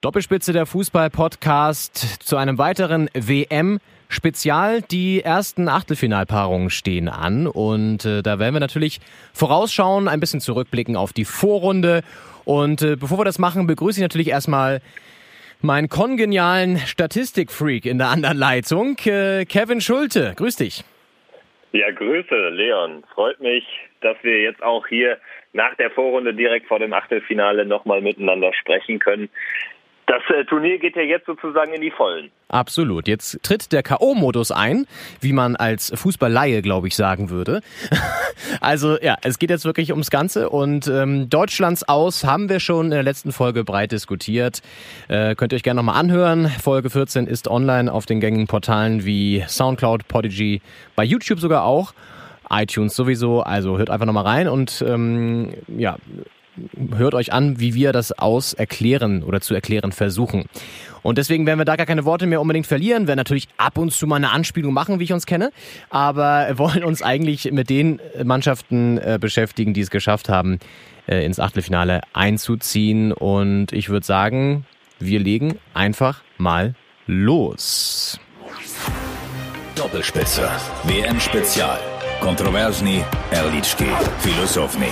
Doppelspitze 0.00 0.52
der 0.52 0.64
Fußball-Podcast 0.64 2.22
zu 2.22 2.36
einem 2.36 2.56
weiteren 2.56 3.10
WM-Spezial. 3.14 4.80
Die 4.80 5.22
ersten 5.22 5.68
Achtelfinalpaarungen 5.68 6.70
stehen 6.70 7.08
an 7.08 7.48
und 7.48 8.04
äh, 8.04 8.22
da 8.22 8.38
werden 8.38 8.54
wir 8.54 8.60
natürlich 8.60 9.00
vorausschauen, 9.34 10.06
ein 10.06 10.20
bisschen 10.20 10.38
zurückblicken 10.38 10.94
auf 10.94 11.12
die 11.12 11.24
Vorrunde. 11.24 12.02
Und 12.44 12.80
äh, 12.82 12.94
bevor 12.94 13.18
wir 13.18 13.24
das 13.24 13.40
machen, 13.40 13.66
begrüße 13.66 13.98
ich 13.98 14.02
natürlich 14.02 14.28
erstmal 14.28 14.82
meinen 15.62 15.88
kongenialen 15.88 16.76
Statistikfreak 16.76 17.84
in 17.84 17.98
der 17.98 18.06
anderen 18.10 18.38
Leitung, 18.38 18.96
äh, 19.04 19.46
Kevin 19.46 19.80
Schulte. 19.80 20.32
Grüß 20.36 20.54
dich. 20.54 20.84
Ja, 21.72 21.90
Grüße, 21.90 22.50
Leon. 22.50 23.02
Freut 23.14 23.40
mich, 23.40 23.64
dass 24.00 24.16
wir 24.22 24.42
jetzt 24.42 24.62
auch 24.62 24.86
hier 24.86 25.18
nach 25.52 25.74
der 25.74 25.90
Vorrunde 25.90 26.34
direkt 26.34 26.68
vor 26.68 26.78
dem 26.78 26.92
Achtelfinale 26.92 27.66
nochmal 27.66 28.00
miteinander 28.00 28.52
sprechen 28.54 29.00
können. 29.00 29.28
Das 30.08 30.22
äh, 30.34 30.44
Turnier 30.46 30.78
geht 30.78 30.96
ja 30.96 31.02
jetzt 31.02 31.26
sozusagen 31.26 31.74
in 31.74 31.82
die 31.82 31.90
Vollen. 31.90 32.30
Absolut. 32.48 33.06
Jetzt 33.06 33.42
tritt 33.42 33.72
der 33.72 33.82
K.O.-Modus 33.82 34.52
ein, 34.52 34.86
wie 35.20 35.34
man 35.34 35.54
als 35.54 35.92
Fußballleihe, 35.94 36.62
glaube 36.62 36.88
ich, 36.88 36.96
sagen 36.96 37.28
würde. 37.28 37.60
also 38.62 38.98
ja, 39.02 39.16
es 39.22 39.38
geht 39.38 39.50
jetzt 39.50 39.66
wirklich 39.66 39.90
ums 39.90 40.10
Ganze 40.10 40.48
und 40.48 40.88
ähm, 40.88 41.28
Deutschlands 41.28 41.86
aus 41.86 42.24
haben 42.24 42.48
wir 42.48 42.58
schon 42.58 42.86
in 42.86 42.92
der 42.92 43.02
letzten 43.02 43.32
Folge 43.32 43.64
breit 43.64 43.92
diskutiert. 43.92 44.62
Äh, 45.08 45.34
könnt 45.34 45.52
ihr 45.52 45.56
euch 45.56 45.62
gerne 45.62 45.76
nochmal 45.78 46.00
anhören. 46.00 46.48
Folge 46.48 46.88
14 46.88 47.26
ist 47.26 47.46
online 47.46 47.92
auf 47.92 48.06
den 48.06 48.20
gängigen 48.20 48.46
Portalen 48.46 49.04
wie 49.04 49.44
Soundcloud, 49.46 50.08
Podigy, 50.08 50.62
bei 50.96 51.04
YouTube 51.04 51.38
sogar 51.38 51.64
auch 51.64 51.92
iTunes 52.48 52.96
sowieso. 52.96 53.42
Also 53.42 53.76
hört 53.76 53.90
einfach 53.90 54.06
nochmal 54.06 54.24
rein 54.24 54.48
und 54.48 54.82
ähm, 54.88 55.52
ja, 55.68 55.98
hört 56.96 57.14
euch 57.14 57.32
an, 57.32 57.60
wie 57.60 57.74
wir 57.74 57.92
das 57.92 58.12
aus 58.12 58.52
erklären 58.52 59.22
oder 59.22 59.40
zu 59.40 59.54
erklären 59.54 59.92
versuchen. 59.92 60.44
Und 61.02 61.18
deswegen 61.18 61.46
werden 61.46 61.58
wir 61.58 61.64
da 61.64 61.76
gar 61.76 61.86
keine 61.86 62.04
Worte 62.04 62.26
mehr 62.26 62.40
unbedingt 62.40 62.66
verlieren, 62.66 63.06
werden 63.06 63.18
natürlich 63.18 63.48
ab 63.56 63.78
und 63.78 63.92
zu 63.92 64.06
mal 64.06 64.16
eine 64.16 64.30
Anspielung 64.30 64.74
machen, 64.74 65.00
wie 65.00 65.04
ich 65.04 65.12
uns 65.12 65.26
kenne, 65.26 65.50
aber 65.90 66.48
wollen 66.58 66.84
uns 66.84 67.02
eigentlich 67.02 67.50
mit 67.52 67.70
den 67.70 68.00
Mannschaften 68.22 68.98
äh, 68.98 69.18
beschäftigen, 69.20 69.74
die 69.74 69.80
es 69.80 69.90
geschafft 69.90 70.28
haben, 70.28 70.58
äh, 71.06 71.24
ins 71.24 71.40
Achtelfinale 71.40 72.02
einzuziehen. 72.12 73.12
Und 73.12 73.72
ich 73.72 73.88
würde 73.88 74.06
sagen, 74.06 74.66
wir 74.98 75.20
legen 75.20 75.58
einfach 75.74 76.22
mal 76.36 76.74
los. 77.06 78.20
Doppelspitze. 79.74 80.48
WM 80.84 81.20
Spezial. 81.20 81.78
Kontroversni, 82.20 83.04
Erlički, 83.30 83.86
Filosofni. 84.18 84.88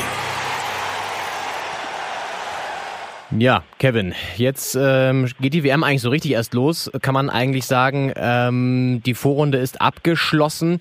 Ja, 3.39 3.65
Kevin, 3.79 4.15
jetzt 4.37 4.79
ähm, 4.81 5.27
geht 5.41 5.53
die 5.53 5.63
WM 5.63 5.85
eigentlich 5.85 6.01
so 6.01 6.09
richtig 6.09 6.33
erst 6.33 6.55
los. 6.55 6.91
Kann 7.03 7.13
man 7.13 7.29
eigentlich 7.29 7.67
sagen, 7.67 8.13
ähm, 8.17 9.03
die 9.05 9.13
Vorrunde 9.13 9.59
ist 9.59 9.81
abgeschlossen. 9.81 10.81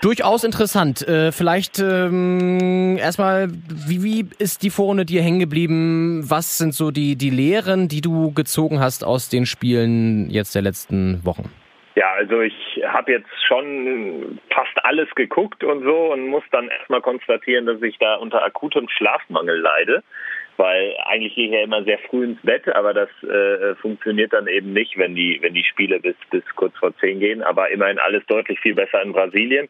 Durchaus 0.00 0.44
interessant. 0.44 1.06
Äh, 1.08 1.32
vielleicht 1.32 1.80
ähm, 1.80 2.96
erstmal, 2.96 3.48
wie, 3.48 4.04
wie 4.04 4.28
ist 4.38 4.62
die 4.62 4.70
Vorrunde 4.70 5.04
dir 5.04 5.22
hängen 5.22 5.40
geblieben? 5.40 6.22
Was 6.28 6.58
sind 6.58 6.74
so 6.74 6.92
die, 6.92 7.16
die 7.16 7.30
Lehren, 7.30 7.88
die 7.88 8.00
du 8.00 8.32
gezogen 8.32 8.78
hast 8.78 9.02
aus 9.02 9.28
den 9.28 9.44
Spielen 9.44 10.30
jetzt 10.30 10.54
der 10.54 10.62
letzten 10.62 11.24
Wochen? 11.24 11.50
Ja, 11.96 12.12
also 12.12 12.40
ich 12.40 12.82
habe 12.86 13.12
jetzt 13.12 13.30
schon 13.48 14.38
fast 14.50 14.84
alles 14.84 15.08
geguckt 15.16 15.64
und 15.64 15.82
so 15.82 16.12
und 16.12 16.28
muss 16.28 16.44
dann 16.52 16.68
erstmal 16.68 17.00
konstatieren, 17.00 17.66
dass 17.66 17.82
ich 17.82 17.98
da 17.98 18.16
unter 18.16 18.44
akutem 18.44 18.88
Schlafmangel 18.88 19.58
leide 19.58 20.04
weil 20.56 20.96
eigentlich 21.04 21.34
gehe 21.34 21.46
ich 21.46 21.52
ja 21.52 21.62
immer 21.62 21.84
sehr 21.84 21.98
früh 21.98 22.24
ins 22.24 22.40
Bett, 22.42 22.68
aber 22.68 22.94
das 22.94 23.08
äh, 23.22 23.74
funktioniert 23.76 24.32
dann 24.32 24.46
eben 24.46 24.72
nicht, 24.72 24.96
wenn 24.98 25.14
die, 25.14 25.38
wenn 25.42 25.54
die 25.54 25.64
Spiele 25.64 26.00
bis, 26.00 26.16
bis 26.30 26.44
kurz 26.54 26.76
vor 26.78 26.96
zehn 26.98 27.20
gehen. 27.20 27.42
Aber 27.42 27.70
immerhin 27.70 27.98
alles 27.98 28.24
deutlich 28.26 28.60
viel 28.60 28.74
besser 28.74 29.02
in 29.02 29.12
Brasilien. 29.12 29.68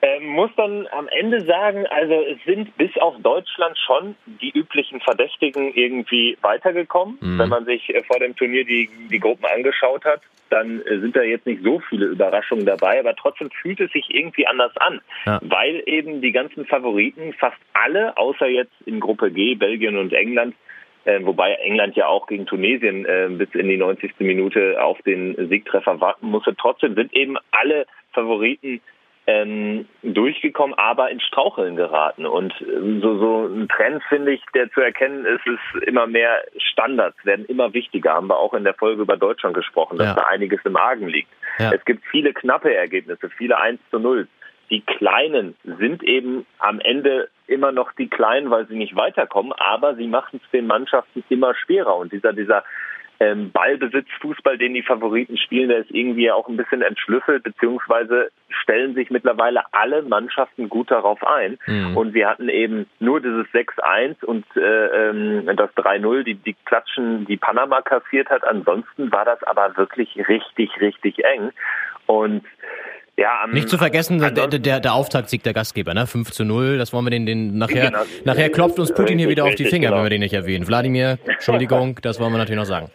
Ähm, 0.00 0.26
muss 0.26 0.50
dann 0.56 0.86
am 0.92 1.08
Ende 1.08 1.44
sagen, 1.44 1.84
also 1.88 2.14
es 2.14 2.38
sind 2.44 2.76
bis 2.76 2.96
auf 2.98 3.16
Deutschland 3.20 3.76
schon 3.78 4.14
die 4.40 4.50
üblichen 4.56 5.00
Verdächtigen 5.00 5.74
irgendwie 5.74 6.38
weitergekommen. 6.40 7.18
Mhm. 7.20 7.38
Wenn 7.38 7.48
man 7.48 7.64
sich 7.64 7.92
äh, 7.92 8.04
vor 8.04 8.20
dem 8.20 8.36
Turnier 8.36 8.64
die, 8.64 8.88
die 9.10 9.18
Gruppen 9.18 9.46
angeschaut 9.46 10.04
hat, 10.04 10.20
dann 10.50 10.80
äh, 10.82 11.00
sind 11.00 11.16
da 11.16 11.22
jetzt 11.22 11.46
nicht 11.46 11.62
so 11.64 11.80
viele 11.80 12.06
Überraschungen 12.06 12.64
dabei, 12.64 13.00
aber 13.00 13.16
trotzdem 13.16 13.50
fühlt 13.50 13.80
es 13.80 13.90
sich 13.90 14.06
irgendwie 14.14 14.46
anders 14.46 14.76
an, 14.76 15.00
ja. 15.26 15.40
weil 15.42 15.82
eben 15.86 16.20
die 16.20 16.32
ganzen 16.32 16.64
Favoriten, 16.64 17.32
fast 17.32 17.58
alle, 17.72 18.16
außer 18.16 18.46
jetzt 18.46 18.74
in 18.86 19.00
Gruppe 19.00 19.32
G, 19.32 19.56
Belgien 19.56 19.96
und 19.96 20.12
England, 20.12 20.54
äh, 21.04 21.18
wobei 21.22 21.54
England 21.54 21.96
ja 21.96 22.06
auch 22.06 22.26
gegen 22.26 22.46
Tunesien 22.46 23.04
äh, 23.04 23.28
bis 23.30 23.48
in 23.54 23.68
die 23.68 23.76
90. 23.76 24.12
Minute 24.20 24.82
auf 24.82 25.00
den 25.02 25.48
Siegtreffer 25.48 26.00
warten 26.00 26.28
musste, 26.28 26.54
trotzdem 26.56 26.94
sind 26.94 27.12
eben 27.14 27.36
alle 27.50 27.86
Favoriten 28.12 28.80
ähm, 29.28 29.86
durchgekommen, 30.02 30.76
aber 30.78 31.10
in 31.10 31.20
Straucheln 31.20 31.76
geraten. 31.76 32.24
Und 32.24 32.54
ähm, 32.62 33.02
so, 33.02 33.18
so 33.18 33.46
ein 33.46 33.68
Trend, 33.68 34.02
finde 34.08 34.32
ich, 34.32 34.42
der 34.54 34.70
zu 34.70 34.80
erkennen 34.80 35.26
ist, 35.26 35.46
ist 35.46 35.86
immer 35.86 36.06
mehr 36.06 36.42
Standards 36.56 37.18
werden 37.24 37.44
immer 37.44 37.74
wichtiger. 37.74 38.14
Haben 38.14 38.28
wir 38.28 38.38
auch 38.38 38.54
in 38.54 38.64
der 38.64 38.72
Folge 38.72 39.02
über 39.02 39.18
Deutschland 39.18 39.54
gesprochen, 39.54 39.98
dass 39.98 40.06
ja. 40.08 40.14
da 40.14 40.22
einiges 40.28 40.60
im 40.64 40.76
Argen 40.76 41.08
liegt. 41.08 41.28
Ja. 41.58 41.72
Es 41.72 41.84
gibt 41.84 42.06
viele 42.10 42.32
knappe 42.32 42.74
Ergebnisse, 42.74 43.28
viele 43.28 43.58
1 43.58 43.78
zu 43.90 43.98
0. 43.98 44.26
Die 44.70 44.80
Kleinen 44.80 45.56
sind 45.62 46.02
eben 46.02 46.46
am 46.58 46.80
Ende 46.80 47.28
immer 47.46 47.70
noch 47.70 47.92
die 47.92 48.08
Kleinen, 48.08 48.50
weil 48.50 48.66
sie 48.66 48.76
nicht 48.76 48.96
weiterkommen, 48.96 49.52
aber 49.52 49.94
sie 49.96 50.06
machen 50.06 50.40
es 50.42 50.50
den 50.52 50.66
Mannschaften 50.66 51.22
immer 51.28 51.54
schwerer. 51.54 51.96
Und 51.96 52.12
dieser, 52.12 52.32
dieser 52.32 52.64
ähm, 53.20 53.50
Ballbesitzfußball, 53.50 54.58
den 54.58 54.74
die 54.74 54.82
Favoriten 54.82 55.36
spielen, 55.36 55.68
der 55.68 55.78
ist 55.78 55.90
irgendwie 55.90 56.30
auch 56.30 56.48
ein 56.48 56.56
bisschen 56.56 56.82
entschlüsselt, 56.82 57.42
beziehungsweise 57.42 58.30
stellen 58.48 58.94
sich 58.94 59.10
mittlerweile 59.10 59.62
alle 59.72 60.02
Mannschaften 60.02 60.68
gut 60.68 60.90
darauf 60.90 61.26
ein. 61.26 61.58
Mhm. 61.66 61.96
Und 61.96 62.14
wir 62.14 62.28
hatten 62.28 62.48
eben 62.48 62.86
nur 63.00 63.20
dieses 63.20 63.46
6-1 63.48 64.24
und 64.24 64.44
äh, 64.56 64.60
ähm, 65.10 65.46
das 65.56 65.70
3-0, 65.70 66.22
die, 66.22 66.34
die 66.34 66.54
Klatschen, 66.64 67.26
die 67.26 67.36
Panama 67.36 67.82
kassiert 67.82 68.30
hat. 68.30 68.44
Ansonsten 68.44 69.10
war 69.10 69.24
das 69.24 69.42
aber 69.42 69.76
wirklich 69.76 70.16
richtig, 70.28 70.70
richtig 70.80 71.24
eng. 71.24 71.50
Und 72.06 72.44
ja, 73.18 73.40
am, 73.42 73.50
Nicht 73.50 73.68
zu 73.68 73.78
vergessen, 73.78 74.20
der, 74.20 74.46
der, 74.46 74.78
der 74.78 74.94
Auftaktsieg 74.94 75.42
der 75.42 75.52
Gastgeber, 75.52 75.92
ne? 75.92 76.06
5 76.06 76.30
zu 76.30 76.44
0, 76.44 76.78
das 76.78 76.92
wollen 76.92 77.04
wir 77.04 77.10
den, 77.10 77.26
den 77.26 77.58
nachher, 77.58 77.90
genau. 77.90 78.04
nachher 78.24 78.48
klopft 78.48 78.78
uns 78.78 78.94
Putin 78.94 79.18
hier 79.18 79.28
wieder 79.28 79.44
auf 79.44 79.56
die 79.56 79.64
Finger, 79.64 79.88
genau. 79.88 79.96
wenn 79.98 80.04
wir 80.04 80.10
den 80.10 80.20
nicht 80.20 80.34
erwähnen. 80.34 80.68
Wladimir, 80.68 81.18
Entschuldigung, 81.26 81.98
das 82.00 82.20
wollen 82.20 82.30
wir 82.30 82.38
natürlich 82.38 82.60
noch 82.60 82.64
sagen. 82.64 82.92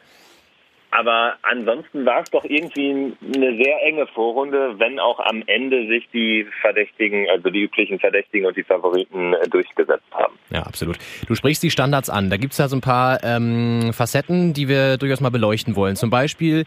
Aber 0.95 1.33
ansonsten 1.41 2.05
war 2.05 2.21
es 2.21 2.29
doch 2.29 2.43
irgendwie 2.43 3.13
eine 3.35 3.57
sehr 3.57 3.83
enge 3.83 4.05
Vorrunde, 4.05 4.75
wenn 4.77 4.99
auch 4.99 5.19
am 5.19 5.41
Ende 5.47 5.87
sich 5.87 6.07
die 6.13 6.45
Verdächtigen, 6.61 7.27
also 7.31 7.49
die 7.49 7.63
üblichen 7.63 7.97
Verdächtigen 7.97 8.45
und 8.45 8.55
die 8.55 8.63
Favoriten 8.63 9.33
äh, 9.33 9.49
durchgesetzt 9.49 10.05
haben. 10.11 10.33
Ja, 10.51 10.61
absolut. 10.61 10.99
Du 11.27 11.33
sprichst 11.33 11.63
die 11.63 11.71
Standards 11.71 12.11
an. 12.11 12.29
Da 12.29 12.37
gibt's 12.37 12.59
ja 12.59 12.67
so 12.67 12.75
ein 12.75 12.81
paar 12.81 13.23
ähm, 13.23 13.91
Facetten, 13.91 14.53
die 14.53 14.67
wir 14.67 14.97
durchaus 14.97 15.19
mal 15.19 15.31
beleuchten 15.31 15.75
wollen. 15.75 15.95
Zum 15.95 16.11
Beispiel 16.11 16.65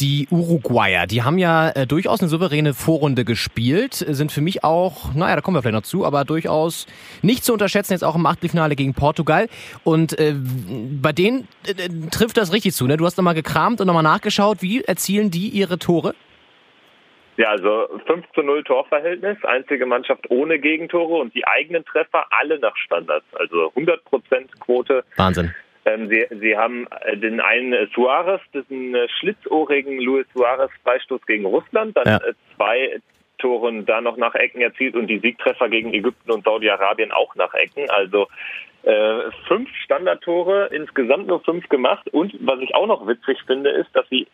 die 0.00 0.26
Uruguayer. 0.30 1.06
Die 1.06 1.22
haben 1.22 1.36
ja 1.36 1.68
äh, 1.68 1.86
durchaus 1.86 2.20
eine 2.20 2.30
souveräne 2.30 2.72
Vorrunde 2.72 3.26
gespielt, 3.26 3.92
sind 3.92 4.32
für 4.32 4.40
mich 4.40 4.64
auch, 4.64 5.12
naja, 5.14 5.36
da 5.36 5.42
kommen 5.42 5.54
wir 5.54 5.60
vielleicht 5.60 5.74
noch 5.74 5.82
zu, 5.82 6.06
aber 6.06 6.24
durchaus 6.24 6.86
nicht 7.20 7.44
zu 7.44 7.52
unterschätzen, 7.52 7.92
jetzt 7.92 8.04
auch 8.04 8.14
im 8.14 8.24
Achtelfinale 8.24 8.74
gegen 8.74 8.94
Portugal. 8.94 9.48
Und 9.84 10.18
äh, 10.18 10.34
bei 10.34 11.12
denen 11.12 11.46
äh, 11.66 11.90
trifft 12.10 12.38
das 12.38 12.54
richtig 12.54 12.72
zu. 12.72 12.86
Ne? 12.86 12.96
Du 12.96 13.04
hast 13.04 13.18
nochmal 13.18 13.34
gekramt 13.34 13.65
gekramt 13.66 13.80
und 13.80 13.86
nochmal 13.86 14.02
nachgeschaut, 14.02 14.62
wie 14.62 14.82
erzielen 14.82 15.30
die 15.30 15.48
ihre 15.48 15.78
Tore? 15.78 16.14
Ja, 17.36 17.48
also 17.48 17.88
5 18.06 18.24
zu 18.34 18.42
0 18.42 18.64
Torverhältnis, 18.64 19.36
einzige 19.44 19.84
Mannschaft 19.84 20.30
ohne 20.30 20.58
Gegentore 20.58 21.16
und 21.20 21.34
die 21.34 21.46
eigenen 21.46 21.84
Treffer 21.84 22.24
alle 22.30 22.58
nach 22.58 22.74
Standards, 22.76 23.26
also 23.34 23.72
100% 23.76 23.98
Quote. 24.60 25.04
Wahnsinn. 25.16 25.54
Ähm, 25.84 26.08
sie, 26.08 26.26
sie 26.40 26.56
haben 26.56 26.86
äh, 27.02 27.16
den 27.16 27.40
einen 27.40 27.72
äh, 27.74 27.86
Suarez, 27.94 28.40
diesen 28.54 28.94
äh, 28.94 29.06
schlitzohrigen 29.20 30.00
Luis 30.00 30.26
Suarez 30.32 30.70
Freistoß 30.82 31.26
gegen 31.26 31.44
Russland, 31.44 31.96
dann 31.96 32.06
ja. 32.06 32.20
zwei 32.56 33.00
Toren 33.38 33.86
da 33.86 34.00
noch 34.00 34.16
nach 34.16 34.34
Ecken 34.34 34.60
erzielt 34.60 34.94
und 34.94 35.06
die 35.06 35.18
Siegtreffer 35.18 35.68
gegen 35.68 35.92
Ägypten 35.92 36.30
und 36.30 36.44
Saudi-Arabien 36.44 37.12
auch 37.12 37.34
nach 37.34 37.54
Ecken. 37.54 37.90
Also 37.90 38.28
äh, 38.82 39.30
fünf 39.48 39.68
Standardtore, 39.84 40.70
insgesamt 40.72 41.26
nur 41.26 41.40
fünf 41.40 41.68
gemacht. 41.68 42.08
Und 42.12 42.34
was 42.40 42.60
ich 42.60 42.74
auch 42.74 42.86
noch 42.86 43.06
witzig 43.06 43.38
finde, 43.46 43.70
ist, 43.70 43.88
dass 43.94 44.08
sie 44.08 44.26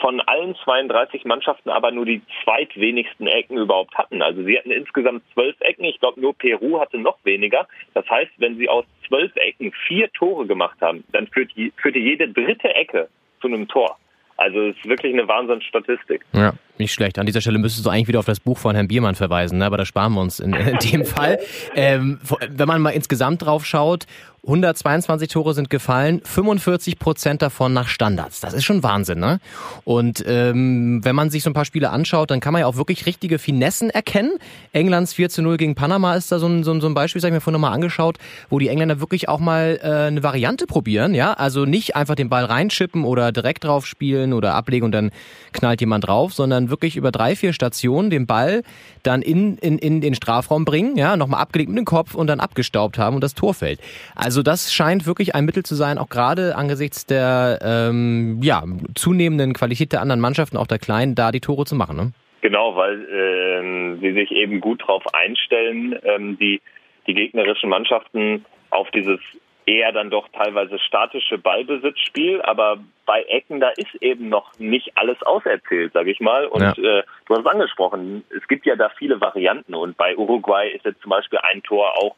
von 0.00 0.20
allen 0.20 0.54
32 0.56 1.24
Mannschaften 1.24 1.70
aber 1.70 1.90
nur 1.90 2.04
die 2.04 2.22
zweitwenigsten 2.44 3.26
Ecken 3.26 3.56
überhaupt 3.56 3.96
hatten. 3.96 4.22
Also 4.22 4.42
sie 4.42 4.58
hatten 4.58 4.70
insgesamt 4.70 5.22
zwölf 5.32 5.56
Ecken. 5.60 5.84
Ich 5.84 5.98
glaube, 6.00 6.20
nur 6.20 6.34
Peru 6.34 6.80
hatte 6.80 6.98
noch 6.98 7.18
weniger. 7.24 7.66
Das 7.94 8.08
heißt, 8.08 8.32
wenn 8.38 8.56
sie 8.58 8.68
aus 8.68 8.84
zwölf 9.08 9.34
Ecken 9.36 9.72
vier 9.86 10.10
Tore 10.12 10.46
gemacht 10.46 10.78
haben, 10.80 11.04
dann 11.12 11.26
führte, 11.28 11.72
führte 11.76 11.98
jede 11.98 12.28
dritte 12.28 12.74
Ecke 12.74 13.08
zu 13.40 13.48
einem 13.48 13.68
Tor. 13.68 13.96
Also 14.36 14.60
es 14.60 14.76
ist 14.76 14.88
wirklich 14.88 15.14
eine 15.14 15.26
Wahnsinnsstatistik. 15.26 16.24
Ja. 16.34 16.52
Nicht 16.78 16.92
schlecht. 16.92 17.18
An 17.18 17.26
dieser 17.26 17.40
Stelle 17.40 17.58
müsstest 17.58 17.86
du 17.86 17.90
eigentlich 17.90 18.08
wieder 18.08 18.18
auf 18.18 18.26
das 18.26 18.40
Buch 18.40 18.58
von 18.58 18.74
Herrn 18.74 18.88
Biermann 18.88 19.14
verweisen, 19.14 19.58
ne? 19.58 19.66
aber 19.66 19.78
da 19.78 19.86
sparen 19.86 20.12
wir 20.12 20.20
uns 20.20 20.40
in, 20.40 20.52
in 20.52 20.78
dem 20.78 21.04
Fall. 21.06 21.38
Ähm, 21.74 22.18
wenn 22.50 22.68
man 22.68 22.82
mal 22.82 22.90
insgesamt 22.90 23.42
drauf 23.42 23.64
schaut, 23.64 24.06
122 24.46 25.28
Tore 25.28 25.54
sind 25.54 25.70
gefallen, 25.70 26.20
45 26.22 27.00
Prozent 27.00 27.42
davon 27.42 27.72
nach 27.72 27.88
Standards. 27.88 28.40
Das 28.40 28.54
ist 28.54 28.62
schon 28.62 28.84
Wahnsinn, 28.84 29.18
ne? 29.18 29.40
Und 29.84 30.24
ähm, 30.26 31.04
wenn 31.04 31.16
man 31.16 31.30
sich 31.30 31.42
so 31.42 31.50
ein 31.50 31.52
paar 31.52 31.64
Spiele 31.64 31.90
anschaut, 31.90 32.30
dann 32.30 32.38
kann 32.38 32.52
man 32.52 32.60
ja 32.60 32.66
auch 32.66 32.76
wirklich 32.76 33.06
richtige 33.06 33.40
Finessen 33.40 33.90
erkennen. 33.90 34.30
Englands 34.72 35.14
4 35.14 35.30
zu 35.30 35.42
0 35.42 35.56
gegen 35.56 35.74
Panama 35.74 36.14
ist 36.14 36.30
da 36.30 36.38
so 36.38 36.46
ein, 36.46 36.62
so 36.62 36.72
ein, 36.72 36.80
so 36.80 36.86
ein 36.86 36.94
Beispiel, 36.94 37.20
das 37.20 37.24
habe 37.24 37.34
ich 37.34 37.38
mir 37.38 37.40
vorhin 37.40 37.60
nochmal 37.60 37.74
angeschaut, 37.74 38.18
wo 38.48 38.60
die 38.60 38.68
Engländer 38.68 39.00
wirklich 39.00 39.28
auch 39.28 39.40
mal 39.40 39.80
äh, 39.82 40.06
eine 40.06 40.22
Variante 40.22 40.66
probieren, 40.66 41.14
ja? 41.14 41.32
Also 41.32 41.64
nicht 41.64 41.96
einfach 41.96 42.14
den 42.14 42.28
Ball 42.28 42.44
reinschippen 42.44 43.04
oder 43.04 43.32
direkt 43.32 43.64
drauf 43.64 43.84
spielen 43.84 44.32
oder 44.32 44.54
ablegen 44.54 44.84
und 44.84 44.92
dann 44.92 45.10
knallt 45.52 45.80
jemand 45.80 46.06
drauf, 46.06 46.32
sondern 46.32 46.65
wirklich 46.70 46.96
über 46.96 47.10
drei, 47.10 47.36
vier 47.36 47.52
Stationen 47.52 48.10
den 48.10 48.26
Ball 48.26 48.62
dann 49.02 49.22
in, 49.22 49.56
in, 49.58 49.78
in 49.78 50.00
den 50.00 50.14
Strafraum 50.14 50.64
bringen, 50.64 50.96
ja, 50.96 51.16
nochmal 51.16 51.40
abgelegt 51.40 51.70
mit 51.70 51.78
dem 51.78 51.84
Kopf 51.84 52.14
und 52.14 52.26
dann 52.26 52.40
abgestaubt 52.40 52.98
haben 52.98 53.16
und 53.16 53.24
das 53.24 53.34
Tor 53.34 53.54
fällt. 53.54 53.80
Also 54.14 54.42
das 54.42 54.72
scheint 54.72 55.06
wirklich 55.06 55.34
ein 55.34 55.44
Mittel 55.44 55.62
zu 55.62 55.74
sein, 55.74 55.98
auch 55.98 56.08
gerade 56.08 56.56
angesichts 56.56 57.06
der 57.06 57.58
ähm, 57.62 58.40
ja, 58.42 58.62
zunehmenden 58.94 59.52
Qualität 59.52 59.92
der 59.92 60.00
anderen 60.00 60.20
Mannschaften, 60.20 60.56
auch 60.56 60.66
der 60.66 60.78
Kleinen, 60.78 61.14
da 61.14 61.32
die 61.32 61.40
Tore 61.40 61.64
zu 61.64 61.74
machen. 61.74 61.96
Ne? 61.96 62.12
Genau, 62.40 62.76
weil 62.76 63.06
ähm, 63.10 63.98
sie 64.00 64.12
sich 64.12 64.30
eben 64.30 64.60
gut 64.60 64.82
darauf 64.82 65.02
einstellen, 65.14 65.98
ähm, 66.04 66.38
die, 66.38 66.60
die 67.06 67.14
gegnerischen 67.14 67.68
Mannschaften 67.68 68.44
auf 68.70 68.90
dieses 68.92 69.20
eher 69.66 69.92
dann 69.92 70.10
doch 70.10 70.28
teilweise 70.28 70.78
statische 70.78 71.38
Ballbesitzspiel, 71.38 72.40
aber 72.42 72.78
bei 73.04 73.22
Ecken, 73.24 73.60
da 73.60 73.70
ist 73.70 73.94
eben 74.00 74.28
noch 74.28 74.56
nicht 74.58 74.92
alles 74.96 75.20
auserzählt, 75.22 75.92
sage 75.92 76.10
ich 76.12 76.20
mal. 76.20 76.46
Und 76.46 76.62
ja. 76.62 76.70
äh, 76.70 77.02
du 77.26 77.34
hast 77.34 77.40
es 77.40 77.46
angesprochen, 77.46 78.24
es 78.30 78.46
gibt 78.46 78.64
ja 78.64 78.76
da 78.76 78.90
viele 78.90 79.20
Varianten 79.20 79.74
und 79.74 79.96
bei 79.96 80.16
Uruguay 80.16 80.70
ist 80.70 80.84
jetzt 80.84 81.02
zum 81.02 81.10
Beispiel 81.10 81.40
ein 81.42 81.62
Tor 81.62 81.98
auch 81.98 82.14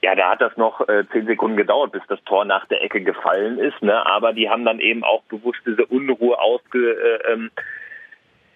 ja, 0.00 0.14
da 0.14 0.30
hat 0.30 0.40
das 0.40 0.56
noch 0.56 0.88
äh, 0.88 1.04
zehn 1.10 1.26
Sekunden 1.26 1.56
gedauert, 1.56 1.90
bis 1.90 2.02
das 2.08 2.22
Tor 2.24 2.44
nach 2.44 2.66
der 2.66 2.82
Ecke 2.84 3.00
gefallen 3.00 3.58
ist. 3.58 3.82
Ne? 3.82 4.06
Aber 4.06 4.32
die 4.32 4.48
haben 4.48 4.64
dann 4.64 4.78
eben 4.78 5.02
auch 5.02 5.22
bewusst 5.24 5.58
diese 5.66 5.86
Unruhe 5.86 6.38
ausge, 6.38 6.92
äh, 6.92 7.32
ähm, 7.32 7.50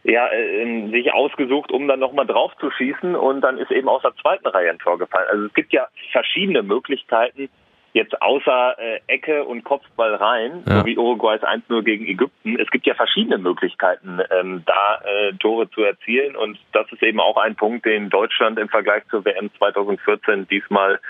ja, 0.04 0.28
äh, 0.28 0.88
sich 0.90 1.12
ausgesucht, 1.12 1.72
um 1.72 1.88
dann 1.88 1.98
nochmal 1.98 2.26
drauf 2.26 2.52
zu 2.60 2.70
schießen. 2.70 3.16
Und 3.16 3.40
dann 3.40 3.58
ist 3.58 3.72
eben 3.72 3.88
aus 3.88 4.02
der 4.02 4.14
zweiten 4.22 4.46
Reihe 4.46 4.70
ein 4.70 4.78
Tor 4.78 4.98
gefallen. 4.98 5.28
Also 5.30 5.46
es 5.46 5.54
gibt 5.54 5.72
ja 5.72 5.88
verschiedene 6.12 6.62
Möglichkeiten, 6.62 7.48
jetzt 7.92 8.20
außer 8.20 8.76
äh, 8.78 9.00
Ecke 9.06 9.44
und 9.44 9.64
Kopfball 9.64 10.14
rein, 10.14 10.62
ja. 10.66 10.80
so 10.80 10.86
wie 10.86 10.96
Uruguays 10.96 11.42
1-0 11.42 11.82
gegen 11.82 12.06
Ägypten. 12.06 12.58
Es 12.58 12.70
gibt 12.70 12.86
ja 12.86 12.94
verschiedene 12.94 13.38
Möglichkeiten, 13.38 14.20
ähm, 14.30 14.62
da 14.66 15.00
äh, 15.04 15.32
Tore 15.34 15.70
zu 15.70 15.82
erzielen 15.82 16.36
und 16.36 16.58
das 16.72 16.86
ist 16.92 17.02
eben 17.02 17.20
auch 17.20 17.36
ein 17.36 17.54
Punkt, 17.54 17.84
den 17.84 18.10
Deutschland 18.10 18.58
im 18.58 18.68
Vergleich 18.68 19.02
zur 19.10 19.24
WM 19.24 19.50
2014 19.58 20.48
diesmal 20.48 21.00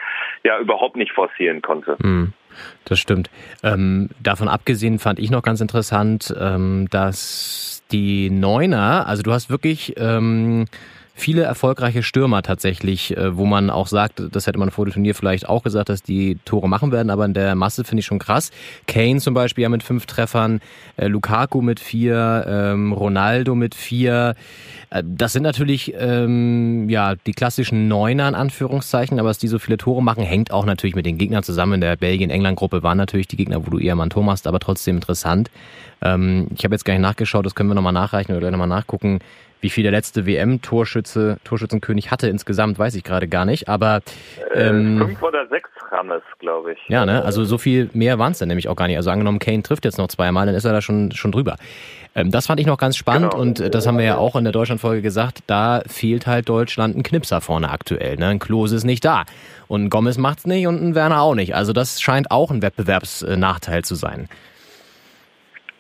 ja 0.43 0.58
überhaupt 0.58 0.96
nicht 0.96 1.12
forcieren 1.12 1.62
konnte. 1.62 1.96
Mhm. 2.02 2.32
Das 2.84 2.99
stimmt. 2.99 3.31
Ähm, 3.62 4.11
davon 4.23 4.49
abgesehen 4.49 4.99
fand 4.99 5.19
ich 5.19 5.31
noch 5.31 5.43
ganz 5.43 5.61
interessant, 5.61 6.34
ähm, 6.38 6.87
dass 6.90 7.82
die 7.93 8.31
Neuner, 8.31 9.06
also 9.06 9.23
du 9.23 9.32
hast 9.32 9.50
wirklich 9.50 9.94
ähm, 9.96 10.67
viele 11.14 11.43
erfolgreiche 11.43 12.03
Stürmer 12.03 12.43
tatsächlich, 12.43 13.17
äh, 13.17 13.37
wo 13.37 13.44
man 13.44 13.70
auch 13.70 13.87
sagt, 13.87 14.23
das 14.32 14.47
hätte 14.47 14.59
man 14.59 14.70
vor 14.70 14.87
dem 14.87 14.93
Turnier 14.93 15.14
vielleicht 15.14 15.49
auch 15.49 15.62
gesagt, 15.62 15.88
dass 15.88 16.03
die 16.03 16.38
Tore 16.44 16.69
machen 16.69 16.93
werden, 16.93 17.11
aber 17.11 17.25
in 17.25 17.35
der 17.35 17.55
Masse 17.55 17.85
finde 17.85 18.00
ich 18.00 18.06
schon 18.06 18.19
krass. 18.19 18.50
Kane 18.87 19.20
zum 19.20 19.35
Beispiel 19.35 19.62
ja 19.62 19.69
mit 19.69 19.82
fünf 19.82 20.06
Treffern, 20.06 20.61
äh, 20.97 21.06
Lukaku 21.06 21.61
mit 21.61 21.81
vier, 21.81 22.44
ähm, 22.49 22.93
Ronaldo 22.93 23.55
mit 23.55 23.75
vier. 23.75 24.35
Äh, 24.91 25.03
das 25.06 25.32
sind 25.32 25.43
natürlich 25.43 25.93
ähm, 25.99 26.88
ja 26.88 27.15
die 27.15 27.32
klassischen 27.32 27.88
Neuner 27.88 28.29
in 28.29 28.35
Anführungszeichen, 28.35 29.19
aber 29.19 29.29
dass 29.29 29.38
die 29.38 29.49
so 29.49 29.58
viele 29.58 29.76
Tore 29.76 30.03
machen, 30.03 30.25
hängt 30.25 30.50
auch 30.50 30.65
natürlich 30.65 30.97
mit 30.97 31.06
den 31.06 31.19
Gegnern 31.19 31.43
zusammen. 31.43 31.75
In 31.75 31.81
der 31.82 31.97
Belgien-England-Gruppe 31.97 32.82
waren 32.82 32.99
natürlich 32.99 33.29
die 33.29 33.37
Gegner, 33.37 33.67
wo 33.67 33.70
du 33.70 33.79
eher 33.79 33.94
mal 33.94 34.05
ein 34.05 34.11
Tor 34.11 34.25
machst, 34.25 34.47
aber 34.47 34.61
trotzdem 34.61 34.97
interessant. 34.97 35.50
Ähm, 36.00 36.49
ich 36.56 36.65
habe 36.65 36.75
jetzt 36.75 36.85
gar 36.85 36.94
nicht 36.94 37.03
nachgeschaut, 37.03 37.44
das 37.44 37.55
können 37.55 37.69
wir 37.69 37.75
nochmal 37.75 37.93
nachreichen 37.93 38.35
oder 38.35 38.50
nochmal 38.50 38.69
nachgucken 38.69 39.20
wie 39.62 39.70
viel 39.70 39.85
der 39.85 39.93
letzte 39.93 40.26
WM-Torschütze, 40.26 41.38
Torschützenkönig 41.44 42.11
hatte 42.11 42.29
insgesamt, 42.29 42.79
weiß 42.79 42.94
ich 42.97 43.05
gerade 43.05 43.29
gar 43.29 43.44
nicht. 43.44 43.69
Aber 43.69 44.00
äh, 44.55 44.69
ähm, 44.69 44.99
fünf 44.99 45.23
oder 45.23 45.47
sechs 45.49 45.70
Rames, 45.91 46.23
glaube 46.38 46.73
ich. 46.73 46.79
Ja, 46.88 47.06
ne? 47.06 47.25
Also 47.25 47.44
so 47.44 47.59
viel 47.59 47.88
mehr 47.94 48.19
waren 48.19 48.32
es 48.32 48.38
dann 48.38 48.49
nämlich 48.49 48.69
auch 48.69 48.76
gar 48.76 48.88
nicht. 48.88 48.97
Also 48.97 49.11
angenommen, 49.11 49.38
Kane 49.38 49.62
trifft 49.62 49.85
jetzt 49.85 49.99
noch 49.99 50.09
zweimal, 50.09 50.47
dann 50.47 50.55
ist 50.55 50.64
er 50.64 50.73
da 50.73 50.82
schon 50.82 51.12
schon 51.12 51.32
drüber. 51.32 51.56
Ähm, 52.14 52.31
das 52.31 52.47
fand 52.47 52.61
ich 52.61 52.67
noch 52.67 52.76
ganz 52.76 52.97
spannend 52.97 53.31
genau. 53.31 53.43
und 53.43 53.75
das 53.75 53.87
haben 53.87 53.99
wir 53.99 54.05
ja 54.05 54.19
auch 54.19 54.37
in 54.37 54.44
der 54.44 54.53
Deutschlandfolge 54.53 55.00
gesagt. 55.00 55.41
Da 55.47 55.82
fehlt 55.87 56.26
halt 56.26 56.49
Deutschland 56.49 56.97
ein 56.97 57.03
Knipser 57.03 57.41
vorne 57.41 57.70
aktuell. 57.70 58.17
Ne? 58.17 58.26
Ein 58.26 58.38
Klose 58.38 58.76
ist 58.76 58.85
nicht 58.85 59.05
da 59.05 59.25
und 59.69 59.85
ein 59.85 59.91
Gomez 59.91 60.19
macht's 60.19 60.47
nicht 60.47 60.67
und 60.67 60.82
ein 60.82 60.94
Werner 60.94 61.23
auch 61.23 61.35
nicht. 61.35 61.55
Also 61.55 61.73
das 61.73 62.00
scheint 62.00 62.31
auch 62.31 62.50
ein 62.50 62.62
Wettbewerbsnachteil 62.62 63.85
zu 63.85 63.94
sein. 63.94 64.29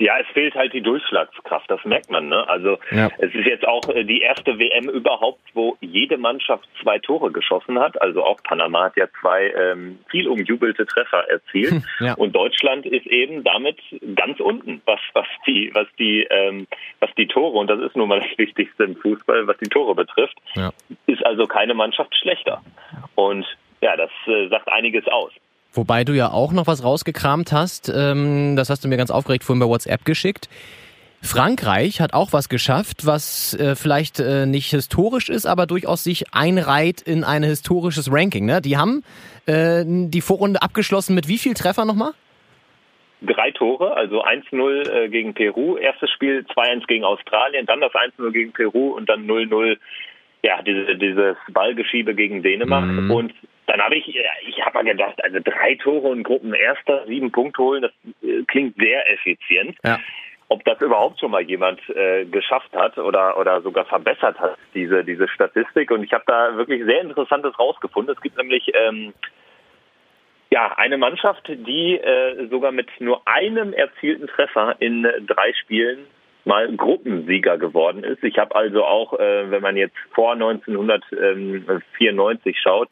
Ja, 0.02 0.18
es 0.18 0.26
fehlt 0.34 0.56
halt 0.56 0.72
die 0.72 0.80
Durchschlagskraft, 0.80 1.70
das 1.70 1.84
merkt 1.84 2.10
man. 2.10 2.28
Ne? 2.28 2.48
Also 2.48 2.76
ja. 2.90 3.08
es 3.18 3.32
ist 3.32 3.46
jetzt 3.46 3.64
auch 3.64 3.88
äh, 3.88 4.02
die 4.02 4.20
erste 4.20 4.58
WM 4.58 4.88
überhaupt, 4.88 5.40
wo 5.54 5.76
jede 5.80 6.18
Mannschaft 6.18 6.68
zwei 6.82 6.98
Tore 6.98 7.30
geschossen 7.30 7.78
hat. 7.78 8.02
Also 8.02 8.24
auch 8.24 8.42
Panama 8.42 8.86
hat 8.86 8.96
ja 8.96 9.06
zwei 9.20 9.52
ähm, 9.56 10.00
viel 10.10 10.26
umjubelte 10.26 10.86
Treffer 10.86 11.28
erzielt. 11.28 11.70
Hm, 11.70 11.84
ja. 12.00 12.14
Und 12.14 12.34
Deutschland 12.34 12.84
ist 12.84 13.06
eben 13.06 13.44
damit 13.44 13.78
ganz 14.16 14.40
unten, 14.40 14.82
was, 14.86 14.98
was 15.12 15.26
die, 15.46 15.70
was 15.72 15.86
die, 16.00 16.26
ähm, 16.28 16.66
was 16.98 17.10
die 17.16 17.28
Tore, 17.28 17.56
und 17.58 17.70
das 17.70 17.78
ist 17.78 17.94
nun 17.94 18.08
mal 18.08 18.18
das 18.18 18.38
Wichtigste 18.38 18.82
im 18.82 18.96
Fußball, 18.96 19.46
was 19.46 19.56
die 19.58 19.68
Tore 19.68 19.94
betrifft, 19.94 20.36
ja. 20.56 20.72
ist 21.06 21.24
also 21.24 21.46
keine 21.46 21.74
Mannschaft 21.74 22.12
schlechter. 22.16 22.60
Und 23.14 23.46
ja, 23.80 23.96
das 23.96 24.10
äh, 24.26 24.48
sagt 24.48 24.66
einiges 24.72 25.06
aus. 25.06 25.30
Wobei 25.72 26.04
du 26.04 26.12
ja 26.12 26.30
auch 26.30 26.52
noch 26.52 26.66
was 26.66 26.84
rausgekramt 26.84 27.52
hast, 27.52 27.92
ähm, 27.94 28.56
das 28.56 28.68
hast 28.68 28.84
du 28.84 28.88
mir 28.88 28.96
ganz 28.96 29.10
aufgeregt 29.10 29.44
vorhin 29.44 29.60
bei 29.60 29.66
WhatsApp 29.66 30.04
geschickt. 30.04 30.48
Frankreich 31.22 32.00
hat 32.00 32.14
auch 32.14 32.32
was 32.32 32.48
geschafft, 32.48 33.06
was 33.06 33.54
äh, 33.54 33.76
vielleicht 33.76 34.18
äh, 34.18 34.44
nicht 34.44 34.70
historisch 34.70 35.28
ist, 35.28 35.46
aber 35.46 35.66
durchaus 35.66 36.02
sich 36.02 36.34
einreiht 36.34 37.00
in 37.00 37.22
ein 37.22 37.44
historisches 37.44 38.12
Ranking. 38.12 38.44
Ne? 38.44 38.60
Die 38.60 38.76
haben 38.76 39.04
äh, 39.46 39.84
die 39.86 40.20
Vorrunde 40.20 40.60
abgeschlossen 40.60 41.14
mit 41.14 41.28
wie 41.28 41.38
viel 41.38 41.54
Treffer 41.54 41.84
nochmal? 41.84 42.10
Drei 43.22 43.52
Tore, 43.52 43.96
also 43.96 44.24
1-0 44.24 44.90
äh, 44.90 45.08
gegen 45.08 45.32
Peru, 45.32 45.76
erstes 45.76 46.10
Spiel 46.10 46.44
2-1 46.56 46.86
gegen 46.88 47.04
Australien, 47.04 47.66
dann 47.66 47.80
das 47.80 47.92
1-0 47.92 48.32
gegen 48.32 48.52
Peru 48.52 48.96
und 48.96 49.08
dann 49.08 49.24
0-0 49.24 49.76
ja, 50.42 50.60
diese, 50.62 50.96
dieses 50.96 51.36
Ballgeschiebe 51.52 52.16
gegen 52.16 52.42
Dänemark. 52.42 52.84
Mhm. 52.84 53.10
Und 53.12 53.32
dann 53.72 53.80
habe 53.80 53.96
ich, 53.96 54.06
ich 54.06 54.62
habe 54.62 54.74
mal 54.74 54.84
gedacht, 54.84 55.24
also 55.24 55.38
drei 55.42 55.76
Tore 55.76 56.08
und 56.08 56.24
Gruppen 56.24 56.52
erster, 56.52 57.06
sieben 57.06 57.32
Punkte 57.32 57.62
holen, 57.62 57.80
das 57.80 57.92
äh, 58.22 58.42
klingt 58.46 58.76
sehr 58.76 59.10
effizient. 59.10 59.78
Ja. 59.82 59.98
Ob 60.48 60.62
das 60.66 60.78
überhaupt 60.82 61.18
schon 61.18 61.30
mal 61.30 61.40
jemand 61.40 61.80
äh, 61.88 62.26
geschafft 62.26 62.70
hat 62.74 62.98
oder 62.98 63.38
oder 63.38 63.62
sogar 63.62 63.86
verbessert 63.86 64.38
hat, 64.38 64.58
diese 64.74 65.04
diese 65.04 65.26
Statistik. 65.26 65.90
Und 65.90 66.02
ich 66.02 66.12
habe 66.12 66.24
da 66.26 66.54
wirklich 66.58 66.84
sehr 66.84 67.00
Interessantes 67.00 67.58
rausgefunden. 67.58 68.14
Es 68.14 68.20
gibt 68.20 68.36
nämlich 68.36 68.70
ähm, 68.74 69.14
ja 70.50 70.74
eine 70.76 70.98
Mannschaft, 70.98 71.48
die 71.48 71.96
äh, 71.96 72.48
sogar 72.50 72.72
mit 72.72 72.90
nur 73.00 73.26
einem 73.26 73.72
erzielten 73.72 74.26
Treffer 74.26 74.76
in 74.80 75.08
drei 75.26 75.54
Spielen 75.54 76.00
mal 76.44 76.70
Gruppensieger 76.76 77.56
geworden 77.56 78.04
ist. 78.04 78.22
Ich 78.22 78.36
habe 78.36 78.54
also 78.54 78.84
auch, 78.84 79.18
äh, 79.18 79.50
wenn 79.50 79.62
man 79.62 79.78
jetzt 79.78 79.96
vor 80.14 80.34
1994 80.34 82.60
schaut, 82.60 82.90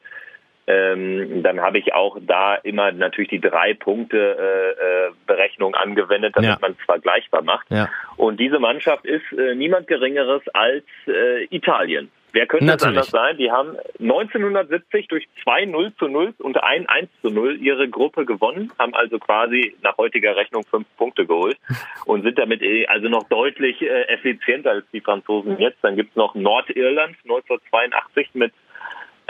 ähm, 0.71 1.43
dann 1.43 1.61
habe 1.61 1.79
ich 1.79 1.95
auch 1.95 2.19
da 2.21 2.55
immer 2.55 2.93
natürlich 2.93 3.31
die 3.31 3.41
drei 3.41 3.75
Punkte 3.75 4.19
äh, 4.19 5.09
äh, 5.09 5.11
Berechnung 5.27 5.75
angewendet, 5.75 6.37
damit 6.37 6.51
ja. 6.51 6.59
man 6.61 6.73
es 6.79 6.85
vergleichbar 6.85 7.43
macht. 7.43 7.67
Ja. 7.71 7.89
Und 8.17 8.39
diese 8.39 8.59
Mannschaft 8.59 9.05
ist 9.05 9.25
äh, 9.33 9.55
niemand 9.55 9.89
Geringeres 9.89 10.43
als 10.53 10.85
äh, 11.07 11.45
Italien. 11.51 12.11
Wer 12.33 12.47
könnte 12.47 12.67
Natürlich. 12.67 12.99
es 13.01 13.13
anders 13.13 13.29
sein? 13.29 13.37
Die 13.39 13.51
haben 13.51 13.77
1970 13.99 15.09
durch 15.09 15.27
zwei 15.43 15.65
0 15.65 15.93
zu 15.99 16.07
0 16.07 16.35
und 16.39 16.63
ein 16.63 16.89
1 16.89 17.09
zu 17.23 17.31
0 17.31 17.57
ihre 17.61 17.89
Gruppe 17.89 18.25
gewonnen, 18.25 18.73
haben 18.79 18.95
also 18.95 19.19
quasi 19.19 19.75
nach 19.83 19.99
heutiger 19.99 20.37
Rechnung 20.37 20.65
fünf 20.71 20.87
Punkte 20.97 21.27
geholt 21.27 21.59
und 22.07 22.23
sind 22.23 22.39
damit 22.39 22.63
äh, 22.63 22.87
also 22.87 23.09
noch 23.09 23.25
deutlich 23.29 23.83
äh, 23.83 24.03
effizienter 24.03 24.71
als 24.71 24.85
die 24.93 25.01
Franzosen 25.01 25.59
jetzt. 25.59 25.79
Dann 25.83 25.97
gibt's 25.97 26.15
noch 26.15 26.37
Nordirland 26.37 27.17
1982 27.25 28.29
mit 28.35 28.53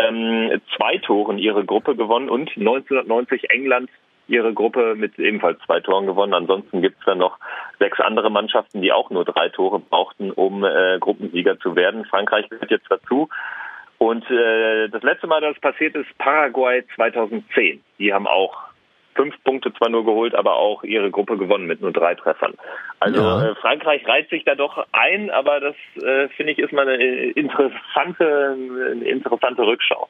ähm, 0.09 0.61
zwei 0.77 0.99
Toren 0.99 1.39
ihre 1.39 1.65
Gruppe 1.65 1.97
gewonnen 1.97 2.29
und 2.29 2.51
1990 2.57 3.51
England 3.51 3.91
ihre 4.31 4.55
Gruppe 4.55 4.95
mit 4.95 5.19
ebenfalls 5.19 5.59
zwei 5.67 5.81
Toren 5.81 6.07
gewonnen. 6.07 6.35
Ansonsten 6.35 6.83
gibt 6.83 7.01
es 7.01 7.05
dann 7.05 7.19
noch 7.19 7.39
sechs 7.79 7.99
andere 8.01 8.31
Mannschaften, 8.31 8.81
die 8.81 8.93
auch 8.93 9.11
nur 9.11 9.25
drei 9.25 9.49
Tore 9.49 9.81
brauchten, 9.81 10.31
um 10.31 10.65
äh, 10.65 10.99
Gruppensieger 11.01 11.59
zu 11.59 11.75
werden. 11.75 12.05
Frankreich 12.05 12.49
gehört 12.49 12.71
jetzt 12.71 12.87
dazu. 12.89 13.29
Und 13.99 14.25
äh, 14.31 14.89
das 14.89 15.03
letzte 15.03 15.27
Mal, 15.27 15.41
dass 15.41 15.57
es 15.57 15.61
passiert 15.61 15.95
ist, 15.95 16.17
Paraguay 16.19 16.83
2010. 16.95 17.83
Die 17.99 18.15
haben 18.15 18.27
auch 18.27 18.70
fünf 19.15 19.35
Punkte 19.45 19.73
zwar 19.75 19.89
nur 19.89 20.05
geholt, 20.05 20.35
aber 20.35 20.55
auch 20.55 20.83
ihre 20.85 21.11
Gruppe 21.11 21.37
gewonnen 21.37 21.67
mit 21.67 21.81
nur 21.81 21.93
drei 21.93 22.15
Treffern. 22.15 22.55
Also 23.01 23.21
ja. 23.21 23.51
äh, 23.51 23.55
Frankreich 23.57 24.07
reiht 24.07 24.31
sich 24.31 24.45
da 24.45 24.55
doch 24.55 24.87
ein, 24.93 25.31
aber 25.31 25.61
das 25.61 25.75
äh, 26.03 26.29
finde 26.29 26.53
ich 26.53 26.59
ist 26.59 26.73
mal 26.73 26.89
eine 26.89 26.97
interessante, 26.97 28.57
eine 28.93 29.05
interessante 29.05 29.63
Rückschau. 29.63 30.09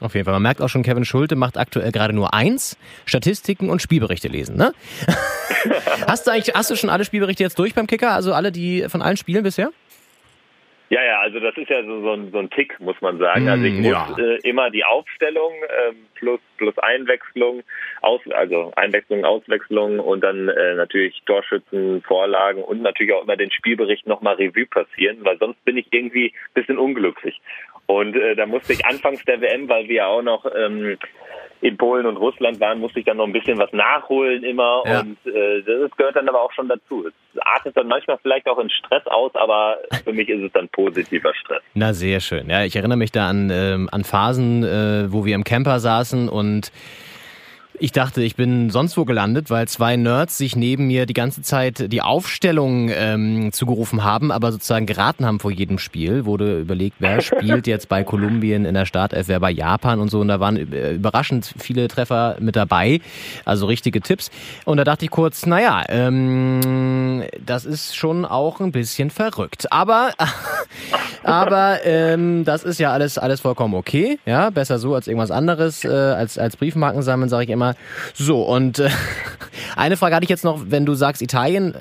Auf 0.00 0.14
jeden 0.14 0.24
Fall. 0.24 0.34
Man 0.34 0.42
merkt 0.42 0.60
auch 0.60 0.68
schon, 0.68 0.82
Kevin 0.82 1.04
Schulte 1.04 1.36
macht 1.36 1.56
aktuell 1.56 1.92
gerade 1.92 2.12
nur 2.12 2.34
eins: 2.34 2.76
Statistiken 3.06 3.70
und 3.70 3.80
Spielberichte 3.80 4.28
lesen. 4.28 4.56
Ne? 4.56 4.72
hast 6.08 6.26
du 6.26 6.32
eigentlich, 6.32 6.54
hast 6.54 6.70
du 6.70 6.76
schon 6.76 6.90
alle 6.90 7.04
Spielberichte 7.04 7.42
jetzt 7.44 7.58
durch 7.58 7.74
beim 7.74 7.86
Kicker? 7.86 8.10
Also 8.10 8.32
alle, 8.32 8.50
die 8.50 8.86
von 8.88 9.00
allen 9.00 9.16
Spielen 9.16 9.44
bisher? 9.44 9.70
Ja, 10.92 11.02
ja, 11.02 11.20
also 11.20 11.40
das 11.40 11.56
ist 11.56 11.70
ja 11.70 11.82
so, 11.84 12.02
so, 12.02 12.12
ein, 12.12 12.30
so 12.32 12.38
ein 12.38 12.50
Tick, 12.50 12.78
muss 12.78 13.00
man 13.00 13.16
sagen. 13.16 13.48
Also 13.48 13.64
ich 13.64 13.72
mm, 13.72 13.80
muss 13.80 13.92
ja. 13.92 14.14
äh, 14.18 14.36
immer 14.46 14.68
die 14.68 14.84
Aufstellung 14.84 15.54
äh, 15.62 15.94
plus 16.16 16.38
plus 16.58 16.78
Einwechslung, 16.78 17.62
aus, 18.02 18.20
also 18.30 18.72
Einwechslung, 18.76 19.24
Auswechslung 19.24 20.00
und 20.00 20.20
dann 20.22 20.50
äh, 20.50 20.74
natürlich 20.74 21.22
Torschützen, 21.24 22.02
Vorlagen 22.02 22.62
und 22.62 22.82
natürlich 22.82 23.14
auch 23.14 23.22
immer 23.22 23.38
den 23.38 23.50
Spielbericht 23.50 24.06
nochmal 24.06 24.34
Revue 24.34 24.66
passieren, 24.66 25.16
weil 25.22 25.38
sonst 25.38 25.64
bin 25.64 25.78
ich 25.78 25.86
irgendwie 25.92 26.34
bisschen 26.52 26.76
unglücklich. 26.76 27.40
Und 28.00 28.16
äh, 28.16 28.34
da 28.34 28.46
musste 28.46 28.72
ich 28.72 28.84
anfangs 28.84 29.24
der 29.24 29.40
WM, 29.40 29.68
weil 29.68 29.88
wir 29.88 30.06
auch 30.06 30.22
noch 30.22 30.46
ähm, 30.54 30.96
in 31.62 31.76
Polen 31.76 32.06
und 32.06 32.16
Russland 32.16 32.58
waren, 32.60 32.80
musste 32.80 32.98
ich 32.98 33.06
dann 33.06 33.18
noch 33.18 33.26
ein 33.26 33.32
bisschen 33.32 33.56
was 33.56 33.72
nachholen 33.72 34.42
immer. 34.42 34.82
Ja. 34.84 35.00
Und 35.00 35.16
äh, 35.26 35.62
das 35.62 35.96
gehört 35.96 36.16
dann 36.16 36.28
aber 36.28 36.42
auch 36.42 36.52
schon 36.52 36.68
dazu. 36.68 37.06
Es 37.06 37.40
artet 37.40 37.76
dann 37.76 37.86
manchmal 37.86 38.18
vielleicht 38.20 38.48
auch 38.48 38.58
in 38.58 38.68
Stress 38.68 39.06
aus, 39.06 39.30
aber 39.34 39.78
für 40.04 40.12
mich 40.12 40.28
ist 40.28 40.42
es 40.42 40.52
dann 40.52 40.68
positiver 40.68 41.32
Stress. 41.34 41.62
Na, 41.74 41.92
sehr 41.92 42.18
schön. 42.20 42.50
Ja, 42.50 42.64
ich 42.64 42.74
erinnere 42.74 42.98
mich 42.98 43.12
da 43.12 43.28
an, 43.28 43.50
ähm, 43.52 43.88
an 43.92 44.02
Phasen, 44.02 44.64
äh, 44.64 45.12
wo 45.12 45.24
wir 45.24 45.36
im 45.36 45.44
Camper 45.44 45.78
saßen 45.78 46.28
und 46.28 46.72
ich 47.82 47.90
dachte, 47.90 48.22
ich 48.22 48.36
bin 48.36 48.70
sonst 48.70 48.96
wo 48.96 49.04
gelandet, 49.04 49.50
weil 49.50 49.66
zwei 49.66 49.96
Nerds 49.96 50.38
sich 50.38 50.54
neben 50.54 50.86
mir 50.86 51.04
die 51.04 51.14
ganze 51.14 51.42
Zeit 51.42 51.92
die 51.92 52.00
Aufstellung 52.00 52.88
ähm, 52.94 53.50
zugerufen 53.50 54.04
haben, 54.04 54.30
aber 54.30 54.52
sozusagen 54.52 54.86
geraten 54.86 55.26
haben 55.26 55.40
vor 55.40 55.50
jedem 55.50 55.78
Spiel. 55.78 56.24
Wurde 56.24 56.60
überlegt, 56.60 56.98
wer 57.00 57.20
spielt 57.20 57.66
jetzt 57.66 57.88
bei 57.88 58.04
Kolumbien 58.04 58.66
in 58.66 58.74
der 58.74 58.86
Startelf, 58.86 59.26
wer 59.26 59.40
bei 59.40 59.50
Japan 59.50 59.98
und 59.98 60.10
so. 60.10 60.20
Und 60.20 60.28
da 60.28 60.38
waren 60.38 60.58
überraschend 60.58 61.52
viele 61.58 61.88
Treffer 61.88 62.36
mit 62.38 62.54
dabei, 62.54 63.00
also 63.44 63.66
richtige 63.66 64.00
Tipps. 64.00 64.30
Und 64.64 64.76
da 64.76 64.84
dachte 64.84 65.04
ich 65.04 65.10
kurz, 65.10 65.44
naja, 65.44 65.82
ähm, 65.88 67.24
das 67.44 67.64
ist 67.64 67.96
schon 67.96 68.24
auch 68.24 68.60
ein 68.60 68.70
bisschen 68.70 69.10
verrückt. 69.10 69.72
Aber, 69.72 70.12
aber 71.24 71.84
ähm, 71.84 72.44
das 72.44 72.62
ist 72.62 72.78
ja 72.78 72.92
alles, 72.92 73.18
alles 73.18 73.40
vollkommen 73.40 73.74
okay. 73.74 74.20
Ja, 74.24 74.50
besser 74.50 74.78
so 74.78 74.94
als 74.94 75.08
irgendwas 75.08 75.32
anderes, 75.32 75.84
äh, 75.84 75.88
als, 75.88 76.38
als 76.38 76.56
Briefmarken 76.56 77.02
sammeln, 77.02 77.28
sage 77.28 77.42
ich 77.42 77.50
immer. 77.50 77.71
So, 78.14 78.42
und 78.42 78.78
äh, 78.78 78.88
eine 79.76 79.96
Frage 79.96 80.14
hatte 80.14 80.24
ich 80.24 80.30
jetzt 80.30 80.44
noch, 80.44 80.64
wenn 80.68 80.86
du 80.86 80.94
sagst 80.94 81.22
Italien, 81.22 81.74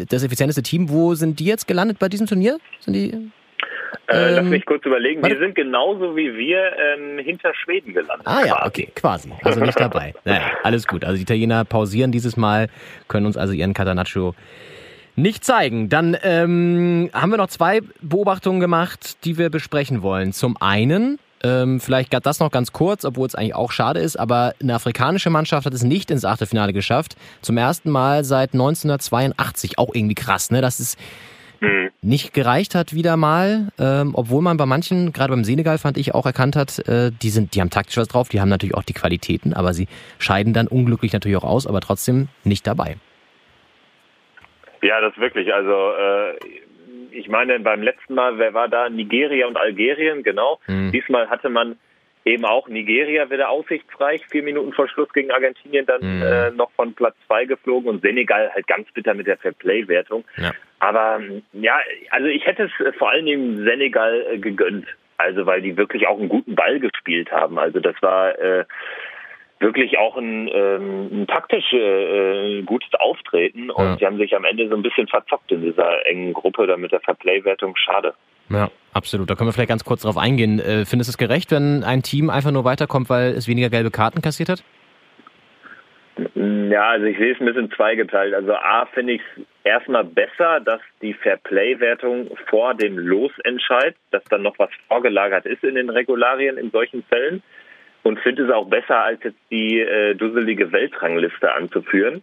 äh, 0.00 0.06
das 0.06 0.22
effizienteste 0.22 0.62
Team, 0.62 0.88
wo 0.88 1.14
sind 1.14 1.40
die 1.40 1.44
jetzt 1.44 1.66
gelandet 1.66 1.98
bei 1.98 2.08
diesem 2.08 2.26
Turnier? 2.26 2.58
Sind 2.80 2.94
die 2.94 3.30
äh, 4.08 4.30
lass 4.30 4.38
ähm, 4.38 4.50
mich 4.50 4.64
kurz 4.64 4.84
überlegen. 4.86 5.22
Die 5.22 5.36
sind 5.36 5.54
genauso 5.54 6.16
wie 6.16 6.34
wir 6.34 6.72
ähm, 6.78 7.18
hinter 7.18 7.52
Schweden 7.54 7.92
gelandet. 7.92 8.26
Ah 8.26 8.44
ja, 8.46 8.66
okay, 8.66 8.90
quasi. 8.94 9.30
Also 9.42 9.60
nicht 9.60 9.78
dabei. 9.78 10.14
naja, 10.24 10.52
alles 10.62 10.86
gut. 10.86 11.04
Also 11.04 11.16
die 11.16 11.22
Italiener 11.22 11.64
pausieren 11.64 12.10
dieses 12.10 12.36
Mal, 12.36 12.68
können 13.08 13.26
uns 13.26 13.36
also 13.36 13.52
ihren 13.52 13.74
Catanaccio 13.74 14.34
nicht 15.14 15.44
zeigen. 15.44 15.90
Dann 15.90 16.16
ähm, 16.22 17.10
haben 17.12 17.30
wir 17.30 17.36
noch 17.36 17.48
zwei 17.48 17.80
Beobachtungen 18.00 18.60
gemacht, 18.60 19.24
die 19.24 19.36
wir 19.36 19.50
besprechen 19.50 20.02
wollen. 20.02 20.32
Zum 20.32 20.56
einen 20.60 21.18
ähm, 21.42 21.80
vielleicht 21.80 22.10
gab 22.10 22.22
das 22.22 22.40
noch 22.40 22.50
ganz 22.50 22.72
kurz, 22.72 23.04
obwohl 23.04 23.26
es 23.26 23.34
eigentlich 23.34 23.54
auch 23.54 23.72
schade 23.72 24.00
ist, 24.00 24.18
aber 24.18 24.54
eine 24.60 24.74
afrikanische 24.74 25.30
Mannschaft 25.30 25.66
hat 25.66 25.74
es 25.74 25.82
nicht 25.82 26.10
ins 26.10 26.24
Achtelfinale 26.24 26.72
geschafft. 26.72 27.16
Zum 27.42 27.56
ersten 27.56 27.90
Mal 27.90 28.24
seit 28.24 28.52
1982. 28.52 29.78
Auch 29.78 29.94
irgendwie 29.94 30.14
krass, 30.14 30.50
ne? 30.50 30.60
Dass 30.60 30.80
es 30.80 30.96
mhm. 31.60 31.90
nicht 32.02 32.34
gereicht 32.34 32.74
hat 32.74 32.92
wieder 32.92 33.16
mal, 33.16 33.68
ähm, 33.78 34.12
obwohl 34.14 34.42
man 34.42 34.56
bei 34.56 34.66
manchen, 34.66 35.12
gerade 35.12 35.32
beim 35.32 35.44
Senegal 35.44 35.78
fand 35.78 35.96
ich 35.96 36.14
auch 36.14 36.26
erkannt 36.26 36.56
hat, 36.56 36.78
äh, 36.88 37.10
die 37.10 37.30
sind, 37.30 37.54
die 37.54 37.60
haben 37.60 37.70
taktisch 37.70 37.96
was 37.96 38.08
drauf, 38.08 38.28
die 38.28 38.40
haben 38.40 38.48
natürlich 38.48 38.74
auch 38.74 38.82
die 38.82 38.94
Qualitäten, 38.94 39.54
aber 39.54 39.74
sie 39.74 39.86
scheiden 40.18 40.52
dann 40.52 40.66
unglücklich 40.66 41.12
natürlich 41.12 41.36
auch 41.36 41.44
aus, 41.44 41.66
aber 41.66 41.80
trotzdem 41.80 42.28
nicht 42.44 42.66
dabei. 42.66 42.96
Ja, 44.82 45.00
das 45.00 45.16
wirklich. 45.18 45.52
Also 45.52 45.92
äh, 45.92 46.38
ich 47.18 47.28
meine, 47.28 47.58
beim 47.60 47.82
letzten 47.82 48.14
Mal, 48.14 48.38
wer 48.38 48.54
war 48.54 48.68
da? 48.68 48.88
Nigeria 48.88 49.46
und 49.46 49.56
Algerien, 49.56 50.22
genau. 50.22 50.60
Mhm. 50.66 50.92
Diesmal 50.92 51.28
hatte 51.28 51.48
man 51.48 51.76
eben 52.24 52.44
auch 52.44 52.68
Nigeria 52.68 53.30
wieder 53.30 53.48
aussichtsreich, 53.48 54.24
vier 54.26 54.42
Minuten 54.42 54.72
vor 54.72 54.88
Schluss 54.88 55.12
gegen 55.12 55.30
Argentinien 55.30 55.86
dann 55.86 56.00
mhm. 56.02 56.22
äh, 56.22 56.50
noch 56.50 56.70
von 56.72 56.94
Platz 56.94 57.14
zwei 57.26 57.44
geflogen 57.44 57.88
und 57.88 58.02
Senegal 58.02 58.50
halt 58.54 58.66
ganz 58.66 58.90
bitter 58.92 59.14
mit 59.14 59.26
der 59.26 59.38
Fairplay-Wertung. 59.38 60.24
Ja. 60.36 60.52
Aber 60.78 61.20
ja, 61.52 61.80
also 62.10 62.28
ich 62.28 62.46
hätte 62.46 62.64
es 62.64 62.96
vor 62.96 63.10
allen 63.10 63.26
Dingen 63.26 63.64
Senegal 63.64 64.26
äh, 64.30 64.38
gegönnt. 64.38 64.86
Also 65.16 65.46
weil 65.46 65.62
die 65.62 65.76
wirklich 65.76 66.06
auch 66.06 66.18
einen 66.18 66.28
guten 66.28 66.54
Ball 66.54 66.78
gespielt 66.78 67.32
haben. 67.32 67.58
Also 67.58 67.80
das 67.80 67.96
war 68.00 68.38
äh, 68.38 68.64
wirklich 69.60 69.98
auch 69.98 70.16
ein, 70.16 70.48
ähm, 70.52 71.08
ein 71.12 71.26
taktisch 71.26 71.72
äh, 71.72 72.62
gutes 72.62 72.92
Auftreten 72.94 73.70
und 73.70 73.84
ja. 73.84 73.96
sie 73.98 74.06
haben 74.06 74.18
sich 74.18 74.34
am 74.34 74.44
Ende 74.44 74.68
so 74.68 74.76
ein 74.76 74.82
bisschen 74.82 75.08
verzockt 75.08 75.50
in 75.52 75.62
dieser 75.62 76.06
engen 76.06 76.32
Gruppe, 76.32 76.66
da 76.66 76.76
mit 76.76 76.92
der 76.92 77.00
Verplay-Wertung. 77.00 77.76
Schade. 77.76 78.14
Ja, 78.50 78.70
absolut. 78.92 79.28
Da 79.28 79.34
können 79.34 79.48
wir 79.48 79.52
vielleicht 79.52 79.68
ganz 79.68 79.84
kurz 79.84 80.02
drauf 80.02 80.16
eingehen. 80.16 80.58
Äh, 80.58 80.84
findest 80.84 81.08
du 81.08 81.12
es 81.12 81.18
gerecht, 81.18 81.50
wenn 81.50 81.84
ein 81.84 82.02
Team 82.02 82.30
einfach 82.30 82.50
nur 82.50 82.64
weiterkommt, 82.64 83.10
weil 83.10 83.32
es 83.32 83.48
weniger 83.48 83.68
gelbe 83.68 83.90
Karten 83.90 84.22
kassiert 84.22 84.48
hat? 84.48 84.62
Ja, 86.34 86.90
also 86.90 87.06
ich 87.06 87.16
sehe 87.16 87.32
es 87.32 87.40
ein 87.40 87.46
bisschen 87.46 87.70
zweigeteilt. 87.70 88.34
Also 88.34 88.52
A 88.52 88.86
finde 88.86 89.14
ich 89.14 89.20
es 89.36 89.44
erstmal 89.64 90.04
besser, 90.04 90.60
dass 90.60 90.80
die 91.00 91.14
Fairplay-Wertung 91.14 92.30
vor 92.48 92.74
dem 92.74 92.98
Losentscheid, 92.98 93.94
dass 94.10 94.24
dann 94.24 94.42
noch 94.42 94.58
was 94.58 94.70
vorgelagert 94.88 95.46
ist 95.46 95.62
in 95.62 95.76
den 95.76 95.90
Regularien 95.90 96.58
in 96.58 96.70
solchen 96.70 97.04
Fällen 97.04 97.42
und 98.08 98.18
finde 98.20 98.44
es 98.44 98.50
auch 98.50 98.66
besser, 98.66 99.04
als 99.04 99.22
jetzt 99.22 99.38
die 99.50 99.80
äh, 99.80 100.14
dusselige 100.14 100.72
Weltrangliste 100.72 101.52
anzuführen. 101.52 102.22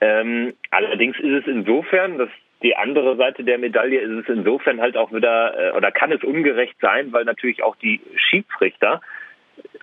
Ähm, 0.00 0.54
allerdings 0.70 1.18
ist 1.18 1.42
es 1.42 1.46
insofern, 1.48 2.18
dass 2.18 2.28
die 2.62 2.76
andere 2.76 3.16
Seite 3.16 3.42
der 3.42 3.58
Medaille 3.58 3.98
ist 3.98 4.28
es 4.28 4.28
insofern 4.28 4.80
halt 4.80 4.96
auch 4.96 5.12
wieder, 5.12 5.58
äh, 5.58 5.76
oder 5.76 5.90
kann 5.90 6.12
es 6.12 6.22
ungerecht 6.22 6.76
sein, 6.80 7.12
weil 7.12 7.24
natürlich 7.24 7.64
auch 7.64 7.74
die 7.76 8.00
Schiedsrichter 8.14 9.00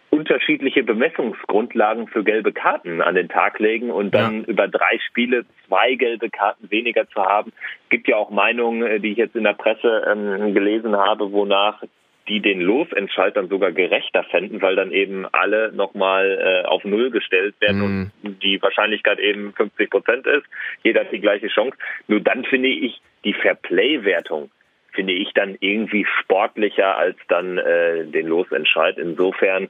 unterschiedliche 0.10 0.84
Bemessungsgrundlagen 0.84 2.08
für 2.08 2.24
gelbe 2.24 2.54
Karten 2.54 3.02
an 3.02 3.16
den 3.16 3.28
Tag 3.28 3.60
legen 3.60 3.92
und 3.92 4.16
dann 4.16 4.42
ja. 4.42 4.48
über 4.48 4.70
drei 4.70 5.00
Spiele 5.06 5.46
zwei 5.68 5.96
gelbe 5.96 6.30
Karten 6.30 6.72
weniger 6.72 7.08
zu 7.10 7.22
haben. 7.22 7.52
Es 7.84 7.90
gibt 7.90 8.08
ja 8.08 8.16
auch 8.16 8.30
Meinungen, 8.30 8.84
äh, 8.84 9.00
die 9.02 9.12
ich 9.12 9.18
jetzt 9.18 9.36
in 9.36 9.44
der 9.44 9.54
Presse 9.54 10.06
ähm, 10.10 10.54
gelesen 10.54 10.96
habe, 10.96 11.34
wonach 11.34 11.84
die 12.30 12.40
den 12.40 12.62
Losentscheid 12.62 13.36
dann 13.36 13.50
sogar 13.50 13.72
gerechter 13.72 14.24
fänden, 14.24 14.62
weil 14.62 14.76
dann 14.76 14.92
eben 14.92 15.26
alle 15.32 15.72
nochmal 15.74 16.64
äh, 16.64 16.68
auf 16.68 16.86
Null 16.86 17.10
gestellt 17.10 17.56
werden 17.60 17.80
mm. 17.80 18.12
und 18.24 18.44
die 18.44 18.62
Wahrscheinlichkeit 18.62 19.20
eben 19.20 19.54
50 19.54 19.90
Prozent 19.90 20.28
ist. 20.28 20.46
Jeder 20.84 21.02
hat 21.02 21.12
die 21.12 21.20
gleiche 21.20 21.48
Chance. 21.48 21.76
Nur 22.08 22.22
dann 22.22 22.46
finde 22.46 22.70
ich 22.70 23.02
die 23.26 23.34
Fairplay-Wertung 23.34 24.52
finde 24.92 25.14
ich 25.14 25.32
dann 25.34 25.56
irgendwie 25.60 26.06
sportlicher 26.20 26.98
als 26.98 27.16
dann 27.28 27.58
äh, 27.58 28.06
den 28.06 28.28
Losentscheid. 28.28 28.98
Insofern 28.98 29.70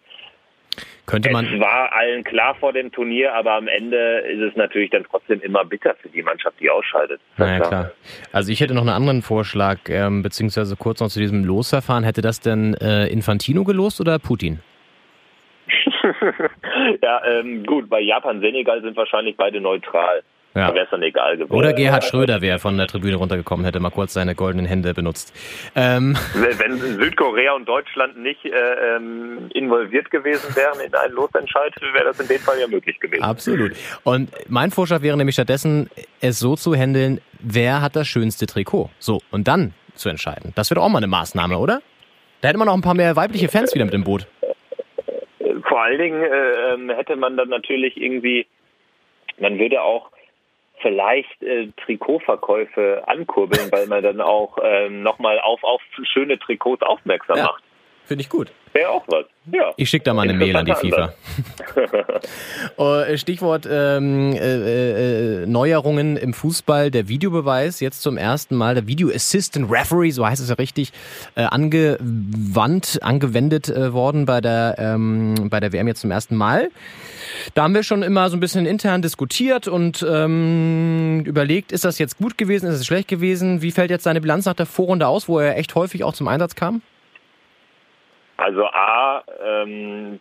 könnte 1.10 1.32
man 1.32 1.46
es 1.46 1.60
war 1.60 1.92
allen 1.94 2.24
klar 2.24 2.56
vor 2.56 2.74
dem 2.74 2.92
Turnier, 2.92 3.34
aber 3.34 3.54
am 3.54 3.68
Ende 3.68 4.20
ist 4.20 4.42
es 4.42 4.56
natürlich 4.56 4.92
dann 4.92 5.06
trotzdem 5.10 5.42
immer 5.42 5.66
bitter 5.66 5.96
für 6.02 6.10
die 6.10 6.22
Mannschaft, 6.22 6.60
die 6.60 6.70
ausscheidet. 6.70 7.20
Naja, 7.38 7.60
klar. 7.60 7.92
Also 8.32 8.52
ich 8.52 8.62
hätte 8.62 8.74
noch 8.74 8.82
einen 8.82 8.90
anderen 8.90 9.22
Vorschlag, 9.22 9.78
ähm, 9.90 10.22
beziehungsweise 10.22 10.76
kurz 10.76 11.00
noch 11.00 11.10
zu 11.10 11.20
diesem 11.20 11.44
Losverfahren. 11.44 12.04
Hätte 12.04 12.22
das 12.22 12.40
denn 12.40 12.76
äh, 12.76 13.08
Infantino 13.08 13.64
gelost 13.64 14.00
oder 14.00 14.20
Putin? 14.20 14.60
ja, 17.02 17.22
ähm, 17.26 17.66
gut, 17.66 17.90
bei 17.90 18.00
Japan-Senegal 18.00 18.82
sind 18.82 18.96
wahrscheinlich 18.98 19.36
beide 19.36 19.62
neutral. 19.62 20.24
Ja. 20.60 20.68
Da 20.68 20.76
wäre 20.76 20.86
es 20.86 20.92
dann 20.92 21.02
egal 21.02 21.38
gewesen. 21.38 21.54
Oder 21.54 21.74
Gerhard 21.74 22.04
Schröder 22.04 22.42
wäre 22.42 22.60
von 22.60 22.78
der 22.78 22.88
Tribüne 22.88 23.16
runtergekommen, 23.16 23.66
hätte 23.66 23.80
mal 23.80 23.92
kurz 23.92 24.14
seine 24.14 24.36
goldenen 24.36 24.66
Hände 24.66 24.94
benutzt. 24.94 25.34
Ähm. 25.76 26.18
Wenn 26.34 26.78
Südkorea 26.78 27.54
und 27.54 27.68
Deutschland 27.68 28.18
nicht 28.18 28.44
äh, 28.44 28.96
ähm, 28.96 29.50
involviert 29.54 30.12
gewesen 30.12 30.54
wären 30.56 30.80
in 30.86 30.94
einen 30.94 31.14
Losentscheid, 31.14 31.74
wäre 31.94 32.06
das 32.06 32.20
in 32.20 32.28
dem 32.28 32.40
Fall 32.40 32.60
ja 32.60 32.68
möglich 32.68 33.00
gewesen. 33.00 33.24
Absolut. 33.24 33.72
Und 34.04 34.32
mein 34.50 34.72
Vorschlag 34.72 35.02
wäre 35.02 35.16
nämlich 35.16 35.36
stattdessen, 35.36 35.90
es 36.20 36.40
so 36.40 36.56
zu 36.56 36.76
handeln, 36.76 37.22
wer 37.40 37.82
hat 37.82 37.96
das 37.96 38.08
schönste 38.08 38.46
Trikot? 38.46 38.90
So, 39.00 39.22
und 39.32 39.48
dann 39.48 39.74
zu 39.94 40.10
entscheiden. 40.10 40.52
Das 40.56 40.70
wäre 40.70 40.80
doch 40.80 40.86
auch 40.86 40.90
mal 40.90 40.98
eine 40.98 41.08
Maßnahme, 41.08 41.58
oder? 41.58 41.82
Da 42.42 42.50
hätte 42.50 42.58
man 42.58 42.68
noch 42.68 42.74
ein 42.74 42.82
paar 42.82 42.96
mehr 42.96 43.16
weibliche 43.16 43.48
Fans 43.48 43.74
wieder 43.74 43.86
mit 43.86 43.94
im 43.94 44.04
Boot. 44.04 44.28
Vor 45.68 45.82
allen 45.82 46.00
Dingen 46.00 46.22
äh, 46.24 46.74
ähm, 46.74 46.90
hätte 46.90 47.16
man 47.16 47.38
dann 47.38 47.50
natürlich 47.50 47.96
irgendwie, 47.96 48.48
man 49.40 49.58
würde 49.60 49.82
auch 49.82 50.12
vielleicht 50.82 51.42
äh, 51.44 51.68
Trikotverkäufe 51.84 53.04
ankurbeln, 53.08 53.72
weil 53.72 53.88
man 53.88 54.04
dann 54.04 54.22
auch 54.22 54.58
ähm, 54.64 55.04
nochmal 55.04 55.40
auf, 55.40 55.64
auf 55.64 55.82
schöne 56.04 56.40
Trikots 56.40 56.84
aufmerksam 56.84 57.38
ja. 57.38 57.44
macht. 57.44 57.64
Finde 58.10 58.24
ich 58.24 58.30
gut. 58.30 58.52
Wäre 58.74 58.90
auch 58.90 59.04
was. 59.08 59.26
Ja. 59.54 59.72
Ich 59.78 59.88
schicke 59.88 60.06
da 60.06 60.16
mal 60.16 60.24
eine 60.24 60.34
Mail 60.34 60.56
an 60.56 60.66
die 60.66 60.74
FIFA. 60.74 61.14
Oh, 62.76 63.02
Stichwort 63.16 63.68
ähm, 63.70 64.34
äh, 64.34 65.44
äh, 65.44 65.46
Neuerungen 65.46 66.18
im 66.18 66.34
Fußball, 66.34 66.92
der 66.92 67.08
Videobeweis, 67.08 67.80
jetzt 67.80 68.02
zum 68.02 68.18
ersten 68.18 68.56
Mal, 68.56 68.76
der 68.76 68.88
Video 68.88 69.10
Assistant 69.10 69.72
Referee, 69.72 70.12
so 70.12 70.26
heißt 70.26 70.42
es 70.42 70.50
ja 70.50 70.56
richtig, 70.56 70.92
äh, 71.36 71.44
angewandt, 71.44 73.00
angewendet 73.02 73.70
äh, 73.70 73.94
worden 73.94 74.26
bei 74.26 74.42
der, 74.42 74.76
ähm, 74.78 75.50
bei 75.50 75.60
der 75.60 75.72
WM 75.72 75.88
jetzt 75.88 76.02
zum 76.02 76.12
ersten 76.12 76.36
Mal. 76.36 76.70
Da 77.54 77.64
haben 77.64 77.74
wir 77.74 77.84
schon 77.84 78.02
immer 78.02 78.30
so 78.30 78.38
ein 78.38 78.40
bisschen 78.40 78.66
intern 78.66 79.02
diskutiert 79.02 79.68
und 79.68 80.06
ähm, 80.10 81.24
überlegt, 81.26 81.72
ist 81.72 81.86
das 81.86 82.00
jetzt 82.00 82.18
gut 82.18 82.38
gewesen, 82.38 82.68
ist 82.68 82.76
es 82.76 82.86
schlecht 82.86 83.08
gewesen? 83.08 83.62
Wie 83.62 83.72
fällt 83.72 83.92
jetzt 83.92 84.04
seine 84.04 84.22
Bilanz 84.22 84.46
nach 84.46 84.56
der 84.56 84.66
Vorrunde 84.66 85.08
aus, 85.08 85.28
wo 85.28 85.40
er 85.40 85.58
echt 85.58 85.76
häufig 85.76 86.04
auch 86.04 86.14
zum 86.14 86.28
Einsatz 86.28 86.56
kam? 86.56 86.82
Also 88.40 88.66
A, 88.66 89.22
ähm, 89.44 90.20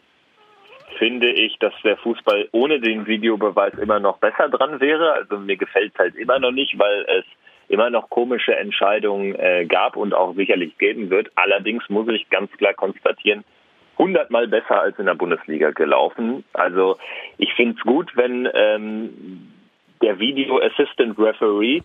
finde 0.99 1.31
ich, 1.31 1.57
dass 1.59 1.73
der 1.85 1.97
Fußball 1.99 2.49
ohne 2.53 2.81
den 2.81 3.07
Videobeweis 3.07 3.75
immer 3.75 4.01
noch 4.01 4.19
besser 4.19 4.49
dran 4.49 4.81
wäre. 4.81 5.13
Also 5.13 5.39
mir 5.39 5.57
gefällt 5.57 5.93
es 5.95 5.99
halt 5.99 6.17
immer 6.17 6.39
noch 6.41 6.51
nicht, 6.51 6.77
weil 6.79 7.05
es 7.09 7.25
immer 7.69 7.91
noch 7.91 8.11
komische 8.11 8.57
Entscheidungen 8.57 9.35
äh, 9.37 9.67
gab 9.67 9.97
und 9.97 10.15
auch 10.15 10.35
sicherlich 10.35 10.77
geben 10.79 11.11
wird. 11.11 11.31
Allerdings 11.37 11.89
muss 11.89 12.09
ich 12.09 12.29
ganz 12.31 12.51
klar 12.53 12.75
konstatieren, 12.75 13.45
hundertmal 13.99 14.49
besser 14.49 14.81
als 14.81 14.99
in 14.99 15.07
der 15.07 15.15
Bundesliga 15.15 15.71
gelaufen. 15.71 16.45
Also 16.55 16.97
ich 17.37 17.53
finde 17.55 17.77
es 17.79 17.85
gut, 17.85 18.11
wenn 18.17 18.49
ähm, 18.53 19.53
der 20.03 20.19
Video 20.19 20.61
Assistant 20.61 21.17
Referee 21.19 21.83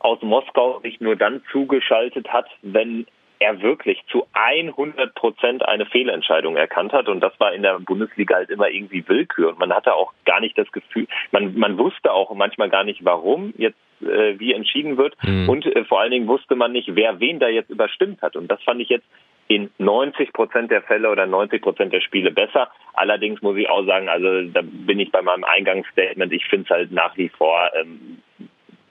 aus 0.00 0.20
Moskau 0.22 0.80
sich 0.80 1.00
nur 1.00 1.14
dann 1.14 1.42
zugeschaltet 1.52 2.32
hat, 2.32 2.46
wenn 2.62 3.06
er 3.38 3.62
wirklich 3.62 4.02
zu 4.10 4.26
100 4.32 5.14
Prozent 5.14 5.66
eine 5.66 5.86
Fehlentscheidung 5.86 6.56
erkannt 6.56 6.92
hat. 6.92 7.08
Und 7.08 7.20
das 7.20 7.38
war 7.38 7.52
in 7.52 7.62
der 7.62 7.78
Bundesliga 7.78 8.36
halt 8.36 8.50
immer 8.50 8.68
irgendwie 8.68 9.06
Willkür. 9.08 9.50
Und 9.50 9.58
man 9.58 9.72
hatte 9.72 9.94
auch 9.94 10.12
gar 10.24 10.40
nicht 10.40 10.56
das 10.58 10.70
Gefühl, 10.72 11.06
man, 11.30 11.56
man 11.58 11.78
wusste 11.78 12.12
auch 12.12 12.34
manchmal 12.34 12.70
gar 12.70 12.84
nicht, 12.84 13.04
warum 13.04 13.54
jetzt 13.56 13.78
äh, 14.00 14.38
wie 14.38 14.52
entschieden 14.52 14.96
wird. 14.96 15.16
Mhm. 15.22 15.48
Und 15.48 15.66
äh, 15.66 15.84
vor 15.84 16.00
allen 16.00 16.10
Dingen 16.10 16.28
wusste 16.28 16.54
man 16.54 16.72
nicht, 16.72 16.94
wer 16.94 17.20
wen 17.20 17.38
da 17.38 17.48
jetzt 17.48 17.70
überstimmt 17.70 18.22
hat. 18.22 18.36
Und 18.36 18.48
das 18.48 18.62
fand 18.62 18.80
ich 18.80 18.88
jetzt 18.88 19.06
in 19.48 19.70
90 19.78 20.32
Prozent 20.32 20.70
der 20.70 20.82
Fälle 20.82 21.10
oder 21.10 21.26
90 21.26 21.62
Prozent 21.62 21.92
der 21.92 22.02
Spiele 22.02 22.30
besser. 22.30 22.70
Allerdings 22.92 23.40
muss 23.40 23.56
ich 23.56 23.68
auch 23.68 23.84
sagen, 23.86 24.08
also 24.08 24.42
da 24.42 24.60
bin 24.62 25.00
ich 25.00 25.10
bei 25.10 25.22
meinem 25.22 25.44
Eingangsstatement, 25.44 26.32
ich 26.32 26.44
finde 26.46 26.64
es 26.64 26.70
halt 26.70 26.92
nach 26.92 27.16
wie 27.16 27.30
vor 27.30 27.70
ähm, 27.74 28.18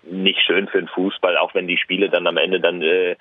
nicht 0.10 0.40
schön 0.42 0.68
für 0.68 0.80
den 0.80 0.88
Fußball, 0.88 1.38
auch 1.38 1.54
wenn 1.54 1.68
die 1.68 1.78
Spiele 1.78 2.10
dann 2.10 2.26
am 2.26 2.38
Ende 2.38 2.60
dann 2.60 2.82
äh, 2.82 3.16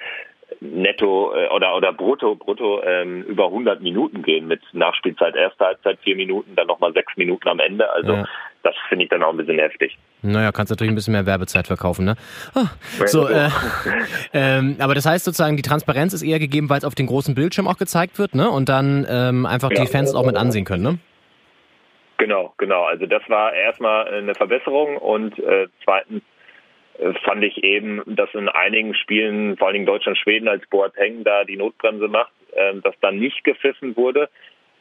netto 0.61 1.35
äh, 1.35 1.49
oder 1.49 1.77
oder 1.77 1.93
brutto 1.93 2.35
brutto 2.35 2.83
ähm, 2.83 3.23
über 3.25 3.47
100 3.47 3.81
Minuten 3.81 4.23
gehen 4.23 4.47
mit 4.47 4.61
Nachspielzeit 4.73 5.35
erster 5.35 5.67
Halbzeit 5.67 5.99
vier 6.03 6.17
Minuten, 6.17 6.55
dann 6.55 6.67
nochmal 6.67 6.93
sechs 6.93 7.17
Minuten 7.17 7.49
am 7.49 7.61
Ende. 7.61 7.91
Also 7.91 8.13
ja. 8.13 8.25
das 8.63 8.75
finde 8.89 9.05
ich 9.05 9.11
dann 9.11 9.23
auch 9.23 9.31
ein 9.31 9.37
bisschen 9.37 9.59
heftig. 9.59 9.99
Naja, 10.23 10.53
kannst 10.53 10.71
natürlich 10.71 10.93
ein 10.93 10.95
bisschen 10.95 11.13
mehr 11.13 11.27
Werbezeit 11.27 11.67
verkaufen, 11.67 12.05
ne? 12.05 12.17
Oh, 12.55 12.67
so, 13.07 13.29
äh, 13.29 13.49
ähm, 14.33 14.77
aber 14.81 14.95
das 14.95 15.07
heißt 15.07 15.25
sozusagen, 15.25 15.57
die 15.57 15.63
Transparenz 15.63 16.13
ist 16.13 16.23
eher 16.23 16.39
gegeben, 16.39 16.71
weil 16.71 16.79
es 16.79 16.85
auf 16.85 16.95
den 16.95 17.07
großen 17.07 17.35
Bildschirm 17.35 17.69
auch 17.69 17.79
gezeigt 17.79 18.19
wird, 18.19 18.35
ne? 18.35 18.51
Und 18.51 18.69
dann 18.69 19.07
ähm, 19.09 19.47
einfach 19.47 19.71
ja. 19.71 19.83
die 19.83 19.87
Fans 19.87 20.15
auch 20.15 20.25
mit 20.25 20.37
ansehen 20.37 20.65
können, 20.65 20.83
ne? 20.83 20.99
Genau, 22.19 22.55
genau. 22.57 22.85
Also 22.85 23.07
das 23.07 23.23
war 23.29 23.53
erstmal 23.53 24.09
eine 24.09 24.35
Verbesserung 24.35 24.97
und 24.97 25.39
äh, 25.39 25.69
zweitens 25.85 26.23
äh, 26.23 26.36
fand 27.25 27.45
ich 27.45 27.63
eben, 27.63 28.03
dass 28.07 28.33
in 28.35 28.49
einigen 28.49 28.95
Spielen, 28.95 29.57
vor 29.57 29.69
allen 29.69 29.75
Dingen 29.75 29.87
Deutschland, 29.87 30.19
Schweden, 30.19 30.49
als 30.49 30.67
Boateng 30.69 31.25
da 31.25 31.45
die 31.45 31.57
Notbremse 31.57 32.09
macht, 32.09 32.33
äh, 32.53 32.75
dass 32.77 32.95
dann 33.01 33.19
nicht 33.19 33.45
gepfiffen 33.45 33.97
wurde 33.97 34.29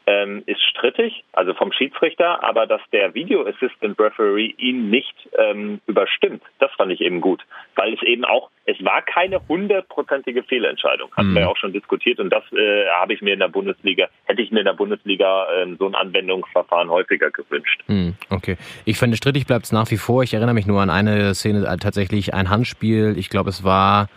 ähm, 0.07 0.43
ist 0.45 0.62
strittig, 0.69 1.24
also 1.33 1.53
vom 1.53 1.71
Schiedsrichter, 1.71 2.43
aber 2.43 2.67
dass 2.67 2.81
der 2.91 3.13
Video 3.13 3.45
Assistant 3.45 4.00
Referee 4.00 4.53
ihn 4.57 4.89
nicht 4.89 5.15
ähm, 5.38 5.81
überstimmt, 5.88 6.43
das 6.59 6.71
fand 6.74 6.91
ich 6.91 7.01
eben 7.01 7.21
gut, 7.21 7.43
weil 7.75 7.93
es 7.93 8.01
eben 8.03 8.25
auch, 8.25 8.50
es 8.65 8.83
war 8.83 9.01
keine 9.01 9.41
hundertprozentige 9.47 10.43
Fehlentscheidung, 10.43 11.12
hatten 11.15 11.31
mhm. 11.31 11.35
wir 11.35 11.41
ja 11.43 11.47
auch 11.47 11.57
schon 11.57 11.74
diskutiert 11.74 12.19
und 12.19 12.29
das 12.29 12.43
äh, 12.53 12.88
habe 12.89 13.13
ich 13.13 13.21
mir 13.21 13.33
in 13.33 13.39
der 13.39 13.47
Bundesliga, 13.47 14.07
hätte 14.25 14.41
ich 14.41 14.51
mir 14.51 14.59
in 14.59 14.65
der 14.65 14.74
Bundesliga 14.74 15.47
äh, 15.51 15.75
so 15.77 15.88
ein 15.88 15.95
Anwendungsverfahren 15.95 16.89
häufiger 16.89 17.31
gewünscht. 17.31 17.83
Mhm, 17.88 18.15
okay, 18.29 18.57
ich 18.85 18.97
finde 18.97 19.17
strittig 19.17 19.47
bleibt 19.47 19.65
es 19.65 19.71
nach 19.71 19.89
wie 19.91 19.97
vor. 19.97 20.24
Ich 20.24 20.33
erinnere 20.33 20.53
mich 20.53 20.67
nur 20.67 20.81
an 20.81 20.89
eine 20.89 21.33
Szene, 21.33 21.65
äh, 21.65 21.77
tatsächlich 21.77 22.33
ein 22.33 22.50
Handspiel. 22.50 23.15
Ich 23.17 23.29
glaube, 23.29 23.50
es 23.50 23.63
war 23.63 24.07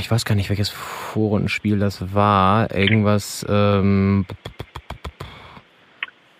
ich 0.00 0.10
weiß 0.10 0.24
gar 0.24 0.34
nicht, 0.34 0.48
welches 0.48 0.70
Vorrundenspiel 0.70 1.78
das 1.78 2.14
war. 2.14 2.74
Irgendwas, 2.74 3.44
ähm, 3.48 4.26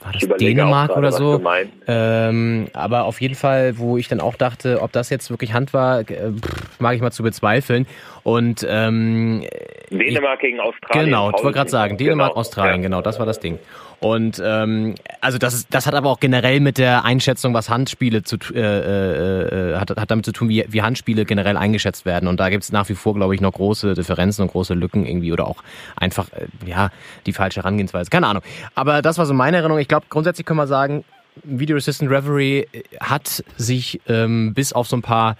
war 0.04 0.12
das 0.12 0.38
Dänemark 0.38 0.96
oder 0.96 1.12
so? 1.12 1.42
Ähm, 1.86 2.68
aber 2.74 3.04
auf 3.04 3.20
jeden 3.22 3.34
Fall, 3.34 3.78
wo 3.78 3.96
ich 3.96 4.06
dann 4.06 4.20
auch 4.20 4.36
dachte, 4.36 4.82
ob 4.82 4.92
das 4.92 5.08
jetzt 5.08 5.30
wirklich 5.30 5.54
Hand 5.54 5.72
war, 5.72 6.00
äh, 6.10 6.32
mag 6.78 6.94
ich 6.94 7.00
mal 7.00 7.10
zu 7.10 7.22
bezweifeln. 7.22 7.86
Und 8.24 8.66
ähm, 8.68 9.44
Dänemark 9.90 10.40
gegen 10.40 10.58
Australien. 10.58 11.04
Genau, 11.06 11.28
ich 11.28 11.44
wollte 11.44 11.58
gerade 11.58 11.70
sagen, 11.70 11.96
Dänemark, 11.98 12.30
genau. 12.30 12.40
Australien, 12.40 12.82
genau, 12.82 13.02
das 13.02 13.18
war 13.18 13.26
das 13.26 13.38
Ding. 13.38 13.58
Und 14.00 14.42
ähm, 14.44 14.94
also 15.20 15.38
das 15.38 15.54
ist, 15.54 15.68
das 15.72 15.86
hat 15.86 15.94
aber 15.94 16.10
auch 16.10 16.20
generell 16.20 16.60
mit 16.60 16.78
der 16.78 17.04
Einschätzung, 17.04 17.54
was 17.54 17.70
Handspiele 17.70 18.22
zu 18.22 18.36
äh, 18.52 18.58
äh, 18.58 19.72
äh, 19.72 19.76
hat, 19.76 19.90
hat 19.90 20.10
damit 20.10 20.24
zu 20.24 20.32
tun, 20.32 20.48
wie, 20.48 20.64
wie 20.68 20.82
Handspiele 20.82 21.24
generell 21.24 21.56
eingeschätzt 21.56 22.04
werden. 22.04 22.28
Und 22.28 22.40
da 22.40 22.48
gibt 22.48 22.64
es 22.64 22.72
nach 22.72 22.88
wie 22.88 22.94
vor, 22.94 23.14
glaube 23.14 23.34
ich, 23.34 23.40
noch 23.40 23.52
große 23.52 23.94
Differenzen 23.94 24.42
und 24.42 24.48
große 24.48 24.74
Lücken 24.74 25.06
irgendwie 25.06 25.32
oder 25.32 25.46
auch 25.46 25.62
einfach 25.96 26.28
äh, 26.32 26.46
ja 26.66 26.90
die 27.26 27.32
falsche 27.32 27.60
Herangehensweise. 27.60 28.10
Keine 28.10 28.26
Ahnung. 28.26 28.42
Aber 28.74 29.02
das 29.02 29.18
war 29.18 29.26
so 29.26 29.34
meine 29.34 29.58
Erinnerung. 29.58 29.80
Ich 29.80 29.88
glaube, 29.88 30.06
grundsätzlich 30.08 30.46
können 30.46 30.58
wir 30.58 30.66
sagen, 30.66 31.04
Video 31.42 31.76
Assistant 31.76 32.10
Reverie 32.10 32.68
hat 33.00 33.44
sich 33.56 34.00
ähm, 34.08 34.54
bis 34.54 34.72
auf 34.72 34.86
so 34.86 34.96
ein 34.96 35.02
paar 35.02 35.36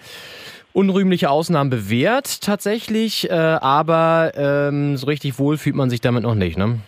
unrühmliche 0.75 1.31
Ausnahmen 1.31 1.71
bewährt 1.71 2.43
tatsächlich, 2.43 3.31
äh, 3.31 3.33
aber 3.33 4.33
ähm, 4.37 4.97
so 4.97 5.07
richtig 5.07 5.39
wohl 5.39 5.57
fühlt 5.57 5.77
man 5.77 5.89
sich 5.89 6.03
damit 6.03 6.25
noch 6.25 6.35
nicht, 6.35 6.59
ne? 6.59 6.81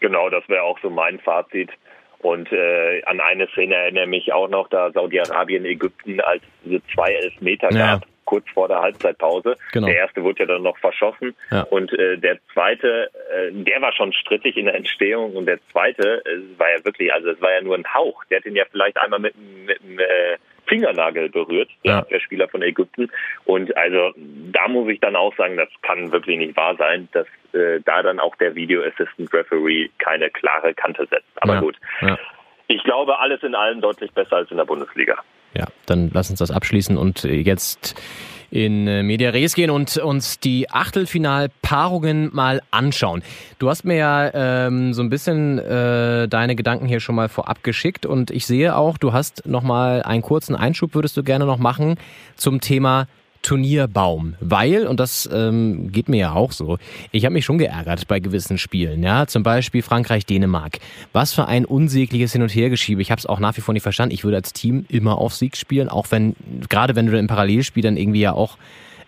Genau, 0.00 0.30
das 0.30 0.48
wäre 0.48 0.62
auch 0.62 0.78
so 0.80 0.88
mein 0.88 1.18
Fazit. 1.18 1.70
Und 2.20 2.50
äh, 2.52 3.02
an 3.04 3.20
eine 3.20 3.48
Szene 3.48 3.74
erinnere 3.74 4.04
ich 4.04 4.10
mich 4.10 4.32
auch 4.32 4.48
noch, 4.48 4.68
da 4.68 4.90
Saudi-Arabien, 4.92 5.64
Ägypten 5.64 6.20
als 6.20 6.42
diese 6.64 6.80
zwei 6.94 7.12
Elfmeter 7.12 7.70
ja. 7.72 7.98
gab, 7.98 8.06
kurz 8.24 8.44
vor 8.54 8.68
der 8.68 8.80
Halbzeitpause. 8.80 9.56
Genau. 9.72 9.86
Der 9.86 9.96
erste 9.96 10.22
wurde 10.22 10.40
ja 10.40 10.46
dann 10.46 10.62
noch 10.62 10.78
verschossen. 10.78 11.34
Ja. 11.50 11.62
Und 11.62 11.92
äh, 11.92 12.18
der 12.18 12.38
zweite, 12.52 13.10
äh, 13.32 13.52
der 13.52 13.80
war 13.82 13.92
schon 13.92 14.12
strittig 14.12 14.56
in 14.56 14.66
der 14.66 14.74
Entstehung. 14.74 15.34
Und 15.34 15.46
der 15.46 15.58
zweite 15.72 16.24
äh, 16.24 16.58
war 16.58 16.68
ja 16.70 16.84
wirklich, 16.84 17.12
also 17.12 17.30
es 17.30 17.40
war 17.40 17.52
ja 17.52 17.60
nur 17.60 17.76
ein 17.76 17.94
Hauch. 17.94 18.24
Der 18.24 18.38
hat 18.38 18.46
ihn 18.46 18.56
ja 18.56 18.64
vielleicht 18.70 18.96
einmal 18.98 19.20
mit, 19.20 19.34
mit, 19.36 19.82
mit 19.84 20.00
äh, 20.00 20.36
Fingernagel 20.66 21.28
berührt, 21.28 21.70
der 21.84 22.20
Spieler 22.20 22.48
von 22.48 22.62
Ägypten. 22.62 23.10
Und 23.44 23.76
also 23.76 24.12
da 24.52 24.68
muss 24.68 24.88
ich 24.88 25.00
dann 25.00 25.16
auch 25.16 25.34
sagen, 25.36 25.56
das 25.56 25.68
kann 25.82 26.12
wirklich 26.12 26.38
nicht 26.38 26.56
wahr 26.56 26.76
sein, 26.76 27.08
dass 27.12 27.26
äh, 27.52 27.80
da 27.84 28.02
dann 28.02 28.20
auch 28.20 28.36
der 28.36 28.54
Video 28.54 28.82
Assistant 28.82 29.32
Referee 29.32 29.88
keine 29.98 30.30
klare 30.30 30.74
Kante 30.74 31.06
setzt. 31.10 31.30
Aber 31.36 31.60
gut. 31.60 31.76
Ich 32.68 32.82
glaube, 32.82 33.18
alles 33.18 33.42
in 33.42 33.54
allem 33.54 33.80
deutlich 33.80 34.10
besser 34.12 34.36
als 34.36 34.50
in 34.50 34.56
der 34.56 34.64
Bundesliga. 34.64 35.16
Ja, 35.54 35.66
dann 35.86 36.10
lass 36.12 36.30
uns 36.30 36.40
das 36.40 36.50
abschließen 36.50 36.96
und 36.96 37.24
jetzt 37.24 37.94
in 38.50 38.86
äh, 38.86 39.02
Media 39.02 39.30
Res 39.30 39.54
gehen 39.54 39.70
und 39.70 39.96
uns 39.96 40.40
die 40.40 40.70
Achtelfinalpaarungen 40.70 42.30
mal 42.32 42.62
anschauen. 42.70 43.22
Du 43.58 43.68
hast 43.68 43.84
mir 43.84 43.96
ja 43.96 44.30
ähm, 44.66 44.92
so 44.92 45.02
ein 45.02 45.10
bisschen 45.10 45.58
äh, 45.58 46.28
deine 46.28 46.56
Gedanken 46.56 46.86
hier 46.86 47.00
schon 47.00 47.14
mal 47.14 47.28
vorab 47.28 47.62
geschickt 47.62 48.06
und 48.06 48.30
ich 48.30 48.46
sehe 48.46 48.76
auch, 48.76 48.98
du 48.98 49.12
hast 49.12 49.46
noch 49.46 49.62
mal 49.62 50.02
einen 50.02 50.22
kurzen 50.22 50.54
Einschub, 50.54 50.94
würdest 50.94 51.16
du 51.16 51.22
gerne 51.22 51.46
noch 51.46 51.58
machen 51.58 51.96
zum 52.36 52.60
Thema 52.60 53.06
Turnierbaum, 53.46 54.34
weil, 54.40 54.88
und 54.88 54.98
das 54.98 55.28
ähm, 55.32 55.92
geht 55.92 56.08
mir 56.08 56.16
ja 56.16 56.32
auch 56.32 56.50
so, 56.50 56.78
ich 57.12 57.24
habe 57.24 57.32
mich 57.32 57.44
schon 57.44 57.58
geärgert 57.58 58.08
bei 58.08 58.18
gewissen 58.18 58.58
Spielen, 58.58 59.04
ja, 59.04 59.28
zum 59.28 59.44
Beispiel 59.44 59.82
Frankreich-Dänemark. 59.82 60.80
Was 61.12 61.32
für 61.32 61.46
ein 61.46 61.64
unsägliches 61.64 62.32
Hin- 62.32 62.42
und 62.42 62.52
Hergeschiebe. 62.52 63.00
Ich 63.00 63.12
habe 63.12 63.20
es 63.20 63.26
auch 63.26 63.38
nach 63.38 63.56
wie 63.56 63.60
vor 63.60 63.72
nicht 63.72 63.84
verstanden. 63.84 64.12
Ich 64.12 64.24
würde 64.24 64.38
als 64.38 64.52
Team 64.52 64.84
immer 64.88 65.18
auf 65.18 65.32
Sieg 65.32 65.56
spielen, 65.56 65.88
auch 65.88 66.08
wenn, 66.10 66.34
gerade 66.68 66.96
wenn 66.96 67.06
du 67.06 67.16
im 67.16 67.28
Parallelspiel 67.28 67.84
dann 67.84 67.96
irgendwie 67.96 68.20
ja 68.20 68.32
auch 68.32 68.58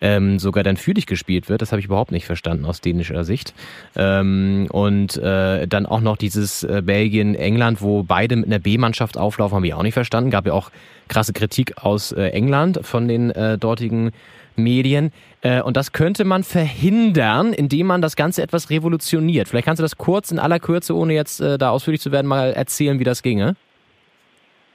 ähm, 0.00 0.38
sogar 0.38 0.64
dann 0.64 0.76
für 0.76 0.94
dich 0.94 1.06
gespielt 1.06 1.48
wird. 1.48 1.62
Das 1.62 1.72
habe 1.72 1.80
ich 1.80 1.86
überhaupt 1.86 2.12
nicht 2.12 2.26
verstanden 2.26 2.64
aus 2.64 2.80
dänischer 2.80 3.24
Sicht. 3.24 3.54
Ähm, 3.96 4.66
und 4.70 5.16
äh, 5.16 5.66
dann 5.66 5.86
auch 5.86 6.00
noch 6.00 6.16
dieses 6.16 6.64
äh, 6.64 6.82
Belgien-England, 6.84 7.82
wo 7.82 8.02
beide 8.02 8.36
mit 8.36 8.46
einer 8.46 8.58
B-Mannschaft 8.58 9.18
auflaufen, 9.18 9.56
habe 9.56 9.66
ich 9.66 9.74
auch 9.74 9.82
nicht 9.82 9.94
verstanden. 9.94 10.30
Gab 10.30 10.46
ja 10.46 10.52
auch 10.52 10.70
krasse 11.08 11.32
Kritik 11.32 11.78
aus 11.78 12.12
äh, 12.12 12.28
England 12.28 12.80
von 12.82 13.08
den 13.08 13.30
äh, 13.30 13.58
dortigen 13.58 14.12
Medien. 14.56 15.12
Äh, 15.40 15.62
und 15.62 15.76
das 15.76 15.92
könnte 15.92 16.24
man 16.24 16.44
verhindern, 16.44 17.52
indem 17.52 17.86
man 17.86 18.02
das 18.02 18.16
Ganze 18.16 18.42
etwas 18.42 18.70
revolutioniert. 18.70 19.48
Vielleicht 19.48 19.66
kannst 19.66 19.80
du 19.80 19.84
das 19.84 19.96
kurz 19.96 20.30
in 20.30 20.38
aller 20.38 20.58
Kürze, 20.58 20.94
ohne 20.94 21.14
jetzt 21.14 21.40
äh, 21.40 21.58
da 21.58 21.70
ausführlich 21.70 22.00
zu 22.00 22.12
werden, 22.12 22.26
mal 22.26 22.52
erzählen, 22.52 22.98
wie 22.98 23.04
das 23.04 23.22
ginge. 23.22 23.56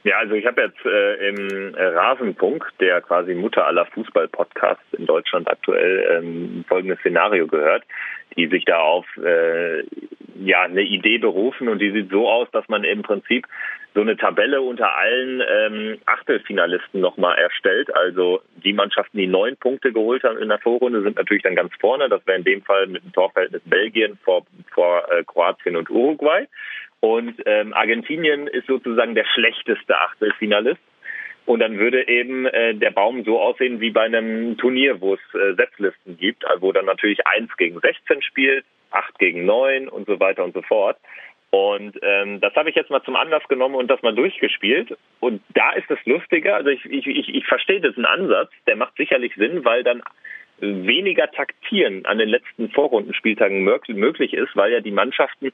Ja, 0.04 0.18
also 0.18 0.34
ich 0.34 0.46
habe 0.46 0.62
jetzt 0.62 0.86
äh, 0.86 1.30
im 1.30 1.76
Rasenfunk, 1.76 2.70
der 2.82 3.02
quasi 3.02 3.34
Mutter 3.34 3.66
aller 3.66 3.86
Fußball-Podcasts 3.86 4.94
in 4.94 5.06
Deutschland 5.06 5.50
aktuell, 5.50 6.06
ähm, 6.12 6.66
folgendes 6.68 7.00
Szenario 7.00 7.48
gehört, 7.48 7.84
die 8.36 8.48
sich 8.48 8.66
da 8.66 8.80
auf 8.80 9.06
äh, 9.18 9.84
ja 10.36 10.64
eine 10.64 10.82
Idee 10.82 11.20
berufen 11.20 11.70
und 11.70 11.80
die 11.80 11.92
sieht 11.92 12.10
so 12.10 12.30
aus, 12.30 12.50
dass 12.52 12.68
man 12.68 12.84
im 12.84 13.02
Prinzip 13.02 13.48
so 13.94 14.02
eine 14.02 14.18
Tabelle 14.18 14.62
unter 14.62 14.98
allen 14.98 15.42
ähm, 15.48 15.98
Achtelfinalisten 16.06 17.00
nochmal 17.00 17.38
erstellt. 17.38 17.96
Also 17.96 18.42
die 18.64 18.74
Mannschaften, 18.74 19.18
die 19.18 19.28
neun 19.28 19.56
Punkte 19.56 19.94
geholt 19.94 20.24
haben 20.24 20.40
in 20.40 20.50
der 20.50 20.60
Vorrunde, 20.60 21.04
sind 21.04 21.16
natürlich 21.16 21.44
dann 21.44 21.56
ganz 21.56 21.72
vorne. 21.80 22.10
Das 22.10 22.26
wäre 22.26 22.40
in 22.40 22.44
dem 22.44 22.64
Fall 22.64 22.88
mit 22.88 23.04
dem 23.04 23.14
Torverhältnis 23.14 23.62
Belgien 23.66 24.18
vor, 24.24 24.46
vor 24.74 25.04
äh, 25.12 25.24
Kroatien 25.24 25.76
und 25.76 25.90
Uruguay. 25.90 26.48
Und 27.04 27.36
ähm, 27.46 27.74
Argentinien 27.74 28.48
ist 28.48 28.66
sozusagen 28.68 29.14
der 29.14 29.26
schlechteste 29.26 30.00
Achtelfinalist. 30.00 30.80
Und 31.46 31.60
dann 31.60 31.78
würde 31.78 32.08
eben 32.08 32.46
äh, 32.46 32.76
der 32.76 32.92
Baum 32.92 33.26
so 33.26 33.42
aussehen 33.42 33.82
wie 33.82 33.90
bei 33.90 34.04
einem 34.04 34.56
Turnier, 34.56 35.02
wo 35.02 35.16
es 35.16 35.20
äh, 35.34 35.54
Setzlisten 35.54 36.16
gibt, 36.16 36.48
also 36.48 36.62
wo 36.62 36.72
dann 36.72 36.86
natürlich 36.86 37.28
1 37.28 37.58
gegen 37.58 37.82
16 37.82 38.22
spielt, 38.22 38.64
8 38.92 39.20
gegen 39.20 39.44
9 39.44 39.90
und 39.90 40.08
so 40.08 40.18
weiter 40.22 40.46
und 40.46 40.54
so 40.54 40.62
fort. 40.62 40.96
Und 41.50 42.00
ähm, 42.04 42.40
das 42.40 42.56
habe 42.56 42.70
ich 42.70 42.76
jetzt 42.78 42.90
mal 42.90 43.04
zum 43.04 43.18
Anlass 43.18 43.44
genommen 43.50 43.76
und 43.76 43.90
das 43.90 44.02
mal 44.02 44.16
durchgespielt. 44.16 44.98
Und 45.20 45.42
da 45.54 45.74
ist 45.74 45.92
es 45.92 46.00
lustiger, 46.06 46.56
also 46.56 46.70
ich, 46.70 46.86
ich, 46.86 47.06
ich, 47.06 47.36
ich 47.36 47.46
verstehe 47.46 47.82
diesen 47.82 48.06
Ansatz, 48.06 48.50
der 48.66 48.78
macht 48.78 48.96
sicherlich 48.96 49.36
Sinn, 49.36 49.66
weil 49.66 49.84
dann 49.84 50.04
weniger 50.62 51.30
Taktieren 51.30 52.06
an 52.06 52.18
den 52.18 52.30
letzten 52.30 52.70
Vorrundenspieltagen 52.70 53.62
möglich 53.62 54.34
ist, 54.34 54.56
weil 54.56 54.72
ja 54.72 54.80
die 54.80 54.92
Mannschaften 54.92 55.52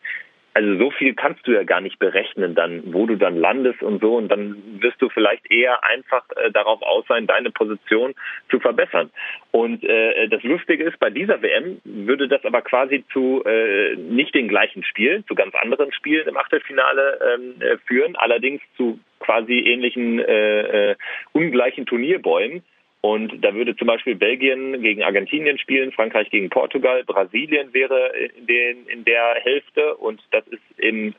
also 0.59 0.77
so 0.77 0.91
viel 0.91 1.13
kannst 1.13 1.47
du 1.47 1.53
ja 1.53 1.63
gar 1.63 1.79
nicht 1.79 1.99
berechnen 1.99 2.53
dann, 2.53 2.83
wo 2.93 3.05
du 3.05 3.15
dann 3.15 3.37
landest 3.37 3.81
und 3.81 4.01
so. 4.01 4.17
Und 4.17 4.27
dann 4.27 4.57
wirst 4.81 5.01
du 5.01 5.07
vielleicht 5.07 5.49
eher 5.49 5.85
einfach 5.85 6.25
äh, 6.35 6.51
darauf 6.51 6.81
aus 6.81 7.05
sein, 7.07 7.27
deine 7.27 7.49
Position 7.49 8.13
zu 8.51 8.59
verbessern. 8.59 9.09
Und 9.51 9.85
äh, 9.85 10.27
das 10.27 10.43
Lustige 10.43 10.83
ist, 10.83 10.99
bei 10.99 11.11
dieser 11.11 11.41
WM 11.41 11.79
würde 11.85 12.27
das 12.27 12.43
aber 12.43 12.61
quasi 12.61 13.05
zu 13.13 13.41
äh, 13.45 13.95
nicht 13.95 14.35
den 14.35 14.49
gleichen 14.49 14.83
Spielen, 14.83 15.25
zu 15.27 15.35
ganz 15.35 15.55
anderen 15.55 15.93
Spielen 15.93 16.27
im 16.27 16.35
Achtelfinale 16.35 17.19
ähm, 17.33 17.61
äh, 17.61 17.77
führen, 17.87 18.17
allerdings 18.17 18.61
zu 18.75 18.99
quasi 19.19 19.59
ähnlichen 19.59 20.19
äh, 20.19 20.91
äh, 20.91 20.95
ungleichen 21.31 21.85
Turnierbäumen. 21.85 22.63
Und 23.01 23.43
da 23.43 23.53
würde 23.53 23.75
zum 23.77 23.87
Beispiel 23.87 24.15
Belgien 24.15 24.81
gegen 24.81 25.03
Argentinien 25.03 25.57
spielen, 25.57 25.91
Frankreich 25.91 26.29
gegen 26.29 26.49
Portugal, 26.49 27.03
Brasilien 27.05 27.73
wäre 27.73 28.11
in, 28.37 28.45
den, 28.45 28.87
in 28.87 29.05
der 29.05 29.35
Hälfte 29.35 29.95
und 29.95 30.21
das 30.31 30.45
ist 30.47 30.61
im 30.77 31.13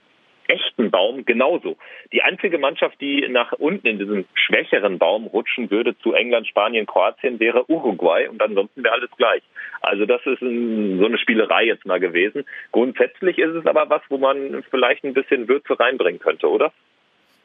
echten 0.50 0.90
Baum 0.90 1.24
genauso. 1.24 1.76
Die 2.12 2.22
einzige 2.22 2.58
Mannschaft, 2.58 3.00
die 3.00 3.26
nach 3.28 3.52
unten 3.52 3.86
in 3.86 3.98
diesen 3.98 4.26
schwächeren 4.34 4.98
Baum 4.98 5.26
rutschen 5.26 5.70
würde 5.70 5.96
zu 5.98 6.12
England, 6.12 6.48
Spanien, 6.48 6.86
Kroatien, 6.86 7.40
wäre 7.40 7.70
Uruguay 7.70 8.28
und 8.28 8.42
ansonsten 8.42 8.82
wäre 8.82 8.94
alles 8.94 9.10
gleich. 9.16 9.42
Also 9.80 10.06
das 10.06 10.20
ist 10.26 10.42
ein, 10.42 10.98
so 10.98 11.06
eine 11.06 11.18
Spielerei 11.18 11.64
jetzt 11.64 11.86
mal 11.86 12.00
gewesen. 12.00 12.44
Grundsätzlich 12.72 13.38
ist 13.38 13.54
es 13.54 13.66
aber 13.66 13.88
was, 13.88 14.02
wo 14.08 14.18
man 14.18 14.62
vielleicht 14.70 15.04
ein 15.04 15.14
bisschen 15.14 15.48
Würze 15.48 15.78
reinbringen 15.78 16.20
könnte, 16.20 16.48
oder? 16.48 16.72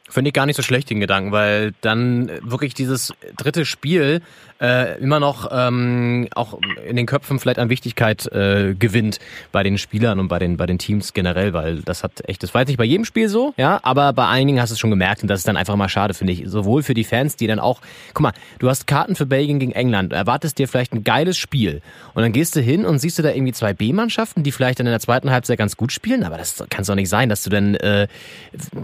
Finde 0.08 0.30
ich 0.30 0.34
gar 0.34 0.46
nicht 0.46 0.56
so 0.56 0.62
schlecht 0.62 0.90
den 0.92 1.00
Gedanken, 1.00 1.32
weil 1.32 1.74
dann 1.82 2.30
wirklich 2.44 2.76
dieses 2.76 3.14
dritte 3.38 3.66
Spiel 3.66 4.22
äh, 4.62 4.98
immer 5.00 5.20
noch 5.20 5.50
ähm, 5.52 6.28
auch 6.36 6.60
in 6.88 6.96
den 6.96 7.06
Köpfen 7.06 7.40
vielleicht 7.40 7.60
an 7.60 7.70
Wichtigkeit 7.70 8.26
äh, 8.28 8.76
gewinnt 8.78 9.20
bei 9.52 9.64
den 9.64 9.78
Spielern 9.78 10.20
und 10.20 10.28
bei 10.28 10.40
den 10.40 10.58
bei 10.58 10.66
den 10.66 10.78
Teams 10.78 11.14
generell, 11.14 11.54
weil 11.54 11.82
das 11.82 12.04
hat 12.04 12.28
echt, 12.28 12.44
das 12.44 12.54
war 12.54 12.62
jetzt 12.62 12.70
nicht 12.70 12.78
bei 12.78 12.86
jedem 12.86 13.04
Spiel 13.04 13.28
so, 13.28 13.54
ja, 13.58 13.80
aber 13.84 14.14
bei 14.14 14.28
einigen 14.28 14.62
hast 14.62 14.70
du 14.70 14.76
es 14.76 14.80
schon 14.80 14.92
gemerkt 14.92 15.24
und 15.24 15.28
das 15.28 15.40
ist 15.40 15.48
dann 15.48 15.58
einfach 15.58 15.76
mal 15.76 15.90
schade, 15.90 16.14
finde 16.14 16.34
ich. 16.34 16.44
Sowohl 16.46 16.84
für 16.84 16.94
die 16.94 17.04
Fans, 17.04 17.36
die 17.36 17.48
dann 17.48 17.60
auch, 17.60 17.82
guck 18.14 18.22
mal, 18.22 18.34
du 18.60 18.70
hast 18.70 18.88
Karten 18.88 19.16
für 19.16 19.26
Belgien 19.26 19.60
gegen 19.60 19.72
England, 19.74 20.14
erwartest 20.14 20.58
dir 20.58 20.68
vielleicht 20.68 20.94
ein 20.94 21.04
geiles 21.04 21.38
Spiel 21.38 21.82
und 22.14 22.22
dann 22.22 22.32
gehst 22.32 22.56
du 22.56 22.62
hin 22.62 22.86
und 22.86 23.00
siehst 23.00 23.20
du 23.20 23.24
da 23.24 23.32
irgendwie 23.32 23.54
zwei 23.54 23.74
B-Mannschaften, 23.74 24.44
die 24.44 24.52
vielleicht 24.52 24.80
dann 24.80 24.86
in 24.86 24.92
der 24.92 25.00
zweiten 25.02 25.32
Halbzeit 25.32 25.58
ganz 25.58 25.76
gut 25.76 25.92
spielen, 25.92 26.24
aber 26.24 26.38
das 26.38 26.64
kann 26.70 26.82
es 26.82 26.88
doch 26.88 26.96
nicht 26.96 27.10
sein, 27.10 27.28
dass 27.28 27.44
du 27.44 27.50
dann 27.50 27.76
äh, 27.76 28.08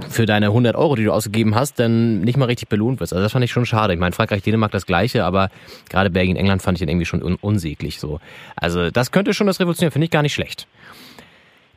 für 0.10 0.26
deine 0.26 0.48
100 0.48 0.76
Euro, 0.76 0.96
die 0.96 1.06
du 1.06 1.11
ausgegeben 1.14 1.56
hast, 1.56 1.80
dann 1.80 2.22
nicht 2.22 2.38
mal 2.38 2.46
richtig 2.46 2.70
belohnt 2.70 3.00
wirst. 3.00 3.14
Also 3.14 3.24
das 3.24 3.32
fand 3.32 3.46
ich 3.46 3.52
schon 3.52 3.66
schade. 3.66 3.94
Ich 3.94 4.00
meine, 4.00 4.14
Frankreich, 4.14 4.42
Dänemark 4.42 4.72
das 4.72 4.86
Gleiche, 4.86 5.24
aber 5.24 5.50
gerade 5.90 6.10
Belgien, 6.10 6.38
England 6.38 6.62
fand 6.62 6.78
ich 6.78 6.80
dann 6.80 6.90
irgendwie 6.90 7.06
schon 7.06 7.24
un 7.24 7.36
unsäglich 7.42 8.00
so. 8.00 8.20
Also 8.56 8.92
das 8.92 9.12
könnte 9.12 9.34
schon 9.34 9.48
das 9.48 9.60
revolutionieren, 9.60 9.92
finde 9.92 10.06
ich 10.06 10.12
gar 10.12 10.22
nicht 10.22 10.34
schlecht. 10.34 10.68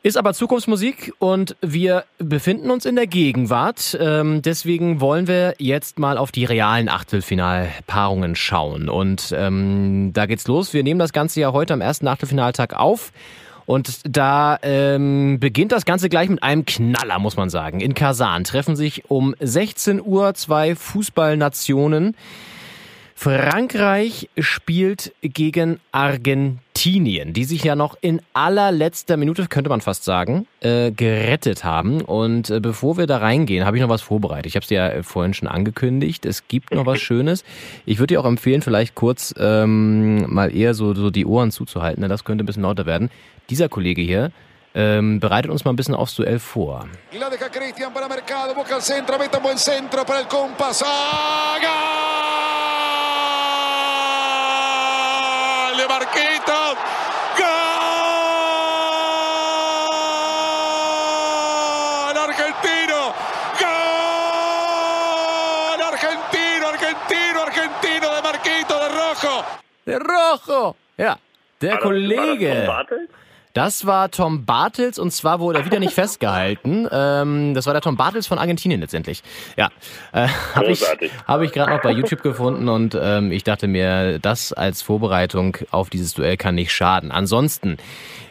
Ist 0.04 0.18
aber 0.18 0.34
Zukunftsmusik 0.34 1.14
und 1.18 1.56
wir 1.62 2.04
befinden 2.18 2.70
uns 2.70 2.84
in 2.84 2.94
der 2.94 3.06
Gegenwart. 3.06 3.96
Ähm, 3.98 4.42
deswegen 4.42 5.00
wollen 5.00 5.26
wir 5.26 5.54
jetzt 5.56 5.98
mal 5.98 6.18
auf 6.18 6.30
die 6.30 6.44
realen 6.44 6.90
Achtelfinalpaarungen 6.90 8.36
schauen. 8.36 8.90
Und 8.90 9.34
ähm, 9.34 10.10
da 10.12 10.26
geht's 10.26 10.46
los. 10.46 10.74
Wir 10.74 10.82
nehmen 10.82 11.00
das 11.00 11.14
Ganze 11.14 11.40
ja 11.40 11.54
heute 11.54 11.72
am 11.72 11.80
ersten 11.80 12.06
Achtelfinaltag 12.06 12.74
auf. 12.74 13.12
Und 13.66 14.00
da 14.04 14.58
ähm, 14.62 15.38
beginnt 15.40 15.72
das 15.72 15.84
Ganze 15.84 16.08
gleich 16.08 16.28
mit 16.28 16.42
einem 16.42 16.64
Knaller, 16.64 17.18
muss 17.18 17.36
man 17.36 17.50
sagen. 17.50 17.80
In 17.80 17.94
Kasan 17.94 18.44
treffen 18.44 18.76
sich 18.76 19.10
um 19.10 19.34
16 19.40 20.02
Uhr 20.04 20.34
zwei 20.34 20.74
Fußballnationen. 20.74 22.16
Frankreich 23.14 24.28
spielt 24.38 25.14
gegen 25.22 25.80
Argentinien, 25.92 26.63
die 26.84 27.44
sich 27.44 27.64
ja 27.64 27.76
noch 27.76 27.96
in 28.00 28.20
allerletzter 28.34 29.16
Minute, 29.16 29.46
könnte 29.46 29.70
man 29.70 29.80
fast 29.80 30.04
sagen, 30.04 30.46
äh, 30.60 30.90
gerettet 30.90 31.64
haben. 31.64 32.02
Und 32.02 32.50
äh, 32.50 32.60
bevor 32.60 32.98
wir 32.98 33.06
da 33.06 33.18
reingehen, 33.18 33.64
habe 33.64 33.76
ich 33.76 33.82
noch 33.82 33.88
was 33.88 34.02
vorbereitet. 34.02 34.46
Ich 34.46 34.56
habe 34.56 34.64
es 34.64 34.70
ja 34.70 34.88
äh, 34.88 35.02
vorhin 35.02 35.32
schon 35.32 35.48
angekündigt. 35.48 36.26
Es 36.26 36.46
gibt 36.46 36.74
noch 36.74 36.84
was 36.84 37.00
Schönes. 37.04 37.42
Ich 37.86 37.98
würde 38.00 38.14
dir 38.14 38.20
auch 38.20 38.26
empfehlen, 38.26 38.60
vielleicht 38.60 38.94
kurz 38.94 39.34
ähm, 39.38 40.32
mal 40.32 40.54
eher 40.54 40.74
so, 40.74 40.94
so 40.94 41.10
die 41.10 41.24
Ohren 41.24 41.50
zuzuhalten, 41.50 42.02
denn 42.02 42.10
das 42.10 42.24
könnte 42.24 42.44
ein 42.44 42.46
bisschen 42.46 42.62
lauter 42.62 42.84
werden. 42.84 43.10
Dieser 43.48 43.68
Kollege 43.70 44.02
hier, 44.02 44.30
ähm, 44.74 45.20
bereitet 45.20 45.50
uns 45.50 45.64
mal 45.64 45.72
ein 45.72 45.76
bisschen 45.76 45.94
aufs 45.94 46.16
Duell 46.16 46.38
vor. 46.38 46.86
La 47.18 47.30
minutos. 56.46 56.78
¡Gol! 57.38 57.46
Argentino. 62.18 63.14
¡Gol! 63.60 63.70
Argentino, 65.82 66.68
argentino, 66.68 67.42
argentino 67.42 68.14
de 68.14 68.22
Marquito, 68.22 68.78
de 68.80 68.88
rojo. 68.88 69.44
De 69.86 69.98
rojo. 69.98 70.76
Ja, 70.96 71.18
der 71.60 71.78
Kollege. 71.80 72.66
Das 73.54 73.86
war 73.86 74.10
Tom 74.10 74.44
Bartels 74.44 74.98
und 74.98 75.12
zwar 75.12 75.38
wurde 75.38 75.60
er 75.60 75.64
wieder 75.64 75.78
nicht 75.78 75.94
festgehalten. 75.94 76.88
Ähm, 76.90 77.54
das 77.54 77.66
war 77.66 77.72
der 77.72 77.82
Tom 77.82 77.96
Bartels 77.96 78.26
von 78.26 78.36
Argentinien 78.36 78.80
letztendlich. 78.80 79.22
Ja, 79.56 79.70
äh, 80.12 80.26
habe 80.54 80.72
ich, 80.72 80.84
hab 81.26 81.40
ich 81.40 81.52
gerade 81.52 81.70
noch 81.70 81.80
bei 81.80 81.92
YouTube 81.92 82.22
gefunden 82.22 82.68
und 82.68 82.98
ähm, 83.00 83.30
ich 83.30 83.44
dachte 83.44 83.68
mir, 83.68 84.18
das 84.18 84.52
als 84.52 84.82
Vorbereitung 84.82 85.56
auf 85.70 85.88
dieses 85.88 86.14
Duell 86.14 86.36
kann 86.36 86.56
nicht 86.56 86.72
schaden. 86.72 87.12
Ansonsten, 87.12 87.76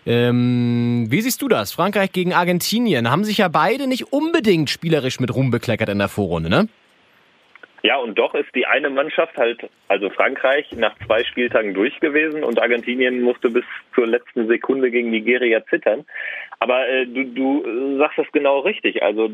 ähm, 0.06 1.06
wie 1.10 1.22
siehst 1.22 1.42
du 1.42 1.48
das? 1.48 1.72
Frankreich 1.72 2.12
gegen 2.12 2.34
Argentinien 2.34 3.10
haben 3.10 3.24
sich 3.24 3.38
ja 3.38 3.48
beide 3.48 3.88
nicht 3.88 4.12
unbedingt 4.12 4.70
spielerisch 4.70 5.22
mit 5.22 5.34
Ruhm 5.34 5.52
bekleckert 5.52 5.88
in 5.88 6.00
der 6.00 6.10
Vorrunde, 6.10 6.50
ne? 6.50 6.68
Ja, 7.86 7.98
und 7.98 8.18
doch 8.18 8.34
ist 8.34 8.56
die 8.56 8.66
eine 8.66 8.90
Mannschaft 8.90 9.36
halt, 9.36 9.70
also 9.90 10.10
Frankreich, 10.10 10.72
nach 10.72 10.96
zwei 11.06 11.26
Spieltagen 11.26 11.74
durch 11.74 12.00
gewesen 12.00 12.42
und 12.46 12.62
Argentinien 12.62 13.22
musste 13.22 13.50
bis 13.50 13.66
zur 13.94 14.08
letzten 14.08 14.48
Sekunde 14.48 14.90
gegen 14.90 15.10
Nigeria 15.10 15.66
zittern. 15.66 16.06
Aber 16.60 16.88
äh, 16.88 17.06
du, 17.06 17.26
du 17.26 17.98
sagst 17.98 18.20
das 18.20 18.32
genau 18.32 18.60
richtig. 18.60 19.04
Also 19.04 19.32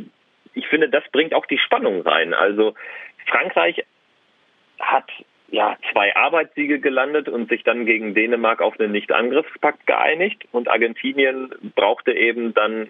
ich 0.56 0.68
finde, 0.68 0.90
das 0.90 1.04
bringt 1.12 1.36
auch 1.36 1.46
die 1.46 1.60
Spannung 1.60 2.02
rein. 2.02 2.34
Also 2.34 2.74
Frankreich 3.28 3.86
hat 4.80 5.10
ja 5.52 5.78
zwei 5.92 6.16
Arbeitssiege 6.16 6.80
gelandet 6.80 7.30
und 7.30 7.50
sich 7.50 7.64
dann 7.64 7.86
gegen 7.86 8.16
Dänemark 8.16 8.62
auf 8.62 8.80
einen 8.80 8.92
Nicht-Angriffspakt 8.92 9.86
geeinigt 9.86 10.48
und 10.52 10.70
Argentinien 10.70 11.54
brauchte 11.76 12.14
eben 12.14 12.56
dann 12.56 12.88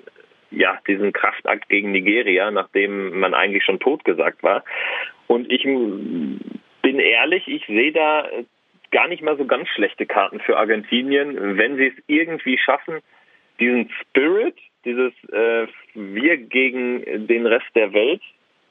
ja, 0.51 0.79
diesen 0.88 1.13
Kraftakt 1.13 1.69
gegen 1.69 1.91
Nigeria, 1.91 2.51
nachdem 2.51 3.19
man 3.19 3.33
eigentlich 3.33 3.63
schon 3.63 3.79
tot 3.79 4.03
gesagt 4.03 4.43
war. 4.43 4.63
Und 5.27 5.51
ich 5.51 5.63
bin 5.63 6.99
ehrlich, 6.99 7.47
ich 7.47 7.65
sehe 7.67 7.91
da 7.91 8.27
gar 8.91 9.07
nicht 9.07 9.21
mal 9.21 9.38
so 9.38 9.45
ganz 9.45 9.69
schlechte 9.69 10.05
Karten 10.05 10.39
für 10.39 10.57
Argentinien, 10.57 11.57
wenn 11.57 11.77
sie 11.77 11.88
es 11.88 12.03
irgendwie 12.07 12.57
schaffen, 12.57 12.99
diesen 13.59 13.89
Spirit, 14.01 14.55
dieses 14.85 15.13
äh, 15.31 15.67
Wir 15.93 16.38
gegen 16.38 17.27
den 17.27 17.45
Rest 17.45 17.67
der 17.75 17.93
Welt, 17.93 18.21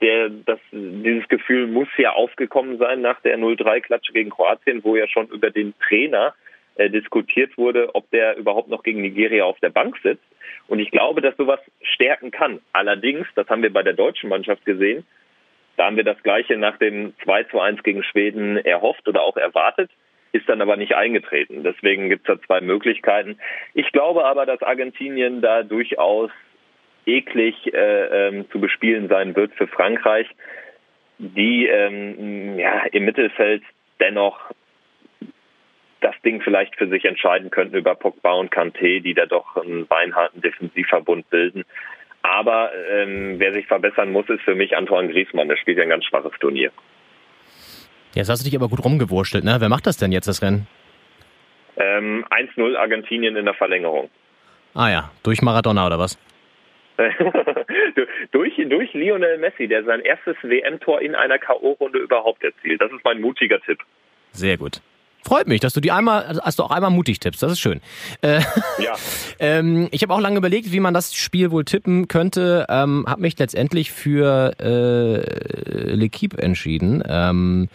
der 0.01 0.31
das 0.31 0.59
dieses 0.73 1.29
Gefühl 1.29 1.67
muss 1.67 1.88
ja 1.97 2.12
aufgekommen 2.12 2.79
sein 2.79 3.01
nach 3.01 3.21
der 3.21 3.38
0-3-Klatsche 3.38 4.12
gegen 4.12 4.31
Kroatien, 4.31 4.83
wo 4.85 4.97
ja 4.97 5.07
schon 5.09 5.29
über 5.29 5.51
den 5.51 5.75
Trainer 5.87 6.35
äh, 6.79 6.91
diskutiert 6.91 7.59
wurde, 7.59 7.95
ob 7.95 8.11
der 8.11 8.37
überhaupt 8.37 8.69
noch 8.69 8.83
gegen 8.83 9.03
Nigeria 9.03 9.45
auf 9.45 9.59
der 9.61 9.71
Bank 9.71 9.97
sitzt. 10.03 10.25
Und 10.69 10.79
ich 10.79 10.91
glaube, 10.91 11.21
dass 11.21 11.37
sowas 11.37 11.61
stärken 11.83 12.31
kann. 12.31 12.61
Allerdings, 12.73 13.27
das 13.35 13.49
haben 13.49 13.62
wir 13.62 13.73
bei 13.73 13.83
der 13.83 13.95
deutschen 13.95 14.31
Mannschaft 14.31 14.64
gesehen, 14.64 15.05
Da 15.77 15.87
haben 15.87 15.97
wir 15.97 16.05
das 16.05 16.21
Gleiche 16.25 16.57
nach 16.57 16.77
dem 16.79 17.14
2 17.23 17.45
zu 17.45 17.61
1 17.61 17.83
gegen 17.85 18.03
Schweden 18.03 18.57
erhofft 18.57 19.07
oder 19.09 19.23
auch 19.23 19.37
erwartet, 19.37 19.91
ist 20.33 20.49
dann 20.49 20.61
aber 20.61 20.77
nicht 20.77 20.95
eingetreten. 20.95 21.62
Deswegen 21.62 22.09
gibt 22.09 22.29
es 22.29 22.37
da 22.37 22.47
zwei 22.47 22.61
Möglichkeiten. 22.61 23.38
Ich 23.75 23.91
glaube 23.93 24.25
aber, 24.25 24.45
dass 24.45 24.62
Argentinien 24.62 25.41
da 25.41 25.62
durchaus 25.62 26.31
eklig 27.07 27.73
äh, 27.73 28.29
ähm, 28.29 28.51
zu 28.51 28.61
bespielen 28.61 29.09
sein 29.09 29.35
wird 29.35 29.55
für 29.55 29.67
Frankreich, 29.67 30.27
die 31.19 31.67
ähm, 31.67 32.59
ja, 32.59 32.85
im 32.93 33.05
Mittelfeld 33.05 33.62
dennoch 34.01 34.38
das 36.01 36.15
Ding 36.25 36.41
vielleicht 36.41 36.77
für 36.77 36.89
sich 36.89 37.05
entscheiden 37.05 37.51
könnten 37.51 37.77
über 37.77 37.95
Pogba 37.95 38.33
und 38.33 38.53
Kanté, 38.53 39.01
die 39.01 39.15
da 39.15 39.27
doch 39.27 39.57
einen 39.57 39.87
beinharten 39.87 40.41
Defensivverbund 40.41 41.29
bilden. 41.31 41.65
Aber 42.23 42.71
ähm, 42.91 43.37
wer 43.39 43.53
sich 43.53 43.67
verbessern 43.67 44.13
muss, 44.13 44.29
ist 44.29 44.43
für 44.43 44.55
mich 44.55 44.77
Antoine 44.77 45.09
Griezmann. 45.09 45.49
Der 45.49 45.57
spielt 45.57 45.79
ja 45.79 45.85
ein 45.85 45.89
ganz 45.89 46.05
schwaches 46.05 46.33
Turnier. 46.41 46.71
Jetzt 48.15 48.29
hast 48.29 48.41
du 48.41 48.45
dich 48.45 48.57
aber 48.57 48.69
gut 48.69 48.85
rumgewurschtelt, 48.85 49.45
ne? 49.45 49.57
Wer 49.61 49.69
macht 49.69 49.87
das 49.87 49.97
denn 49.97 50.13
jetzt, 50.13 50.27
das 50.27 50.43
Rennen? 50.43 50.67
Ähm, 51.77 52.25
1-0 52.31 52.77
Argentinien 52.77 53.37
in 53.37 53.45
der 53.45 53.55
Verlängerung. 53.55 54.11
Ah 54.75 54.91
ja, 54.91 55.11
durch 55.23 55.43
Maradona 55.43 55.87
oder 55.87 55.99
was? 55.99 56.19
durch, 58.33 58.55
durch 58.57 58.93
Lionel 58.93 59.39
Messi, 59.39 59.69
der 59.69 59.85
sein 59.85 60.01
erstes 60.01 60.37
WM-Tor 60.43 61.01
in 61.01 61.15
einer 61.15 61.39
K.O.-Runde 61.39 61.99
überhaupt 61.99 62.43
erzielt. 62.43 62.81
Das 62.81 62.91
ist 62.91 63.05
mein 63.05 63.21
mutiger 63.21 63.61
Tipp. 63.61 63.79
Sehr 64.33 64.57
gut. 64.57 64.81
Freut 65.25 65.47
mich, 65.47 65.61
dass 65.61 65.73
du 65.73 65.81
die 65.81 65.93
einmal, 65.93 66.41
hast 66.43 66.59
du 66.59 66.63
auch 66.63 66.71
einmal 66.71 66.91
mutig 66.91 67.21
tippst. 67.21 67.43
Das 67.43 67.53
ist 67.53 67.61
schön. 67.61 67.81
Äh, 68.23 68.41
ja. 68.79 68.95
ähm, 69.39 69.89
ich 69.91 70.03
habe 70.03 70.15
auch 70.15 70.21
lange 70.21 70.39
überlegt, 70.39 70.73
wie 70.73 70.81
man 70.81 70.95
das 70.95 71.15
Spiel 71.15 71.51
wohl 71.51 71.65
tippen 71.65 72.09
könnte. 72.09 72.67
Ähm, 72.69 73.05
habe 73.07 73.23
mich 73.23 73.39
letztendlich 73.39 73.93
für 73.93 74.55
äh, 74.59 75.95
L'Equipe 75.95 76.39
entschieden. 76.39 77.03
Ähm, 77.07 77.69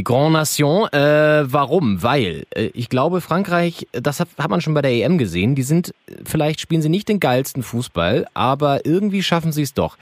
die 0.00 0.04
Grand 0.04 0.32
Nation. 0.32 0.88
Äh, 0.92 1.44
warum? 1.52 2.02
Weil 2.02 2.46
äh, 2.54 2.70
ich 2.72 2.88
glaube, 2.88 3.20
Frankreich, 3.20 3.86
das 3.92 4.18
hat, 4.18 4.28
hat 4.38 4.48
man 4.48 4.62
schon 4.62 4.72
bei 4.72 4.80
der 4.80 4.92
EM 4.92 5.18
gesehen, 5.18 5.54
die 5.54 5.62
sind, 5.62 5.92
vielleicht 6.24 6.60
spielen 6.60 6.80
sie 6.80 6.88
nicht 6.88 7.08
den 7.08 7.20
geilsten 7.20 7.62
Fußball, 7.62 8.26
aber 8.32 8.86
irgendwie 8.86 9.22
schaffen 9.22 9.52
sie 9.52 9.62
es 9.62 9.74
doch, 9.74 9.98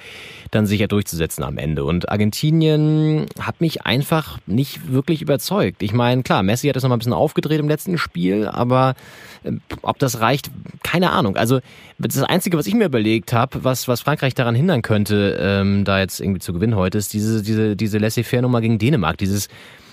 dann 0.53 0.67
sicher 0.67 0.87
durchzusetzen 0.87 1.43
am 1.43 1.59
Ende. 1.59 1.85
Und 1.85 2.11
Argentinien 2.11 3.27
hat 3.41 3.61
mich 3.61 3.87
einfach 3.87 4.39
nicht 4.47 4.93
wirklich 4.93 5.21
überzeugt. 5.21 5.83
Ich 5.83 5.93
meine, 5.93 6.23
klar, 6.23 6.45
Messi 6.45 6.69
hat 6.69 6.77
das 6.77 6.85
nochmal 6.85 6.97
ein 6.97 7.01
bisschen 7.01 7.13
aufgedreht 7.13 7.59
im 7.59 7.69
letzten 7.69 7.99
Spiel, 7.99 8.47
aber 8.47 8.95
äh, 9.43 9.53
ob 9.83 9.99
das 9.99 10.21
reicht, 10.21 10.51
keine 10.85 11.11
Ahnung. 11.11 11.37
Also 11.37 11.59
das 11.99 12.23
Einzige, 12.23 12.57
was 12.57 12.69
ich 12.69 12.75
mir 12.75 12.85
überlegt 12.85 13.33
habe, 13.33 13.65
was, 13.65 13.89
was 13.89 14.01
Frankreich 14.01 14.35
daran 14.35 14.55
hindern 14.55 14.83
könnte, 14.83 15.37
ähm, 15.41 15.85
da 15.85 15.99
jetzt 15.99 16.21
irgendwie 16.21 16.41
zu 16.41 16.53
gewinnen 16.53 16.77
heute, 16.77 16.99
ist 16.99 17.13
diese, 17.13 17.43
diese, 17.43 17.75
diese 17.75 17.99
Laissez-faire-Nummer 17.99 18.61
gegen 18.61 18.79
Dänemark. 18.79 19.19
Dieses 19.19 19.49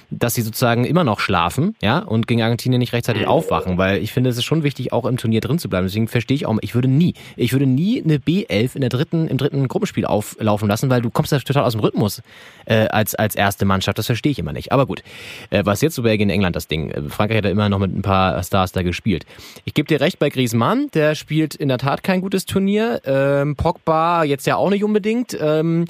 dass 0.10 0.36
sie 0.36 0.42
sozusagen 0.42 0.86
immer 0.86 1.04
noch 1.04 1.20
schlafen, 1.20 1.76
ja, 1.82 2.00
und 2.00 2.28
gegen 2.28 2.42
Argentinien 2.42 2.80
nicht 2.80 2.94
rechtzeitig 2.94 3.28
aufwachen, 3.28 3.78
weil 3.78 4.02
ich 4.02 4.12
finde, 4.12 4.30
es 4.30 4.38
ist 4.38 4.44
schon 4.46 4.64
wichtig, 4.64 4.94
auch 4.94 5.06
im 5.06 5.18
Turnier 5.18 5.42
drin 5.42 5.60
zu 5.60 5.70
bleiben. 5.70 5.86
Deswegen 5.86 6.08
verstehe 6.08 6.36
ich 6.36 6.46
auch, 6.46 6.58
ich 6.62 6.76
würde 6.76 6.88
nie, 6.88 7.14
ich 7.36 7.54
würde 7.54 7.66
nie 7.66 8.04
eine 8.04 8.18
B11 8.18 8.76
in 8.76 8.82
der 8.82 8.90
dritten, 8.90 9.28
im 9.28 9.38
dritten 9.38 9.68
Gruppenspiel 9.68 10.06
auflaufen 10.06 10.68
lassen, 10.68 10.90
weil 10.90 11.02
du 11.02 11.10
kommst 11.10 11.32
da 11.32 11.40
total 11.40 11.64
aus 11.64 11.74
dem 11.74 11.82
Rhythmus 11.82 12.22
äh, 12.66 12.88
als, 12.88 13.16
als 13.16 13.36
erste 13.36 13.66
Mannschaft. 13.66 13.98
Das 13.98 14.06
verstehe 14.06 14.32
ich 14.32 14.40
immer 14.40 14.54
nicht. 14.54 14.72
Aber 14.72 14.86
gut, 14.86 15.04
äh, 15.50 15.66
was 15.66 15.82
jetzt 15.82 15.96
so 15.96 16.04
Belgien, 16.04 16.30
England 16.30 16.56
das 16.56 16.68
Ding. 16.68 16.92
Äh, 16.92 17.10
Frankreich 17.10 17.38
hat 17.38 17.46
da 17.46 17.50
immer 17.50 17.70
noch 17.70 17.80
mit 17.80 17.96
ein 17.96 18.02
paar 18.02 18.42
Stars 18.44 18.72
da 18.72 18.84
gespielt. 18.84 19.26
Ich 19.66 19.74
gebe 19.74 19.88
dir 19.88 20.02
recht 20.02 20.20
bei 20.20 20.30
Griezmann, 20.30 20.90
der 20.94 21.16
spielt 21.16 21.56
in 21.56 21.68
der 21.68 21.78
Tat 21.78 22.04
kein 22.04 22.22
gutes 22.22 22.46
Turnier. 22.46 23.02
Ähm, 23.06 23.56
Pogba 23.56 24.24
jetzt 24.24 24.48
ja 24.48 24.56
auch 24.56 24.70
nicht 24.70 24.84
unbedingt. 24.84 25.38
Ähm, 25.40 25.86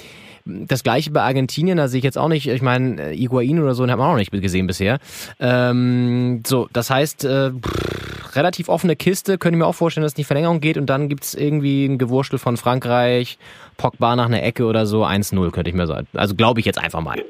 das 0.45 0.83
gleiche 0.83 1.11
bei 1.11 1.21
Argentinien, 1.21 1.77
da 1.77 1.87
sehe 1.87 1.97
ich 1.97 2.03
jetzt 2.03 2.17
auch 2.17 2.27
nicht, 2.27 2.47
ich 2.47 2.61
meine, 2.61 3.11
äh, 3.11 3.15
Iguain 3.15 3.59
oder 3.59 3.73
so, 3.73 3.83
den 3.83 3.91
haben 3.91 3.99
wir 3.99 4.05
auch 4.05 4.11
noch 4.11 4.17
nicht 4.17 4.31
gesehen 4.31 4.67
bisher. 4.67 4.99
Ähm, 5.39 6.43
so, 6.45 6.67
das 6.71 6.89
heißt, 6.89 7.25
äh, 7.25 7.51
pff, 7.51 8.35
relativ 8.35 8.69
offene 8.69 8.95
Kiste, 8.95 9.37
könnte 9.37 9.57
ich 9.57 9.59
mir 9.59 9.67
auch 9.67 9.75
vorstellen, 9.75 10.03
dass 10.03 10.13
es 10.13 10.17
in 10.17 10.21
die 10.21 10.27
Verlängerung 10.27 10.59
geht 10.61 10.77
und 10.77 10.87
dann 10.87 11.09
gibt's 11.09 11.33
irgendwie 11.33 11.85
ein 11.85 11.97
Gewurstel 11.97 12.37
von 12.37 12.57
Frankreich, 12.57 13.37
Pogba 13.77 14.15
nach 14.15 14.27
einer 14.27 14.43
Ecke 14.43 14.65
oder 14.65 14.85
so, 14.85 15.03
1-0 15.03 15.51
könnte 15.51 15.69
ich 15.69 15.75
mir 15.75 15.87
sagen. 15.87 16.07
Also 16.13 16.35
glaube 16.35 16.59
ich 16.59 16.65
jetzt 16.65 16.81
einfach 16.81 17.01
mal. 17.01 17.23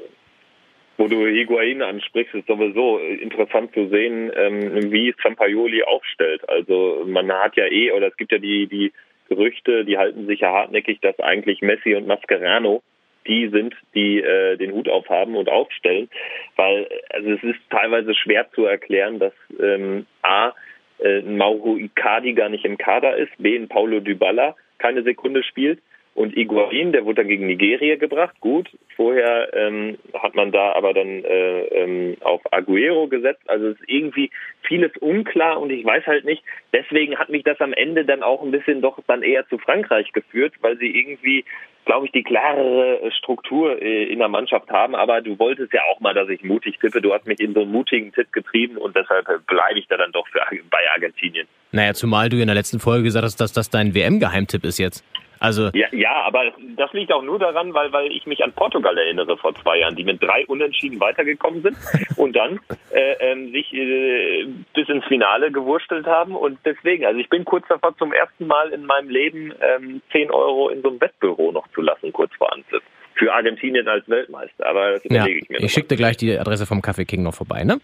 Wo 0.98 1.08
du 1.08 1.26
Higuain 1.26 1.82
ansprichst, 1.82 2.34
ist 2.34 2.46
sowieso 2.46 2.98
interessant 2.98 3.72
zu 3.74 3.88
sehen, 3.88 4.30
ähm, 4.34 4.92
wie 4.92 5.14
Zampaioli 5.22 5.82
aufstellt. 5.82 6.46
Also 6.48 7.04
man 7.06 7.30
hat 7.30 7.56
ja 7.56 7.66
eh, 7.66 7.92
oder 7.92 8.08
es 8.08 8.16
gibt 8.16 8.32
ja 8.32 8.38
die, 8.38 8.66
die 8.66 8.92
Gerüchte, 9.28 9.84
die 9.84 9.98
halten 9.98 10.26
sich 10.26 10.40
ja 10.40 10.52
hartnäckig, 10.52 11.00
dass 11.00 11.18
eigentlich 11.20 11.60
Messi 11.60 11.94
und 11.94 12.06
Mascherano 12.06 12.82
die 13.26 13.48
sind, 13.48 13.74
die 13.94 14.20
äh, 14.20 14.56
den 14.56 14.72
Hut 14.72 14.88
aufhaben 14.88 15.36
und 15.36 15.48
aufstellen, 15.48 16.08
weil 16.56 16.88
also 17.10 17.30
es 17.32 17.42
ist 17.42 17.60
teilweise 17.70 18.14
schwer 18.14 18.50
zu 18.52 18.64
erklären, 18.64 19.18
dass 19.18 19.32
ähm, 19.60 20.06
a 20.22 20.54
äh, 20.98 21.20
Mauro 21.22 21.76
Icardi 21.76 22.32
gar 22.32 22.48
nicht 22.48 22.64
im 22.64 22.78
Kader 22.78 23.16
ist, 23.16 23.32
b 23.38 23.56
ein 23.56 23.68
Paulo 23.68 24.00
Dybala 24.00 24.56
keine 24.78 25.02
Sekunde 25.02 25.42
spielt 25.42 25.80
und 26.16 26.34
Iguain, 26.34 26.92
der 26.92 27.04
wurde 27.04 27.16
dann 27.16 27.28
gegen 27.28 27.46
Nigeria 27.46 27.96
gebracht. 27.96 28.34
Gut, 28.40 28.70
vorher 28.96 29.52
ähm, 29.52 29.98
hat 30.14 30.34
man 30.34 30.50
da 30.50 30.72
aber 30.72 30.94
dann 30.94 31.22
äh, 31.24 31.64
ähm, 31.66 32.16
auf 32.22 32.40
Aguero 32.52 33.06
gesetzt. 33.06 33.42
Also 33.48 33.68
es 33.68 33.78
ist 33.78 33.88
irgendwie 33.88 34.30
vieles 34.62 34.96
unklar 34.96 35.60
und 35.60 35.70
ich 35.70 35.84
weiß 35.84 36.06
halt 36.06 36.24
nicht. 36.24 36.42
Deswegen 36.72 37.18
hat 37.18 37.28
mich 37.28 37.44
das 37.44 37.60
am 37.60 37.74
Ende 37.74 38.06
dann 38.06 38.22
auch 38.22 38.42
ein 38.42 38.50
bisschen 38.50 38.80
doch 38.80 38.98
dann 39.06 39.22
eher 39.22 39.46
zu 39.48 39.58
Frankreich 39.58 40.10
geführt, 40.12 40.54
weil 40.62 40.78
sie 40.78 40.88
irgendwie 40.88 41.44
glaube 41.84 42.06
ich, 42.06 42.12
die 42.12 42.24
klarere 42.24 43.12
Struktur 43.12 43.80
äh, 43.80 44.04
in 44.04 44.18
der 44.18 44.28
Mannschaft 44.28 44.68
haben. 44.70 44.94
Aber 44.94 45.20
du 45.20 45.38
wolltest 45.38 45.72
ja 45.72 45.82
auch 45.92 46.00
mal, 46.00 46.14
dass 46.14 46.28
ich 46.28 46.42
mutig 46.42 46.78
tippe. 46.80 47.00
Du 47.00 47.14
hast 47.14 47.26
mich 47.26 47.40
in 47.40 47.54
so 47.54 47.60
einen 47.60 47.70
mutigen 47.70 48.12
Tipp 48.12 48.32
getrieben 48.32 48.76
und 48.76 48.96
deshalb 48.96 49.24
bleibe 49.46 49.78
ich 49.78 49.86
da 49.86 49.96
dann 49.96 50.12
doch 50.12 50.26
für, 50.28 50.40
bei 50.70 50.78
Argentinien. 50.94 51.46
Naja, 51.72 51.94
zumal 51.94 52.28
du 52.28 52.38
in 52.38 52.46
der 52.46 52.56
letzten 52.56 52.80
Folge 52.80 53.04
gesagt 53.04 53.24
hast, 53.24 53.36
dass 53.36 53.52
das 53.52 53.70
dein 53.70 53.94
WM-Geheimtipp 53.94 54.64
ist 54.64 54.78
jetzt. 54.78 55.04
Also 55.40 55.70
ja, 55.74 55.88
ja, 55.92 56.22
aber 56.24 56.52
das 56.76 56.92
liegt 56.92 57.12
auch 57.12 57.22
nur 57.22 57.38
daran, 57.38 57.74
weil, 57.74 57.92
weil 57.92 58.10
ich 58.12 58.26
mich 58.26 58.42
an 58.42 58.52
Portugal 58.52 58.96
erinnere 58.96 59.36
vor 59.36 59.54
zwei 59.54 59.78
Jahren, 59.78 59.96
die 59.96 60.04
mit 60.04 60.22
drei 60.22 60.46
Unentschieden 60.46 61.00
weitergekommen 61.00 61.62
sind 61.62 61.76
und 62.16 62.34
dann 62.34 62.60
äh, 62.90 63.12
ähm, 63.20 63.52
sich 63.52 63.72
äh, 63.72 64.46
bis 64.74 64.88
ins 64.88 65.04
Finale 65.06 65.50
gewurstelt 65.50 66.06
haben. 66.06 66.34
Und 66.34 66.58
deswegen, 66.64 67.04
also 67.04 67.18
ich 67.18 67.28
bin 67.28 67.44
kurz 67.44 67.66
davor 67.68 67.96
zum 67.96 68.12
ersten 68.12 68.46
Mal 68.46 68.70
in 68.70 68.86
meinem 68.86 69.10
Leben 69.10 69.52
ähm, 69.60 70.02
10 70.12 70.30
Euro 70.30 70.68
in 70.68 70.82
so 70.82 70.88
einem 70.88 71.00
Wettbüro 71.00 71.52
noch 71.52 71.68
zu 71.68 71.82
lassen, 71.82 72.12
kurz 72.12 72.34
vor 72.36 72.52
Anpfiff 72.52 72.82
für 73.16 73.32
Argentinien 73.32 73.86
als 73.88 74.08
Weltmeister. 74.08 74.66
Aber 74.66 74.92
das 74.92 75.04
überlege 75.04 75.30
ja, 75.30 75.42
ich 75.42 75.48
mir. 75.48 75.60
Ich 75.60 75.72
schicke 75.72 75.88
dir 75.88 75.96
gleich 75.96 76.16
die 76.16 76.38
Adresse 76.38 76.66
vom 76.66 76.82
Kaffee 76.82 77.04
King 77.04 77.22
noch 77.22 77.34
vorbei, 77.34 77.64
ne? 77.64 77.80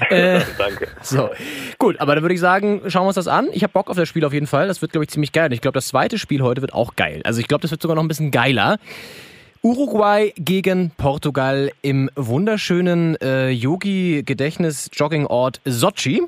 äh, 0.10 0.40
Danke. 0.56 0.88
So, 1.02 1.30
gut, 1.78 2.00
aber 2.00 2.14
dann 2.14 2.24
würde 2.24 2.34
ich 2.34 2.40
sagen, 2.40 2.82
schauen 2.86 3.02
wir 3.02 3.08
uns 3.08 3.16
das 3.16 3.28
an. 3.28 3.48
Ich 3.52 3.62
habe 3.62 3.72
Bock 3.72 3.90
auf 3.90 3.96
das 3.96 4.08
Spiel 4.08 4.24
auf 4.24 4.32
jeden 4.32 4.46
Fall. 4.46 4.68
Das 4.68 4.80
wird, 4.80 4.92
glaube 4.92 5.04
ich, 5.04 5.10
ziemlich 5.10 5.32
geil. 5.32 5.46
Und 5.46 5.52
ich 5.52 5.60
glaube, 5.60 5.74
das 5.74 5.88
zweite 5.88 6.18
Spiel 6.18 6.42
heute 6.42 6.60
wird 6.60 6.72
auch 6.72 6.96
geil. 6.96 7.20
Also 7.24 7.40
ich 7.40 7.48
glaube, 7.48 7.62
das 7.62 7.70
wird 7.70 7.82
sogar 7.82 7.96
noch 7.96 8.02
ein 8.02 8.08
bisschen 8.08 8.30
geiler. 8.30 8.78
Uruguay 9.62 10.32
gegen 10.36 10.92
Portugal 10.96 11.72
im 11.82 12.10
wunderschönen 12.14 13.16
äh, 13.16 13.50
Yogi-Gedächtnis-Jogging-Ort 13.50 15.60
Sochi. 15.64 16.22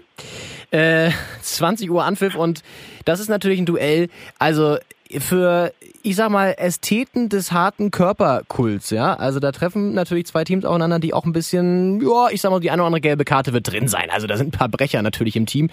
Äh, 0.72 1.10
20 1.42 1.90
Uhr 1.90 2.04
Anpfiff 2.04 2.34
und 2.34 2.64
das 3.04 3.20
ist 3.20 3.28
natürlich 3.28 3.60
ein 3.60 3.66
Duell. 3.66 4.08
Also 4.38 4.78
für, 5.18 5.72
ich 6.02 6.16
sag 6.16 6.30
mal, 6.30 6.54
Ästheten 6.56 7.28
des 7.28 7.52
harten 7.52 7.90
Körperkults, 7.90 8.90
ja. 8.90 9.14
Also 9.14 9.40
da 9.40 9.50
treffen 9.52 9.92
natürlich 9.94 10.26
zwei 10.26 10.44
Teams 10.44 10.64
aufeinander, 10.64 10.98
die 10.98 11.12
auch 11.12 11.24
ein 11.24 11.32
bisschen, 11.32 12.00
ja, 12.00 12.28
ich 12.30 12.40
sag 12.40 12.50
mal, 12.50 12.60
die 12.60 12.70
eine 12.70 12.82
oder 12.82 12.86
andere 12.86 13.00
gelbe 13.00 13.24
Karte 13.24 13.52
wird 13.52 13.70
drin 13.70 13.88
sein. 13.88 14.08
Also 14.10 14.26
da 14.26 14.36
sind 14.36 14.48
ein 14.48 14.58
paar 14.58 14.68
Brecher 14.68 15.02
natürlich 15.02 15.36
im 15.36 15.46
Team, 15.46 15.68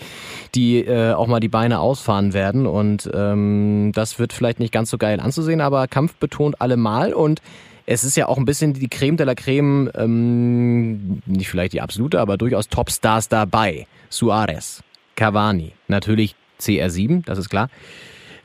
die 0.55 0.79
äh, 0.79 1.13
auch 1.13 1.27
mal 1.27 1.39
die 1.39 1.49
Beine 1.49 1.79
ausfahren 1.79 2.33
werden. 2.33 2.65
Und 2.65 3.09
ähm, 3.13 3.91
das 3.93 4.17
wird 4.17 4.33
vielleicht 4.33 4.59
nicht 4.59 4.73
ganz 4.73 4.89
so 4.89 4.97
geil 4.97 5.19
anzusehen, 5.19 5.61
aber 5.61 5.87
Kampf 5.87 6.15
betont 6.15 6.59
allemal 6.61 7.13
und 7.13 7.41
es 7.89 8.03
ist 8.03 8.17
ja 8.17 8.27
auch 8.27 8.37
ein 8.37 8.43
bisschen 8.43 8.73
die 8.73 8.89
Creme 8.89 9.15
de 9.15 9.25
la 9.25 9.33
Creme, 9.33 9.89
ähm, 9.95 11.21
nicht 11.25 11.49
vielleicht 11.49 11.71
die 11.71 11.79
absolute, 11.79 12.19
aber 12.19 12.37
durchaus 12.37 12.67
Topstars 12.67 13.29
dabei. 13.29 13.87
Suarez, 14.09 14.83
Cavani, 15.15 15.71
natürlich 15.87 16.35
CR7, 16.59 17.23
das 17.25 17.37
ist 17.37 17.49
klar. 17.49 17.69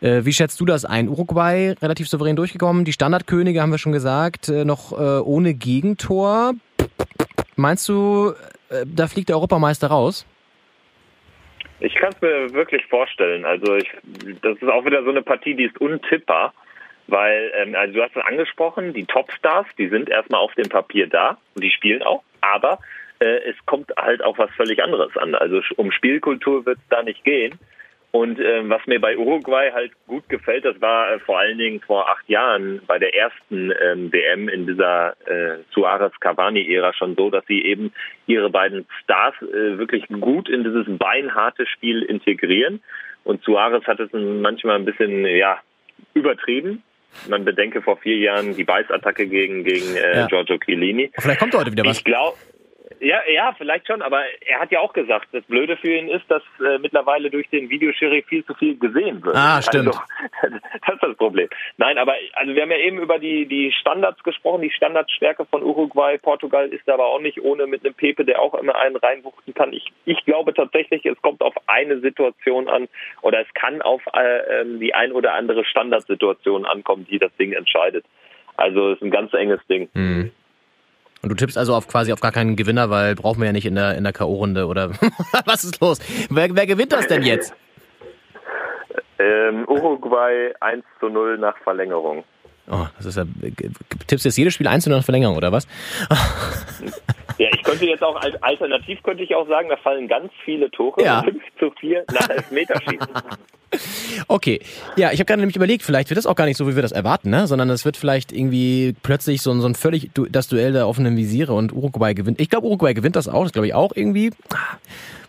Äh, 0.02 0.24
wie 0.24 0.32
schätzt 0.32 0.60
du 0.60 0.64
das 0.64 0.84
ein? 0.84 1.08
Uruguay 1.08 1.74
relativ 1.80 2.08
souverän 2.08 2.34
durchgekommen. 2.34 2.84
Die 2.84 2.92
Standardkönige 2.92 3.62
haben 3.62 3.70
wir 3.70 3.78
schon 3.78 3.92
gesagt, 3.92 4.48
äh, 4.48 4.64
noch 4.64 4.92
äh, 4.92 5.20
ohne 5.20 5.54
Gegentor. 5.54 6.54
Meinst 7.54 7.88
du, 7.88 8.32
da 8.86 9.06
fliegt 9.06 9.28
der 9.28 9.36
Europameister 9.36 9.88
raus? 9.88 10.26
Ich 11.80 11.94
kann 11.94 12.12
es 12.14 12.20
mir 12.20 12.52
wirklich 12.54 12.84
vorstellen. 12.86 13.44
Also 13.44 13.76
ich, 13.76 13.90
das 14.40 14.56
ist 14.56 14.68
auch 14.68 14.84
wieder 14.84 15.04
so 15.04 15.10
eine 15.10 15.22
Partie, 15.22 15.54
die 15.54 15.64
ist 15.64 15.80
untippbar, 15.80 16.54
weil 17.08 17.52
ähm, 17.56 17.74
also 17.74 17.94
du 17.94 18.02
hast 18.02 18.16
es 18.16 18.24
angesprochen, 18.24 18.94
die 18.94 19.04
Topstars, 19.04 19.66
die 19.78 19.88
sind 19.88 20.08
erstmal 20.08 20.40
auf 20.40 20.54
dem 20.54 20.68
Papier 20.68 21.08
da 21.08 21.38
und 21.54 21.62
die 21.62 21.70
spielen 21.70 22.02
auch, 22.02 22.22
aber 22.40 22.78
äh, 23.18 23.50
es 23.50 23.56
kommt 23.66 23.90
halt 23.96 24.22
auch 24.24 24.38
was 24.38 24.50
völlig 24.52 24.82
anderes 24.82 25.16
an. 25.16 25.34
Also 25.34 25.60
um 25.76 25.92
Spielkultur 25.92 26.64
wird 26.66 26.78
es 26.78 26.88
da 26.88 27.02
nicht 27.02 27.22
gehen. 27.24 27.58
Und 28.12 28.38
äh, 28.38 28.68
was 28.68 28.86
mir 28.86 29.00
bei 29.00 29.16
Uruguay 29.16 29.70
halt 29.72 29.92
gut 30.06 30.28
gefällt, 30.28 30.66
das 30.66 30.78
war 30.82 31.12
äh, 31.12 31.18
vor 31.20 31.38
allen 31.38 31.56
Dingen 31.56 31.80
vor 31.80 32.10
acht 32.10 32.28
Jahren 32.28 32.82
bei 32.86 32.98
der 32.98 33.14
ersten 33.14 33.72
ähm, 33.82 34.12
WM 34.12 34.50
in 34.50 34.66
dieser 34.66 35.16
äh, 35.26 35.62
Suarez-Cavani-Ära 35.72 36.92
schon 36.92 37.16
so, 37.16 37.30
dass 37.30 37.44
sie 37.46 37.62
eben 37.62 37.90
ihre 38.26 38.50
beiden 38.50 38.86
Stars 39.02 39.34
äh, 39.40 39.78
wirklich 39.78 40.06
gut 40.08 40.50
in 40.50 40.62
dieses 40.62 40.86
beinharte 40.98 41.66
Spiel 41.66 42.02
integrieren. 42.02 42.82
Und 43.24 43.42
Suarez 43.44 43.86
hat 43.86 43.98
es 43.98 44.10
manchmal 44.12 44.76
ein 44.76 44.84
bisschen 44.84 45.24
ja 45.24 45.58
übertrieben. 46.12 46.82
Man 47.28 47.46
bedenke 47.46 47.80
vor 47.80 47.96
vier 47.96 48.18
Jahren 48.18 48.54
die 48.54 48.64
Beißattacke 48.64 49.26
gegen 49.26 49.64
gegen 49.64 49.96
äh, 49.96 50.18
ja. 50.18 50.26
Giorgio 50.26 50.58
Chiellini. 50.58 51.10
Vielleicht 51.18 51.40
kommt 51.40 51.54
heute 51.54 51.72
wieder 51.72 51.84
was. 51.86 51.98
Ich 51.98 52.04
glaube 52.04 52.36
ja, 53.00 53.20
ja, 53.32 53.54
vielleicht 53.56 53.86
schon, 53.86 54.02
aber 54.02 54.22
er 54.46 54.60
hat 54.60 54.70
ja 54.70 54.80
auch 54.80 54.92
gesagt, 54.92 55.28
das 55.32 55.44
Blöde 55.44 55.76
für 55.76 55.96
ihn 55.96 56.08
ist, 56.08 56.24
dass 56.28 56.42
äh, 56.60 56.78
mittlerweile 56.78 57.30
durch 57.30 57.48
den 57.50 57.68
Videoschiri 57.68 58.22
viel 58.22 58.44
zu 58.44 58.54
viel 58.54 58.78
gesehen 58.78 59.22
wird. 59.24 59.36
Ah, 59.36 59.60
stimmt. 59.62 59.88
Also, 59.88 60.00
das 60.86 60.94
ist 60.94 61.02
das 61.02 61.16
Problem. 61.16 61.48
Nein, 61.76 61.98
aber 61.98 62.14
also 62.34 62.54
wir 62.54 62.62
haben 62.62 62.70
ja 62.70 62.78
eben 62.78 62.98
über 62.98 63.18
die 63.18 63.46
die 63.46 63.72
Standards 63.72 64.22
gesprochen, 64.22 64.62
die 64.62 64.70
Standardstärke 64.70 65.44
von 65.46 65.62
Uruguay. 65.62 66.18
Portugal 66.18 66.68
ist 66.68 66.88
aber 66.88 67.06
auch 67.06 67.20
nicht 67.20 67.42
ohne 67.42 67.66
mit 67.66 67.84
einem 67.84 67.94
Pepe, 67.94 68.24
der 68.24 68.40
auch 68.40 68.54
immer 68.54 68.76
einen 68.76 68.96
reinwuchten 68.96 69.54
kann. 69.54 69.72
Ich 69.72 69.92
ich 70.04 70.24
glaube 70.24 70.54
tatsächlich, 70.54 71.04
es 71.06 71.20
kommt 71.22 71.42
auf 71.42 71.54
eine 71.66 72.00
Situation 72.00 72.68
an 72.68 72.88
oder 73.22 73.40
es 73.40 73.52
kann 73.54 73.82
auf 73.82 74.02
äh, 74.14 74.60
ähm, 74.60 74.80
die 74.80 74.94
ein 74.94 75.12
oder 75.12 75.34
andere 75.34 75.64
Standardsituation 75.64 76.66
ankommen, 76.66 77.06
die 77.10 77.18
das 77.18 77.34
Ding 77.36 77.52
entscheidet. 77.52 78.04
Also 78.56 78.90
es 78.90 78.96
ist 78.96 79.02
ein 79.02 79.10
ganz 79.10 79.32
enges 79.32 79.60
Ding. 79.66 79.88
Mhm. 79.94 80.30
Und 81.22 81.28
du 81.28 81.36
tippst 81.36 81.56
also 81.56 81.74
auf 81.74 81.86
quasi 81.86 82.12
auf 82.12 82.20
gar 82.20 82.32
keinen 82.32 82.56
Gewinner, 82.56 82.90
weil 82.90 83.14
brauchen 83.14 83.40
wir 83.40 83.46
ja 83.46 83.52
nicht 83.52 83.66
in 83.66 83.76
der, 83.76 83.96
in 83.96 84.02
der 84.02 84.12
K.O.-Runde 84.12 84.66
oder 84.66 84.90
was 85.46 85.62
ist 85.62 85.80
los? 85.80 86.00
Wer, 86.30 86.54
wer 86.54 86.66
gewinnt 86.66 86.92
das 86.92 87.06
denn 87.06 87.22
jetzt? 87.22 87.54
Ähm, 89.20 89.64
Uruguay 89.68 90.52
1 90.60 90.84
zu 90.98 91.08
0 91.08 91.38
nach 91.38 91.56
Verlängerung. 91.58 92.24
Oh, 92.70 92.86
das 92.96 93.06
ist 93.06 93.16
ja. 93.16 93.24
Tippst 94.06 94.24
du 94.24 94.28
jetzt 94.28 94.38
jedes 94.38 94.54
Spiel 94.54 94.68
1 94.68 94.84
zu 94.84 94.90
0 94.90 94.98
nach 94.98 95.04
Verlängerung, 95.04 95.36
oder 95.36 95.52
was? 95.52 95.66
Ja, 97.38 97.48
ich 97.52 97.62
könnte 97.62 97.86
jetzt 97.86 98.02
auch 98.02 98.20
alternativ 98.42 99.02
könnte 99.02 99.22
ich 99.22 99.34
auch 99.34 99.48
sagen, 99.48 99.68
da 99.68 99.76
fallen 99.76 100.06
ganz 100.06 100.30
viele 100.44 100.70
Tore. 100.70 101.02
Ja. 101.02 101.22
5 101.22 101.42
zu 101.58 101.70
4 101.80 102.04
nach 102.12 102.28
Elfmeterschießen. 102.28 103.08
Okay, 104.28 104.60
ja, 104.96 105.12
ich 105.12 105.18
habe 105.18 105.24
gerade 105.24 105.40
nämlich 105.40 105.56
überlegt, 105.56 105.82
vielleicht 105.82 106.10
wird 106.10 106.18
das 106.18 106.26
auch 106.26 106.36
gar 106.36 106.44
nicht 106.44 106.58
so, 106.58 106.68
wie 106.68 106.74
wir 106.74 106.82
das 106.82 106.92
erwarten, 106.92 107.30
ne? 107.30 107.46
sondern 107.46 107.70
es 107.70 107.86
wird 107.86 107.96
vielleicht 107.96 108.30
irgendwie 108.30 108.94
plötzlich 109.02 109.40
so, 109.40 109.50
ein 109.50 109.62
so 109.62 109.66
ein 109.66 109.74
völlig 109.74 110.10
du 110.12 110.26
das 110.26 110.48
Duell 110.48 110.72
der 110.72 110.86
offenen 110.86 111.16
Visiere 111.16 111.54
und 111.54 111.72
Uruguay 111.72 112.12
gewinnt. 112.12 112.38
Ich 112.38 112.50
glaube, 112.50 112.66
Uruguay 112.66 112.92
gewinnt 112.92 113.16
das 113.16 113.28
auch, 113.28 113.44
das 113.44 113.52
glaube 113.52 113.66
ich 113.66 113.74
auch 113.74 113.92
irgendwie. 113.94 114.30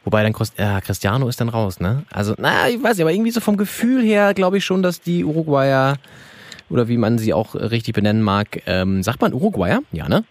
Wobei 0.04 0.24
dann 0.24 0.34
ja, 0.58 0.82
Cristiano 0.82 1.30
ist 1.30 1.40
dann 1.40 1.48
raus, 1.48 1.80
ne? 1.80 2.04
Also, 2.12 2.34
naja, 2.38 2.68
ich 2.68 2.84
weiß 2.84 2.98
nicht, 2.98 3.04
aber 3.04 3.14
irgendwie 3.14 3.32
so 3.32 3.40
vom 3.40 3.56
Gefühl 3.56 4.04
her 4.04 4.34
glaube 4.34 4.58
ich 4.58 4.66
schon, 4.66 4.84
dass 4.84 5.00
die 5.00 5.24
Uruguayer 5.24 5.96
oder 6.74 6.88
wie 6.88 6.98
man 6.98 7.18
sie 7.18 7.34
auch 7.34 7.56
richtig 7.56 7.94
benennen 7.94 8.24
mag, 8.24 8.62
ähm, 8.66 9.04
sagt 9.04 9.22
man 9.22 9.34
Uruguayer? 9.34 9.82
Ja, 9.92 10.10
ne? 10.10 10.26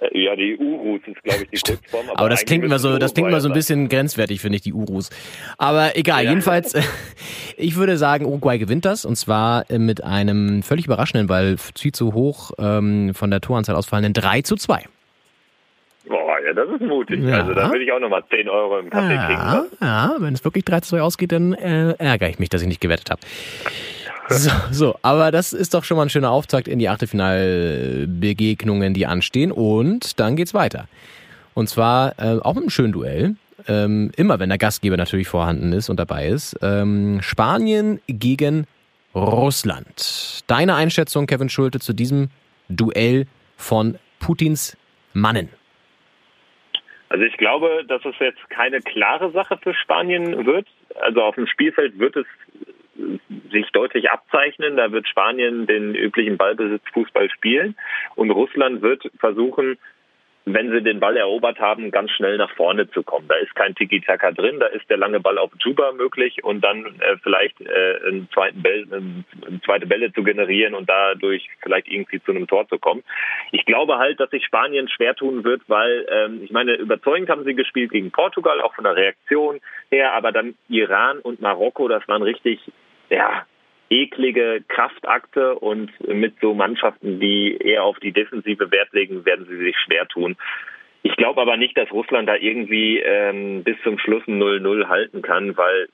Äh, 0.00 0.24
ja, 0.24 0.36
die 0.36 0.56
Urus 0.56 1.00
ist, 1.06 1.22
glaube 1.22 1.46
ich, 1.50 1.62
die 1.62 1.72
Kurzform. 1.72 2.08
Aber, 2.10 2.20
aber 2.20 2.28
das 2.28 2.44
klingt 2.44 2.64
immer 2.64 2.78
so, 2.78 2.98
das 2.98 3.14
klingt 3.14 3.28
immer 3.28 3.40
so 3.40 3.48
ein 3.48 3.54
bisschen 3.54 3.88
grenzwertig, 3.88 4.40
finde 4.40 4.56
ich, 4.56 4.62
die 4.62 4.72
Urus. 4.72 5.10
Aber 5.58 5.96
egal, 5.96 6.24
ja. 6.24 6.30
jedenfalls, 6.30 6.74
ich 7.56 7.76
würde 7.76 7.96
sagen, 7.96 8.26
Uruguay 8.26 8.58
gewinnt 8.58 8.84
das 8.84 9.04
und 9.04 9.16
zwar 9.16 9.68
äh, 9.70 9.78
mit 9.78 10.04
einem 10.04 10.62
völlig 10.62 10.86
überraschenden, 10.86 11.28
weil 11.28 11.56
viel 11.58 11.92
zu 11.92 12.14
hoch 12.14 12.52
ähm, 12.58 13.14
von 13.14 13.30
der 13.30 13.40
Toranzahl 13.40 13.76
ausfallenden 13.76 14.12
3 14.12 14.42
zu 14.42 14.56
2. 14.56 14.84
Boah, 16.08 16.38
ja, 16.46 16.52
das 16.52 16.68
ist 16.68 16.82
mutig. 16.82 17.20
Ja. 17.24 17.40
Also 17.40 17.54
da 17.54 17.68
würde 17.68 17.82
ich 17.82 17.90
auch 17.90 17.98
nochmal 17.98 18.22
10 18.30 18.48
Euro 18.48 18.78
im 18.78 18.90
Kaffee 18.90 19.14
ja, 19.14 19.26
kriegen. 19.26 19.76
Ja, 19.80 20.14
wenn 20.20 20.34
es 20.34 20.44
wirklich 20.44 20.64
3 20.64 20.80
zu 20.80 20.90
2 20.90 21.02
ausgeht, 21.02 21.32
dann 21.32 21.54
äh, 21.54 21.94
ärgere 21.98 22.28
ich 22.28 22.38
mich, 22.38 22.48
dass 22.48 22.62
ich 22.62 22.68
nicht 22.68 22.80
gewettet 22.80 23.10
habe. 23.10 23.20
So, 24.28 24.50
so, 24.72 24.98
aber 25.02 25.30
das 25.30 25.52
ist 25.52 25.74
doch 25.74 25.84
schon 25.84 25.96
mal 25.96 26.04
ein 26.04 26.10
schöner 26.10 26.32
Auftakt 26.32 26.66
in 26.66 26.80
die 26.80 26.88
Achtelfinalbegegnungen, 26.88 28.92
die 28.92 29.06
anstehen. 29.06 29.52
Und 29.52 30.18
dann 30.18 30.34
geht's 30.34 30.52
weiter. 30.52 30.88
Und 31.54 31.68
zwar 31.68 32.18
äh, 32.18 32.40
auch 32.40 32.54
mit 32.54 32.64
einem 32.64 32.70
schönen 32.70 32.92
Duell. 32.92 33.36
Ähm, 33.68 34.10
immer 34.16 34.38
wenn 34.38 34.48
der 34.48 34.58
Gastgeber 34.58 34.96
natürlich 34.96 35.28
vorhanden 35.28 35.72
ist 35.72 35.88
und 35.88 36.00
dabei 36.00 36.26
ist. 36.26 36.56
Ähm, 36.60 37.20
Spanien 37.22 38.00
gegen 38.08 38.66
Russland. 39.14 40.40
Deine 40.46 40.74
Einschätzung, 40.74 41.26
Kevin 41.26 41.48
Schulte, 41.48 41.80
zu 41.80 41.92
diesem 41.92 42.28
Duell 42.68 43.26
von 43.56 43.98
Putins 44.18 44.76
Mannen? 45.12 45.48
Also 47.08 47.24
ich 47.24 47.36
glaube, 47.36 47.84
dass 47.88 48.04
es 48.04 48.14
jetzt 48.18 48.50
keine 48.50 48.80
klare 48.80 49.30
Sache 49.30 49.58
für 49.62 49.74
Spanien 49.74 50.44
wird. 50.44 50.66
Also 51.00 51.22
auf 51.22 51.36
dem 51.36 51.46
Spielfeld 51.46 51.98
wird 51.98 52.16
es 52.16 52.26
sich 53.50 53.70
deutlich 53.72 54.10
abzeichnen. 54.10 54.76
Da 54.76 54.92
wird 54.92 55.08
Spanien 55.08 55.66
den 55.66 55.94
üblichen 55.94 56.36
Ballbesitzfußball 56.36 57.30
spielen 57.30 57.76
und 58.14 58.30
Russland 58.30 58.82
wird 58.82 59.10
versuchen, 59.18 59.78
wenn 60.48 60.70
sie 60.70 60.80
den 60.80 61.00
Ball 61.00 61.16
erobert 61.16 61.58
haben, 61.58 61.90
ganz 61.90 62.12
schnell 62.12 62.38
nach 62.38 62.52
vorne 62.52 62.88
zu 62.90 63.02
kommen. 63.02 63.26
Da 63.26 63.34
ist 63.34 63.52
kein 63.56 63.74
Tiki-Taka 63.74 64.30
drin, 64.30 64.60
da 64.60 64.66
ist 64.66 64.88
der 64.88 64.96
lange 64.96 65.18
Ball 65.18 65.38
auf 65.38 65.50
Juba 65.58 65.90
möglich 65.90 66.44
und 66.44 66.60
dann 66.60 66.86
äh, 67.00 67.16
vielleicht 67.20 67.60
äh, 67.60 67.98
einen 68.06 68.28
zweiten 68.32 68.62
Bell, 68.62 68.86
eine 68.92 69.60
zweite 69.64 69.86
Bälle 69.86 70.12
zu 70.12 70.22
generieren 70.22 70.74
und 70.74 70.88
dadurch 70.88 71.48
vielleicht 71.60 71.88
irgendwie 71.88 72.22
zu 72.22 72.30
einem 72.30 72.46
Tor 72.46 72.68
zu 72.68 72.78
kommen. 72.78 73.02
Ich 73.50 73.64
glaube 73.64 73.98
halt, 73.98 74.20
dass 74.20 74.30
sich 74.30 74.44
Spanien 74.44 74.88
schwer 74.88 75.16
tun 75.16 75.42
wird, 75.42 75.62
weil 75.66 76.06
ähm, 76.08 76.40
ich 76.44 76.52
meine, 76.52 76.74
überzeugend 76.74 77.28
haben 77.28 77.44
sie 77.44 77.54
gespielt 77.54 77.90
gegen 77.90 78.12
Portugal, 78.12 78.60
auch 78.60 78.74
von 78.74 78.84
der 78.84 78.94
Reaktion 78.94 79.58
her, 79.90 80.12
aber 80.12 80.30
dann 80.30 80.54
Iran 80.68 81.18
und 81.18 81.40
Marokko, 81.40 81.88
das 81.88 82.06
waren 82.06 82.22
richtig 82.22 82.60
ja, 83.10 83.46
eklige 83.88 84.64
Kraftakte 84.68 85.54
und 85.54 85.90
mit 86.08 86.34
so 86.40 86.54
Mannschaften, 86.54 87.20
die 87.20 87.56
eher 87.56 87.84
auf 87.84 87.98
die 88.00 88.12
Defensive 88.12 88.70
Wert 88.70 88.92
legen, 88.92 89.24
werden 89.24 89.46
sie 89.48 89.58
sich 89.58 89.76
schwer 89.78 90.06
tun. 90.08 90.36
Ich 91.02 91.14
glaube 91.16 91.40
aber 91.40 91.56
nicht, 91.56 91.76
dass 91.78 91.92
Russland 91.92 92.28
da 92.28 92.34
irgendwie 92.34 92.98
ähm, 92.98 93.62
bis 93.62 93.76
zum 93.84 93.98
Schluss 93.98 94.24
0-0 94.24 94.88
halten 94.88 95.22
kann, 95.22 95.56
weil 95.56 95.88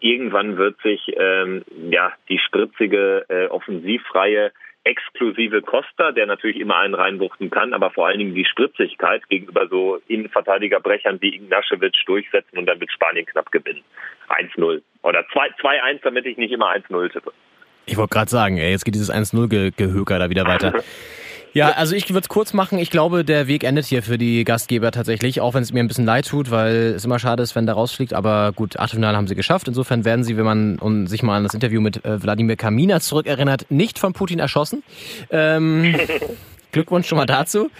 irgendwann 0.00 0.56
wird 0.56 0.80
sich 0.80 1.12
ähm, 1.18 1.64
ja 1.90 2.12
die 2.28 2.38
spritzige, 2.38 3.26
äh, 3.28 3.46
offensivfreie 3.48 4.52
exklusive 4.84 5.62
Costa, 5.62 6.12
der 6.12 6.26
natürlich 6.26 6.58
immer 6.58 6.76
einen 6.76 6.94
reinbuchten 6.94 7.50
kann, 7.50 7.72
aber 7.72 7.90
vor 7.90 8.06
allen 8.06 8.18
Dingen 8.18 8.34
die 8.34 8.44
Spritzigkeit 8.44 9.28
gegenüber 9.28 9.66
so 9.68 10.00
Innenverteidigerbrechern 10.08 11.20
wie 11.20 11.34
Ignaschewitsch 11.34 12.06
durchsetzen 12.06 12.58
und 12.58 12.66
dann 12.66 12.80
wird 12.80 12.92
Spanien 12.92 13.26
knapp 13.26 13.50
gewinnen. 13.50 13.82
1-0 14.28 14.82
oder 15.02 15.20
2-1, 15.20 16.00
damit 16.02 16.26
ich 16.26 16.36
nicht 16.36 16.52
immer 16.52 16.70
1-0 16.70 17.12
tippe. 17.12 17.32
Ich 17.86 17.96
wollte 17.96 18.14
gerade 18.14 18.30
sagen, 18.30 18.58
ey, 18.58 18.70
jetzt 18.70 18.84
geht 18.84 18.94
dieses 18.94 19.12
1-0-Gehöker 19.12 20.18
da 20.18 20.30
wieder 20.30 20.46
weiter. 20.46 20.72
Ja, 21.54 21.70
also 21.70 21.94
ich 21.94 22.10
würde 22.10 22.24
es 22.24 22.28
kurz 22.28 22.52
machen. 22.52 22.78
Ich 22.80 22.90
glaube, 22.90 23.24
der 23.24 23.46
Weg 23.46 23.62
endet 23.62 23.86
hier 23.86 24.02
für 24.02 24.18
die 24.18 24.42
Gastgeber 24.42 24.90
tatsächlich, 24.90 25.40
auch 25.40 25.54
wenn 25.54 25.62
es 25.62 25.72
mir 25.72 25.80
ein 25.80 25.86
bisschen 25.86 26.04
leid 26.04 26.26
tut, 26.26 26.50
weil 26.50 26.94
es 26.96 27.04
immer 27.04 27.20
schade 27.20 27.44
ist, 27.44 27.54
wenn 27.54 27.64
der 27.64 27.76
rausfliegt. 27.76 28.12
Aber 28.12 28.52
gut, 28.52 28.76
Achtelfinale 28.76 29.16
haben 29.16 29.28
sie 29.28 29.36
geschafft. 29.36 29.68
Insofern 29.68 30.04
werden 30.04 30.24
sie, 30.24 30.36
wenn 30.36 30.44
man 30.44 31.06
sich 31.06 31.22
mal 31.22 31.36
an 31.36 31.44
das 31.44 31.54
Interview 31.54 31.80
mit 31.80 32.04
äh, 32.04 32.20
Wladimir 32.20 32.56
Kamina 32.56 32.98
zurückerinnert, 32.98 33.66
nicht 33.70 34.00
von 34.00 34.12
Putin 34.14 34.40
erschossen. 34.40 34.82
Ähm, 35.30 35.94
Glückwunsch 36.74 37.08
schon 37.08 37.16
mal 37.16 37.26
dazu. 37.26 37.70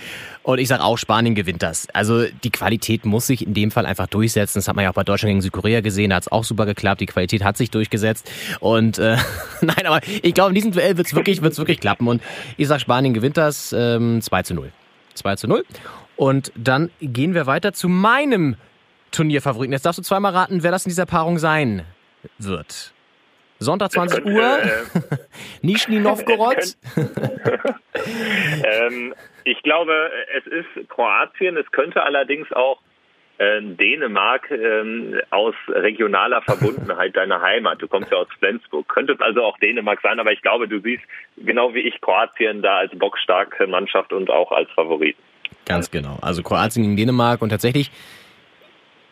Und 0.43 0.59
ich 0.59 0.69
sage 0.69 0.83
auch, 0.83 0.97
Spanien 0.97 1.35
gewinnt 1.35 1.63
das. 1.63 1.89
Also 1.93 2.25
die 2.27 2.51
Qualität 2.51 3.05
muss 3.05 3.27
sich 3.27 3.47
in 3.47 3.55
dem 3.55 3.71
Fall 3.71 3.87
einfach 3.87 4.07
durchsetzen. 4.07 4.59
Das 4.59 4.69
hat 4.69 4.77
man 4.77 4.85
ja 4.85 4.91
auch 4.91 4.95
bei 4.95 5.05
Deutschland 5.05 5.31
gegen 5.31 5.43
Südkorea 5.43 5.81
gesehen. 5.81 6.11
Da 6.11 6.17
hat 6.17 6.25
es 6.25 6.33
auch 6.33 6.45
super 6.45 6.67
geklappt. 6.67 7.01
Die 7.01 7.07
Qualität 7.07 7.45
hat 7.45 7.57
sich 7.57 7.71
durchgesetzt. 7.71 8.31
Und 8.61 8.99
äh, 8.99 9.17
nein, 9.61 9.87
aber 9.87 10.01
ich 10.23 10.35
glaube, 10.35 10.51
in 10.51 10.55
diesem 10.55 10.73
Duell 10.73 10.97
wird 10.97 11.07
es 11.07 11.15
wirklich, 11.15 11.43
wird's 11.43 11.59
wirklich 11.59 11.81
klappen. 11.81 12.09
Und 12.09 12.23
ich 12.57 12.69
sage, 12.69 12.81
Spanien 12.81 13.15
gewinnt 13.15 13.37
das 13.37 13.75
ähm, 13.77 14.21
2 14.23 14.43
zu 14.43 14.55
0. 14.55 14.73
2 15.15 15.37
zu 15.37 15.49
0. 15.49 15.65
Und 16.17 16.53
dann 16.57 16.91
gehen 17.01 17.35
wir 17.35 17.47
weiter 17.47 17.73
zu 17.73 17.89
meinem 17.89 18.57
Turnierfavoriten. 19.11 19.73
Jetzt 19.73 19.87
darfst 19.87 19.99
du 19.99 20.03
zweimal 20.03 20.33
raten, 20.33 20.63
wer 20.63 20.71
das 20.71 20.85
in 20.85 20.91
dieser 20.91 21.07
Paarung 21.07 21.39
sein 21.39 21.83
wird. 22.39 22.93
Sonntag 23.65 23.93
20 23.93 24.23
könnte, 24.23 24.39
Uhr. 24.39 24.59
Äh, 24.59 25.17
Nischni 25.63 25.99
Novgorod. 25.99 26.77
ähm, 28.65 29.15
ich 29.45 29.63
glaube, 29.63 30.11
es 30.37 30.47
ist 30.47 30.89
Kroatien. 30.89 31.57
Es 31.57 31.71
könnte 31.73 32.03
allerdings 32.03 32.51
auch 32.53 32.81
äh, 33.39 33.61
Dänemark 33.61 34.51
ähm, 34.51 35.21
aus 35.31 35.55
regionaler 35.69 36.43
Verbundenheit 36.43 37.17
deiner 37.17 37.41
Heimat. 37.41 37.83
Du 37.83 37.89
kommst 37.89 38.11
ja 38.11 38.19
aus 38.19 38.29
Flensburg. 38.39 38.89
Könnte 38.89 39.15
es 39.15 39.21
also 39.21 39.43
auch 39.43 39.59
Dänemark 39.59 40.01
sein, 40.03 40.21
aber 40.21 40.33
ich 40.33 40.43
glaube, 40.43 40.69
du 40.69 40.81
siehst 40.81 41.03
genau 41.37 41.75
wie 41.75 41.81
ich 41.81 42.01
Kroatien 42.01 42.63
da 42.63 42.79
als 42.79 42.97
bockstarke 42.97 43.67
Mannschaft 43.67 44.13
und 44.13 44.31
auch 44.31 44.53
als 44.53 44.71
Favorit. 44.71 45.17
Ganz 45.67 45.91
genau. 45.91 46.19
Also 46.21 46.43
Kroatien 46.43 46.85
gegen 46.85 46.97
Dänemark 46.97 47.43
und 47.43 47.49
tatsächlich 47.49 47.91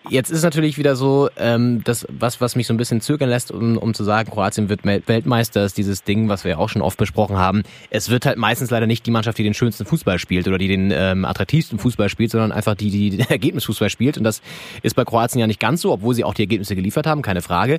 Jetzt 0.09 0.31
ist 0.31 0.43
natürlich 0.43 0.79
wieder 0.79 0.97
so, 0.97 1.29
ähm, 1.37 1.83
das, 1.85 2.07
was, 2.11 2.41
was 2.41 2.57
mich 2.57 2.67
so 2.67 2.75
ein 2.75 2.77
bisschen 2.77 3.01
zögern 3.01 3.29
lässt, 3.29 3.53
um, 3.53 3.79
um 3.79 3.95
zu 3.95 4.03
sagen, 4.03 4.31
Kroatien 4.31 4.69
wird 4.69 4.85
Weltmeister, 4.85 5.65
ist 5.65 5.79
dieses 5.79 6.03
Ding, 6.03 6.29
was 6.29 6.45
wir 6.45 6.59
auch 6.59 6.69
schon 6.69 6.83
oft 6.83 6.99
besprochen 6.99 7.37
haben. 7.37 7.63
Es 7.91 8.11
wird 8.11 8.27
halt 8.27 8.37
meistens 8.37 8.71
leider 8.71 8.87
nicht 8.87 9.07
die 9.07 9.13
Mannschaft, 9.13 9.39
die 9.39 9.45
den 9.45 9.55
schönsten 9.55 9.85
Fußball 9.85 10.19
spielt 10.19 10.49
oder 10.49 10.59
die 10.59 10.69
den 10.69 10.91
ähm, 10.93 11.25
attraktivsten 11.25 11.79
Fußball 11.79 12.09
spielt, 12.09 12.33
sondern 12.33 12.53
einfach 12.53 12.75
die, 12.75 12.91
die 12.91 13.11
den 13.11 13.21
Ergebnisfußball 13.29 13.91
spielt. 13.91 14.19
Und 14.19 14.25
das 14.25 14.43
ist 14.83 14.95
bei 14.95 15.05
Kroatien 15.05 15.41
ja 15.41 15.47
nicht 15.47 15.61
ganz 15.61 15.81
so, 15.83 15.93
obwohl 15.93 16.15
sie 16.15 16.25
auch 16.25 16.35
die 16.35 16.43
Ergebnisse 16.43 16.75
geliefert 16.75 17.07
haben, 17.07 17.23
keine 17.23 17.43
Frage. 17.43 17.79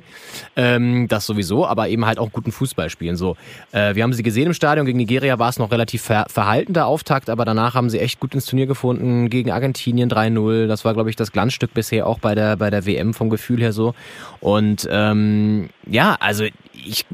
Ähm, 0.56 1.08
das 1.08 1.26
sowieso, 1.26 1.66
aber 1.66 1.88
eben 1.88 2.06
halt 2.06 2.18
auch 2.18 2.32
guten 2.32 2.52
Fußball 2.52 2.88
spielen. 2.88 3.16
So, 3.16 3.36
äh, 3.72 3.94
wir 3.94 4.02
haben 4.02 4.12
sie 4.14 4.22
gesehen 4.22 4.46
im 4.46 4.54
Stadion. 4.54 4.86
Gegen 4.86 4.98
Nigeria 4.98 5.38
war 5.38 5.50
es 5.50 5.58
noch 5.58 5.70
relativ 5.70 6.02
ver 6.02 6.24
verhaltener 6.28 6.86
Auftakt, 6.86 7.28
aber 7.28 7.44
danach 7.44 7.74
haben 7.74 7.90
sie 7.90 8.00
echt 8.00 8.18
gut 8.18 8.34
ins 8.34 8.46
Turnier 8.46 8.66
gefunden. 8.66 9.28
Gegen 9.28 9.50
Argentinien 9.50 10.10
3-0. 10.10 10.66
Das 10.66 10.84
war, 10.84 10.94
glaube 10.94 11.10
ich, 11.10 11.16
das 11.16 11.30
Glanzstück 11.30 11.74
bisher 11.74 12.06
auch 12.06 12.13
bei 12.18 12.34
der, 12.34 12.56
bei 12.56 12.70
der 12.70 12.86
WM 12.86 13.14
vom 13.14 13.30
Gefühl 13.30 13.60
her 13.60 13.72
so. 13.72 13.94
Und 14.40 14.88
ähm, 14.90 15.70
ja, 15.86 16.16
also 16.20 16.44
ich 16.72 17.06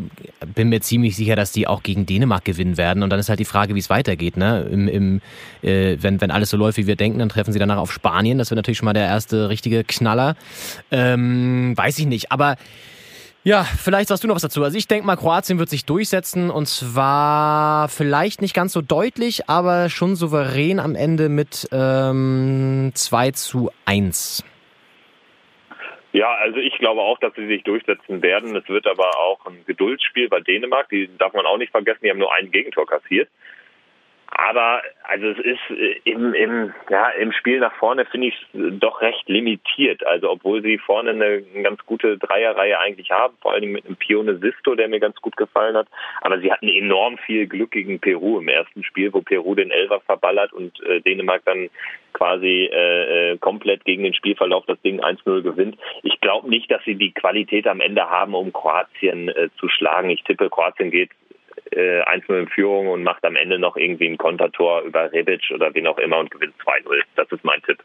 bin 0.54 0.68
mir 0.68 0.80
ziemlich 0.80 1.16
sicher, 1.16 1.36
dass 1.36 1.52
die 1.52 1.66
auch 1.66 1.82
gegen 1.82 2.06
Dänemark 2.06 2.44
gewinnen 2.44 2.76
werden. 2.76 3.02
Und 3.02 3.10
dann 3.10 3.20
ist 3.20 3.28
halt 3.28 3.40
die 3.40 3.44
Frage, 3.44 3.74
wie 3.74 3.78
es 3.78 3.90
weitergeht. 3.90 4.36
Ne? 4.36 4.66
Im, 4.70 4.88
im, 4.88 5.20
äh, 5.62 5.96
wenn, 6.00 6.20
wenn 6.20 6.30
alles 6.30 6.50
so 6.50 6.56
läuft, 6.56 6.78
wie 6.78 6.86
wir 6.86 6.96
denken, 6.96 7.18
dann 7.18 7.28
treffen 7.28 7.52
sie 7.52 7.58
danach 7.58 7.78
auf 7.78 7.92
Spanien. 7.92 8.38
Das 8.38 8.50
wird 8.50 8.56
natürlich 8.56 8.78
schon 8.78 8.86
mal 8.86 8.92
der 8.92 9.06
erste 9.06 9.48
richtige 9.48 9.84
Knaller. 9.84 10.36
Ähm, 10.90 11.76
weiß 11.76 11.98
ich 11.98 12.06
nicht. 12.06 12.32
Aber 12.32 12.56
ja, 13.42 13.64
vielleicht 13.64 14.08
sagst 14.08 14.22
du 14.22 14.28
noch 14.28 14.34
was 14.34 14.42
dazu. 14.42 14.62
Also 14.62 14.76
ich 14.76 14.86
denke 14.86 15.06
mal, 15.06 15.16
Kroatien 15.16 15.58
wird 15.58 15.70
sich 15.70 15.86
durchsetzen 15.86 16.50
und 16.50 16.68
zwar 16.68 17.88
vielleicht 17.88 18.42
nicht 18.42 18.52
ganz 18.52 18.74
so 18.74 18.82
deutlich, 18.82 19.48
aber 19.48 19.88
schon 19.88 20.14
souverän 20.14 20.78
am 20.78 20.94
Ende 20.94 21.30
mit 21.30 21.66
ähm, 21.72 22.92
2 22.94 23.30
zu 23.30 23.70
1. 23.86 24.44
Ja, 26.12 26.34
also 26.34 26.58
ich 26.58 26.76
glaube 26.78 27.02
auch, 27.02 27.18
dass 27.18 27.34
sie 27.34 27.46
sich 27.46 27.62
durchsetzen 27.62 28.20
werden. 28.22 28.56
Es 28.56 28.68
wird 28.68 28.86
aber 28.86 29.16
auch 29.18 29.46
ein 29.46 29.64
Geduldsspiel 29.66 30.28
bei 30.28 30.40
Dänemark. 30.40 30.88
Die 30.88 31.08
darf 31.18 31.32
man 31.34 31.46
auch 31.46 31.56
nicht 31.56 31.70
vergessen. 31.70 32.00
Die 32.02 32.10
haben 32.10 32.18
nur 32.18 32.34
ein 32.34 32.50
Gegentor 32.50 32.86
kassiert. 32.86 33.28
Aber 34.30 34.82
also 35.02 35.26
es 35.26 35.38
ist 35.38 35.70
äh, 35.70 36.00
im, 36.04 36.34
im, 36.34 36.72
ja, 36.88 37.08
im 37.10 37.32
Spiel 37.32 37.58
nach 37.58 37.74
vorne 37.74 38.04
finde 38.04 38.28
ich 38.28 38.34
es 38.34 38.78
doch 38.78 39.00
recht 39.02 39.28
limitiert. 39.28 40.06
Also 40.06 40.30
obwohl 40.30 40.62
sie 40.62 40.78
vorne 40.78 41.10
eine, 41.10 41.42
ganz 41.62 41.84
gute 41.84 42.16
Dreierreihe 42.16 42.78
eigentlich 42.78 43.10
haben, 43.10 43.36
vor 43.42 43.52
allem 43.52 43.72
mit 43.72 43.86
einem 43.86 43.96
Pione 43.96 44.38
Sisto, 44.38 44.76
der 44.76 44.88
mir 44.88 45.00
ganz 45.00 45.16
gut 45.20 45.36
gefallen 45.36 45.76
hat. 45.76 45.88
Aber 46.20 46.40
sie 46.40 46.52
hatten 46.52 46.68
enorm 46.68 47.18
viel 47.18 47.48
Glück 47.48 47.72
gegen 47.72 47.98
Peru 47.98 48.38
im 48.38 48.48
ersten 48.48 48.84
Spiel, 48.84 49.12
wo 49.12 49.20
Peru 49.20 49.54
den 49.56 49.72
Elfer 49.72 50.00
verballert 50.00 50.52
und 50.52 50.80
äh, 50.84 51.00
Dänemark 51.00 51.42
dann 51.44 51.68
quasi 52.12 52.70
äh, 52.72 53.32
äh 53.32 53.38
komplett 53.38 53.84
gegen 53.84 54.04
den 54.04 54.14
Spielverlauf 54.14 54.64
das 54.66 54.80
Ding 54.82 55.00
1-0 55.00 55.42
gewinnt. 55.42 55.76
Ich 56.02 56.20
glaube 56.20 56.48
nicht, 56.48 56.70
dass 56.70 56.82
sie 56.84 56.94
die 56.94 57.12
Qualität 57.12 57.66
am 57.66 57.80
Ende 57.80 58.08
haben, 58.08 58.34
um 58.34 58.52
Kroatien 58.52 59.28
äh, 59.28 59.48
zu 59.58 59.68
schlagen. 59.68 60.10
Ich 60.10 60.22
tippe, 60.22 60.50
Kroatien 60.50 60.90
geht 60.90 61.10
äh, 61.72 62.02
1-0 62.02 62.40
in 62.40 62.48
Führung 62.48 62.88
und 62.88 63.02
macht 63.02 63.24
am 63.24 63.36
Ende 63.36 63.58
noch 63.58 63.76
irgendwie 63.76 64.08
ein 64.08 64.18
Kontertor 64.18 64.82
über 64.82 65.12
Rebic 65.12 65.50
oder 65.54 65.74
wen 65.74 65.86
auch 65.86 65.98
immer 65.98 66.18
und 66.18 66.30
gewinnt 66.30 66.54
2-0. 66.64 67.02
Das 67.16 67.30
ist 67.30 67.44
mein 67.44 67.62
Tipp. 67.62 67.78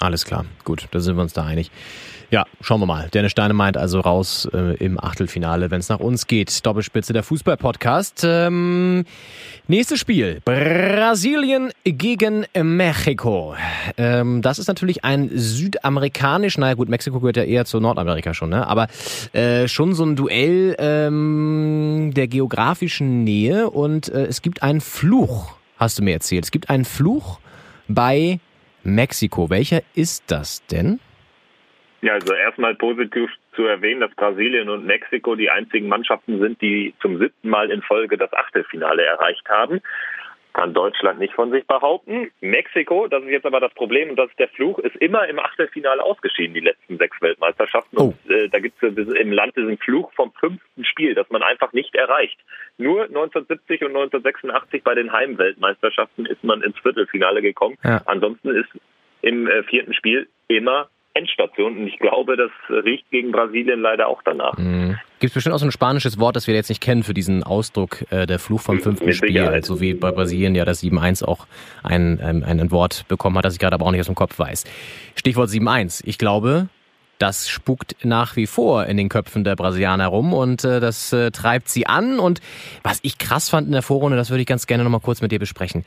Alles 0.00 0.24
klar, 0.24 0.46
gut, 0.64 0.88
da 0.92 1.00
sind 1.00 1.16
wir 1.16 1.22
uns 1.22 1.34
da 1.34 1.44
einig. 1.44 1.70
Ja, 2.30 2.44
schauen 2.60 2.80
wir 2.80 2.86
mal. 2.86 3.08
Dennis 3.12 3.32
Steine 3.32 3.54
meint 3.54 3.76
also 3.76 3.98
raus 3.98 4.48
äh, 4.54 4.76
im 4.76 5.02
Achtelfinale, 5.02 5.72
wenn 5.72 5.80
es 5.80 5.88
nach 5.88 5.98
uns 5.98 6.28
geht. 6.28 6.64
Doppelspitze 6.64 7.12
der 7.12 7.24
Fußball-Podcast. 7.24 8.22
Ähm, 8.24 9.04
nächstes 9.66 9.98
Spiel. 9.98 10.40
Brasilien 10.44 11.72
gegen 11.84 12.46
Mexiko. 12.54 13.56
Ähm, 13.98 14.42
das 14.42 14.60
ist 14.60 14.68
natürlich 14.68 15.04
ein 15.04 15.28
südamerikanisch, 15.34 16.56
naja 16.56 16.74
gut, 16.74 16.88
Mexiko 16.88 17.18
gehört 17.18 17.36
ja 17.36 17.42
eher 17.42 17.64
zu 17.64 17.80
Nordamerika 17.80 18.32
schon, 18.32 18.50
ne? 18.50 18.64
aber 18.64 18.86
äh, 19.32 19.66
schon 19.66 19.94
so 19.94 20.04
ein 20.04 20.14
Duell 20.14 20.76
ähm, 20.78 22.12
der 22.14 22.28
geografischen 22.28 23.24
Nähe 23.24 23.68
und 23.68 24.08
äh, 24.08 24.26
es 24.26 24.40
gibt 24.40 24.62
einen 24.62 24.80
Fluch, 24.80 25.56
hast 25.78 25.98
du 25.98 26.02
mir 26.04 26.14
erzählt. 26.14 26.44
Es 26.44 26.52
gibt 26.52 26.70
einen 26.70 26.84
Fluch 26.84 27.40
bei 27.88 28.38
Mexiko. 28.82 29.50
Welcher 29.50 29.82
ist 29.94 30.30
das 30.30 30.64
denn? 30.66 31.00
Ja, 32.02 32.14
also 32.14 32.32
erstmal 32.32 32.74
positiv 32.74 33.30
zu 33.54 33.64
erwähnen, 33.64 34.00
dass 34.00 34.14
Brasilien 34.14 34.70
und 34.70 34.86
Mexiko 34.86 35.34
die 35.34 35.50
einzigen 35.50 35.88
Mannschaften 35.88 36.40
sind, 36.40 36.60
die 36.62 36.94
zum 37.00 37.18
siebten 37.18 37.50
Mal 37.50 37.70
in 37.70 37.82
Folge 37.82 38.16
das 38.16 38.32
Achtelfinale 38.32 39.04
erreicht 39.04 39.46
haben. 39.48 39.80
Kann 40.52 40.74
Deutschland 40.74 41.18
nicht 41.18 41.34
von 41.34 41.50
sich 41.50 41.66
behaupten. 41.66 42.30
Mexiko, 42.40 43.06
das 43.06 43.22
ist 43.22 43.30
jetzt 43.30 43.46
aber 43.46 43.60
das 43.60 43.72
Problem 43.74 44.10
und 44.10 44.16
das 44.16 44.30
ist 44.30 44.38
der 44.38 44.48
Fluch, 44.48 44.78
ist 44.80 44.96
immer 44.96 45.26
im 45.28 45.38
Achtelfinale 45.38 46.02
ausgeschieden, 46.02 46.54
die 46.54 46.60
letzten 46.60 46.98
sechs 46.98 47.20
Weltmeisterschaften. 47.20 47.96
Oh. 47.98 48.14
Und 48.24 48.30
äh, 48.30 48.48
da 48.48 48.58
gibt 48.58 48.82
es 48.82 48.96
im 48.96 49.32
Land 49.32 49.56
diesen 49.56 49.78
Fluch 49.78 50.12
vom 50.14 50.32
fünften 50.32 50.84
Spiel, 50.84 51.14
das 51.14 51.30
man 51.30 51.42
einfach 51.42 51.72
nicht 51.72 51.94
erreicht. 51.94 52.38
Nur 52.78 53.04
1970 53.04 53.82
und 53.82 53.88
1986 53.88 54.82
bei 54.82 54.94
den 54.94 55.12
Heimweltmeisterschaften 55.12 56.26
ist 56.26 56.42
man 56.42 56.62
ins 56.62 56.78
Viertelfinale 56.78 57.42
gekommen. 57.42 57.76
Ja. 57.84 58.02
Ansonsten 58.06 58.50
ist 58.50 58.68
im 59.22 59.46
äh, 59.46 59.62
vierten 59.64 59.94
Spiel 59.94 60.28
immer 60.48 60.88
Endstation. 61.14 61.78
Und 61.78 61.86
ich 61.86 61.98
glaube, 61.98 62.36
das 62.36 62.50
riecht 62.84 63.10
gegen 63.10 63.32
Brasilien 63.32 63.80
leider 63.80 64.08
auch 64.08 64.22
danach. 64.24 64.56
Mhm. 64.56 64.98
Gibt 65.18 65.30
es 65.30 65.34
bestimmt 65.34 65.54
auch 65.54 65.58
so 65.58 65.66
ein 65.66 65.72
spanisches 65.72 66.18
Wort, 66.18 66.36
das 66.36 66.46
wir 66.46 66.54
jetzt 66.54 66.68
nicht 66.68 66.80
kennen 66.80 67.02
für 67.02 67.14
diesen 67.14 67.42
Ausdruck, 67.42 68.10
äh, 68.10 68.26
der 68.26 68.38
Fluch 68.38 68.60
vom 68.60 68.80
fünften 68.80 69.06
Mit 69.06 69.16
Spiel, 69.16 69.32
Sicherheit. 69.32 69.64
so 69.64 69.80
wie 69.80 69.94
bei 69.94 70.12
Brasilien 70.12 70.54
ja 70.54 70.64
das 70.64 70.82
7-1 70.82 71.24
auch 71.24 71.46
ein, 71.82 72.20
ein, 72.20 72.42
ein 72.42 72.70
Wort 72.70 73.04
bekommen 73.08 73.36
hat, 73.36 73.44
das 73.44 73.54
ich 73.54 73.60
gerade 73.60 73.74
aber 73.74 73.86
auch 73.86 73.90
nicht 73.90 74.00
aus 74.00 74.06
dem 74.06 74.14
Kopf 74.14 74.38
weiß. 74.38 74.64
Stichwort 75.16 75.50
7-1. 75.50 76.02
Ich 76.06 76.16
glaube, 76.16 76.68
das 77.18 77.50
spukt 77.50 77.96
nach 78.02 78.36
wie 78.36 78.46
vor 78.46 78.86
in 78.86 78.96
den 78.96 79.10
Köpfen 79.10 79.44
der 79.44 79.54
Brasilianer 79.54 80.06
rum 80.06 80.32
und 80.32 80.64
äh, 80.64 80.80
das 80.80 81.12
äh, 81.12 81.30
treibt 81.30 81.68
sie 81.68 81.86
an. 81.86 82.18
Und 82.18 82.40
was 82.82 83.00
ich 83.02 83.18
krass 83.18 83.50
fand 83.50 83.66
in 83.66 83.72
der 83.72 83.82
Vorrunde, 83.82 84.16
das 84.16 84.30
würde 84.30 84.40
ich 84.40 84.46
ganz 84.46 84.66
gerne 84.66 84.84
nochmal 84.84 85.00
kurz 85.00 85.20
mit 85.20 85.30
dir 85.30 85.38
besprechen. 85.38 85.84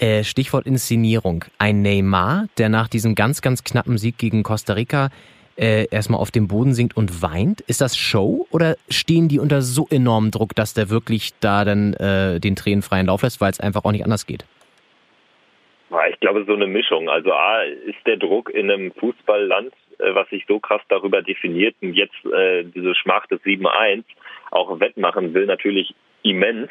Äh, 0.00 0.24
Stichwort 0.24 0.66
Inszenierung. 0.66 1.44
Ein 1.58 1.82
Neymar, 1.82 2.46
der 2.56 2.70
nach 2.70 2.88
diesem 2.88 3.14
ganz, 3.14 3.42
ganz 3.42 3.64
knappen 3.64 3.98
Sieg 3.98 4.16
gegen 4.16 4.42
Costa 4.42 4.72
Rica 4.72 5.10
äh, 5.58 5.88
erstmal 5.90 6.20
auf 6.20 6.30
dem 6.30 6.48
Boden 6.48 6.72
sinkt 6.72 6.96
und 6.96 7.20
weint. 7.20 7.60
Ist 7.60 7.82
das 7.82 7.98
Show 7.98 8.46
oder 8.50 8.76
stehen 8.88 9.28
die 9.28 9.38
unter 9.38 9.60
so 9.60 9.86
enormem 9.90 10.30
Druck, 10.30 10.54
dass 10.54 10.72
der 10.72 10.88
wirklich 10.88 11.38
da 11.40 11.66
dann 11.66 11.92
äh, 11.94 12.40
den 12.40 12.56
Tränen 12.56 12.80
freien 12.80 13.08
Lauf 13.08 13.22
lässt, 13.22 13.42
weil 13.42 13.50
es 13.50 13.60
einfach 13.60 13.84
auch 13.84 13.92
nicht 13.92 14.04
anders 14.04 14.24
geht? 14.24 14.46
Ich 16.08 16.20
glaube, 16.20 16.44
so 16.46 16.54
eine 16.54 16.66
Mischung. 16.66 17.10
Also 17.10 17.32
A, 17.32 17.62
ist 17.62 17.98
der 18.06 18.16
Druck 18.16 18.48
in 18.48 18.70
einem 18.70 18.92
Fußballland, 18.92 19.72
äh, 19.98 20.14
was 20.14 20.30
sich 20.30 20.46
so 20.48 20.60
krass 20.60 20.80
darüber 20.88 21.20
definiert 21.20 21.76
und 21.82 21.92
jetzt 21.92 22.24
äh, 22.24 22.64
diese 22.64 22.94
Schmacht 22.94 23.30
des 23.30 23.40
7-1 23.42 24.04
auch 24.50 24.80
wettmachen 24.80 25.34
will, 25.34 25.44
natürlich 25.44 25.94
immens. 26.22 26.70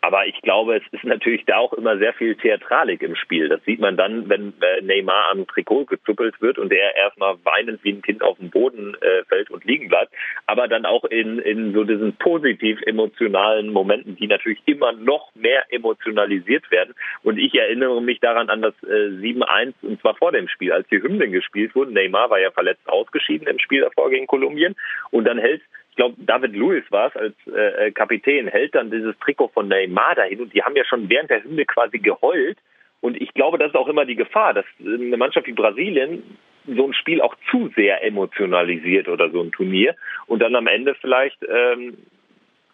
Aber 0.00 0.26
ich 0.26 0.40
glaube, 0.42 0.76
es 0.76 0.82
ist 0.92 1.04
natürlich 1.04 1.44
da 1.44 1.58
auch 1.58 1.72
immer 1.72 1.98
sehr 1.98 2.12
viel 2.12 2.36
Theatralik 2.36 3.02
im 3.02 3.16
Spiel. 3.16 3.48
Das 3.48 3.62
sieht 3.64 3.80
man 3.80 3.96
dann, 3.96 4.28
wenn 4.28 4.52
äh, 4.60 4.80
Neymar 4.80 5.30
am 5.32 5.46
Trikot 5.46 5.86
gezuppelt 5.86 6.40
wird 6.40 6.58
und 6.58 6.72
er 6.72 6.94
erstmal 6.94 7.36
weinend 7.42 7.82
wie 7.82 7.92
ein 7.92 8.02
Kind 8.02 8.22
auf 8.22 8.38
dem 8.38 8.50
Boden 8.50 8.96
äh, 9.00 9.24
fällt 9.24 9.50
und 9.50 9.64
liegen 9.64 9.88
bleibt. 9.88 10.12
Aber 10.46 10.68
dann 10.68 10.86
auch 10.86 11.04
in, 11.04 11.40
in 11.40 11.72
so 11.72 11.82
diesen 11.82 12.14
positiv 12.14 12.80
emotionalen 12.82 13.70
Momenten, 13.70 14.14
die 14.16 14.28
natürlich 14.28 14.60
immer 14.66 14.92
noch 14.92 15.34
mehr 15.34 15.64
emotionalisiert 15.70 16.70
werden. 16.70 16.94
Und 17.24 17.38
ich 17.38 17.54
erinnere 17.54 18.00
mich 18.00 18.20
daran 18.20 18.50
an 18.50 18.62
das 18.62 18.74
äh, 18.84 19.08
7-1 19.10 19.74
und 19.82 20.00
zwar 20.00 20.14
vor 20.14 20.30
dem 20.30 20.48
Spiel, 20.48 20.72
als 20.72 20.86
die 20.88 21.02
Hymnen 21.02 21.32
gespielt 21.32 21.74
wurden. 21.74 21.94
Neymar 21.94 22.30
war 22.30 22.38
ja 22.38 22.52
verletzt 22.52 22.88
ausgeschieden 22.88 23.48
im 23.48 23.58
Spiel 23.58 23.80
davor 23.80 24.10
gegen 24.10 24.28
Kolumbien 24.28 24.76
und 25.10 25.24
dann 25.24 25.38
hält 25.38 25.62
glaube, 25.98 26.14
David 26.18 26.54
Lewis 26.54 26.84
war 26.90 27.08
es 27.08 27.16
als 27.16 27.34
äh, 27.46 27.88
äh, 27.88 27.90
Kapitän, 27.90 28.48
hält 28.48 28.74
dann 28.74 28.90
dieses 28.90 29.18
Trikot 29.18 29.48
von 29.48 29.68
Neymar 29.68 30.14
dahin 30.14 30.40
und 30.40 30.54
die 30.54 30.62
haben 30.62 30.76
ja 30.76 30.84
schon 30.84 31.10
während 31.10 31.28
der 31.28 31.44
Hymne 31.44 31.66
quasi 31.66 31.98
geheult. 31.98 32.56
Und 33.00 33.20
ich 33.20 33.34
glaube, 33.34 33.58
das 33.58 33.68
ist 33.68 33.76
auch 33.76 33.88
immer 33.88 34.06
die 34.06 34.16
Gefahr, 34.16 34.54
dass 34.54 34.64
eine 34.80 35.16
Mannschaft 35.16 35.46
wie 35.46 35.52
Brasilien 35.52 36.22
so 36.66 36.86
ein 36.86 36.94
Spiel 36.94 37.20
auch 37.20 37.34
zu 37.50 37.70
sehr 37.76 38.02
emotionalisiert 38.04 39.08
oder 39.08 39.30
so 39.30 39.40
ein 39.40 39.52
Turnier 39.52 39.94
und 40.26 40.40
dann 40.40 40.54
am 40.54 40.66
Ende 40.66 40.94
vielleicht 40.94 41.38
ähm, 41.48 41.96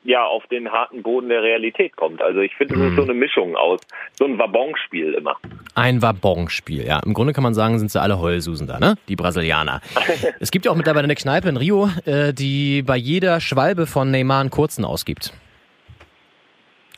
ja 0.04 0.24
auf 0.24 0.46
den 0.46 0.70
harten 0.70 1.02
Boden 1.02 1.28
der 1.28 1.42
Realität 1.42 1.96
kommt. 1.96 2.22
Also 2.22 2.40
ich 2.40 2.54
finde, 2.54 2.74
es 2.74 2.80
ist 2.90 2.96
so 2.96 3.02
mhm. 3.02 3.10
eine 3.10 3.18
Mischung 3.18 3.56
aus, 3.56 3.80
so 4.18 4.24
ein 4.26 4.38
Wabonspiel 4.38 5.14
immer. 5.14 5.36
Ein 5.74 6.02
Wabonspiel, 6.02 6.86
ja. 6.86 7.00
Im 7.00 7.14
Grunde 7.14 7.32
kann 7.32 7.42
man 7.42 7.54
sagen, 7.54 7.78
sind 7.78 7.90
sie 7.90 8.00
alle 8.00 8.18
Heulsusen 8.18 8.66
da, 8.66 8.78
ne? 8.78 8.96
Die 9.08 9.16
Brasilianer. 9.16 9.80
es 10.40 10.50
gibt 10.50 10.66
ja 10.66 10.70
auch 10.70 10.76
mittlerweile 10.76 11.04
eine 11.04 11.14
Kneipe 11.14 11.48
in 11.48 11.56
Rio, 11.56 11.88
äh, 12.04 12.32
die 12.32 12.82
bei 12.82 12.96
jeder 12.96 13.40
Schwalbe 13.40 13.86
von 13.86 14.10
Neymar 14.10 14.40
einen 14.40 14.50
kurzen 14.50 14.84
ausgibt. 14.84 15.32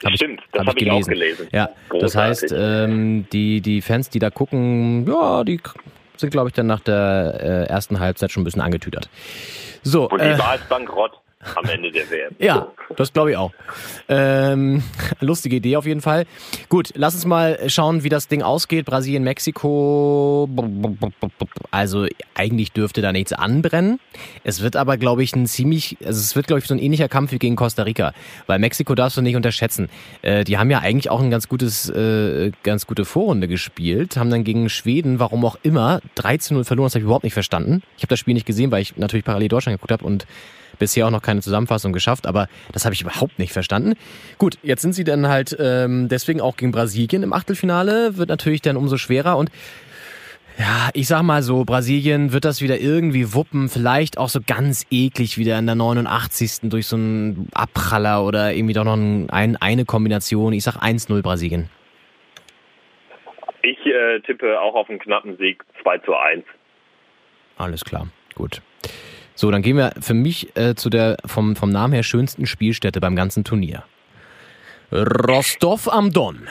Hab 0.04 0.12
Stimmt, 0.12 0.40
ich, 0.40 0.50
das 0.52 0.60
habe 0.60 0.70
hab 0.70 0.82
ich, 0.82 0.90
auch 0.90 1.06
gelesen. 1.06 1.48
Ja, 1.52 1.70
Großartig. 1.88 2.00
das 2.00 2.16
heißt, 2.16 2.54
ähm, 2.56 3.26
die, 3.32 3.60
die 3.62 3.80
Fans, 3.80 4.10
die 4.10 4.18
da 4.18 4.30
gucken, 4.30 5.06
ja, 5.08 5.42
die 5.42 5.60
sind, 6.16 6.30
glaube 6.30 6.48
ich, 6.48 6.54
dann 6.54 6.66
nach 6.66 6.80
der 6.80 7.38
äh, 7.40 7.72
ersten 7.72 7.98
Halbzeit 7.98 8.30
schon 8.30 8.42
ein 8.42 8.44
bisschen 8.44 8.62
angetütert. 8.62 9.08
So, 9.82 10.08
Und 10.08 10.20
die 10.20 10.26
äh, 10.26 10.32
es 10.32 10.68
bankrott. 10.68 11.12
Am 11.54 11.64
Ende 11.66 11.92
der 11.92 12.10
WM. 12.10 12.34
Ja, 12.38 12.72
das 12.96 13.12
glaube 13.12 13.32
ich 13.32 13.36
auch. 13.36 13.52
Ähm, 14.08 14.82
lustige 15.20 15.56
Idee 15.56 15.76
auf 15.76 15.86
jeden 15.86 16.00
Fall. 16.00 16.24
Gut, 16.68 16.90
lass 16.94 17.14
uns 17.14 17.26
mal 17.26 17.58
schauen, 17.68 18.02
wie 18.04 18.08
das 18.08 18.28
Ding 18.28 18.42
ausgeht. 18.42 18.86
Brasilien, 18.86 19.22
Mexiko. 19.22 20.48
Also 21.70 22.06
eigentlich 22.34 22.72
dürfte 22.72 23.02
da 23.02 23.12
nichts 23.12 23.32
anbrennen. 23.32 24.00
Es 24.44 24.62
wird 24.62 24.76
aber, 24.76 24.96
glaube 24.96 25.22
ich, 25.22 25.36
ein 25.36 25.46
ziemlich, 25.46 25.98
also 26.04 26.20
es 26.20 26.34
wird, 26.36 26.46
glaube 26.46 26.60
ich, 26.60 26.66
so 26.66 26.74
ein 26.74 26.78
ähnlicher 26.78 27.08
Kampf 27.08 27.32
wie 27.32 27.38
gegen 27.38 27.56
Costa 27.56 27.82
Rica. 27.82 28.12
Weil 28.46 28.58
Mexiko 28.58 28.94
darfst 28.94 29.18
du 29.18 29.22
nicht 29.22 29.36
unterschätzen. 29.36 29.88
Äh, 30.22 30.44
die 30.44 30.56
haben 30.56 30.70
ja 30.70 30.78
eigentlich 30.78 31.10
auch 31.10 31.20
ein 31.20 31.30
ganz 31.30 31.48
gutes, 31.48 31.90
äh, 31.90 32.50
ganz 32.62 32.86
gute 32.86 33.04
Vorrunde 33.04 33.46
gespielt, 33.46 34.16
haben 34.16 34.30
dann 34.30 34.44
gegen 34.44 34.68
Schweden, 34.68 35.18
warum 35.18 35.44
auch 35.44 35.58
immer, 35.62 36.00
13-0 36.16 36.64
verloren. 36.64 36.86
Das 36.86 36.94
habe 36.94 37.00
ich 37.00 37.04
überhaupt 37.04 37.24
nicht 37.24 37.34
verstanden. 37.34 37.82
Ich 37.96 38.02
habe 38.02 38.08
das 38.08 38.18
Spiel 38.18 38.34
nicht 38.34 38.46
gesehen, 38.46 38.70
weil 38.70 38.82
ich 38.82 38.96
natürlich 38.96 39.24
parallel 39.24 39.48
Deutschland 39.48 39.76
geguckt 39.78 39.92
habe 39.92 40.04
und 40.04 40.26
bisher 40.78 41.06
auch 41.06 41.10
noch 41.10 41.22
keine 41.22 41.40
Zusammenfassung 41.40 41.92
geschafft, 41.92 42.26
aber 42.26 42.48
das 42.72 42.84
habe 42.84 42.94
ich 42.94 43.02
überhaupt 43.02 43.38
nicht 43.38 43.52
verstanden. 43.52 43.94
Gut, 44.38 44.58
jetzt 44.62 44.82
sind 44.82 44.92
sie 44.92 45.04
dann 45.04 45.28
halt 45.28 45.56
ähm, 45.58 46.08
deswegen 46.08 46.40
auch 46.40 46.56
gegen 46.56 46.72
Brasilien 46.72 47.22
im 47.22 47.32
Achtelfinale, 47.32 48.16
wird 48.16 48.28
natürlich 48.28 48.62
dann 48.62 48.76
umso 48.76 48.96
schwerer 48.96 49.36
und 49.36 49.50
ja, 50.58 50.88
ich 50.94 51.06
sag 51.06 51.22
mal 51.22 51.42
so, 51.42 51.64
Brasilien 51.64 52.32
wird 52.32 52.46
das 52.46 52.62
wieder 52.62 52.78
irgendwie 52.78 53.34
wuppen, 53.34 53.68
vielleicht 53.68 54.16
auch 54.16 54.30
so 54.30 54.40
ganz 54.40 54.86
eklig 54.90 55.36
wieder 55.36 55.58
in 55.58 55.66
der 55.66 55.74
89. 55.74 56.70
durch 56.70 56.86
so 56.86 56.96
einen 56.96 57.50
Abpraller 57.52 58.24
oder 58.24 58.54
irgendwie 58.54 58.72
doch 58.72 58.84
noch 58.84 58.94
ein, 58.94 59.56
eine 59.56 59.84
Kombination. 59.84 60.54
Ich 60.54 60.64
sag 60.64 60.76
1-0 60.76 61.20
Brasilien. 61.22 61.68
Ich 63.62 63.84
äh, 63.84 64.20
tippe 64.20 64.58
auch 64.60 64.74
auf 64.74 64.88
einen 64.88 64.98
knappen 64.98 65.36
Sieg 65.36 65.62
2 65.82 65.98
zu 65.98 66.14
1. 66.16 66.44
Alles 67.58 67.84
klar, 67.84 68.08
gut. 68.34 68.62
So, 69.36 69.50
dann 69.50 69.62
gehen 69.62 69.76
wir 69.76 69.92
für 70.00 70.14
mich 70.14 70.56
äh, 70.56 70.74
zu 70.74 70.88
der 70.90 71.18
vom, 71.24 71.56
vom 71.56 71.70
Namen 71.70 71.92
her 71.92 72.02
schönsten 72.02 72.46
Spielstätte 72.46 73.00
beim 73.00 73.14
ganzen 73.14 73.44
Turnier. 73.44 73.84
Rostov 74.90 75.88
am 75.88 76.10
Don. 76.12 76.48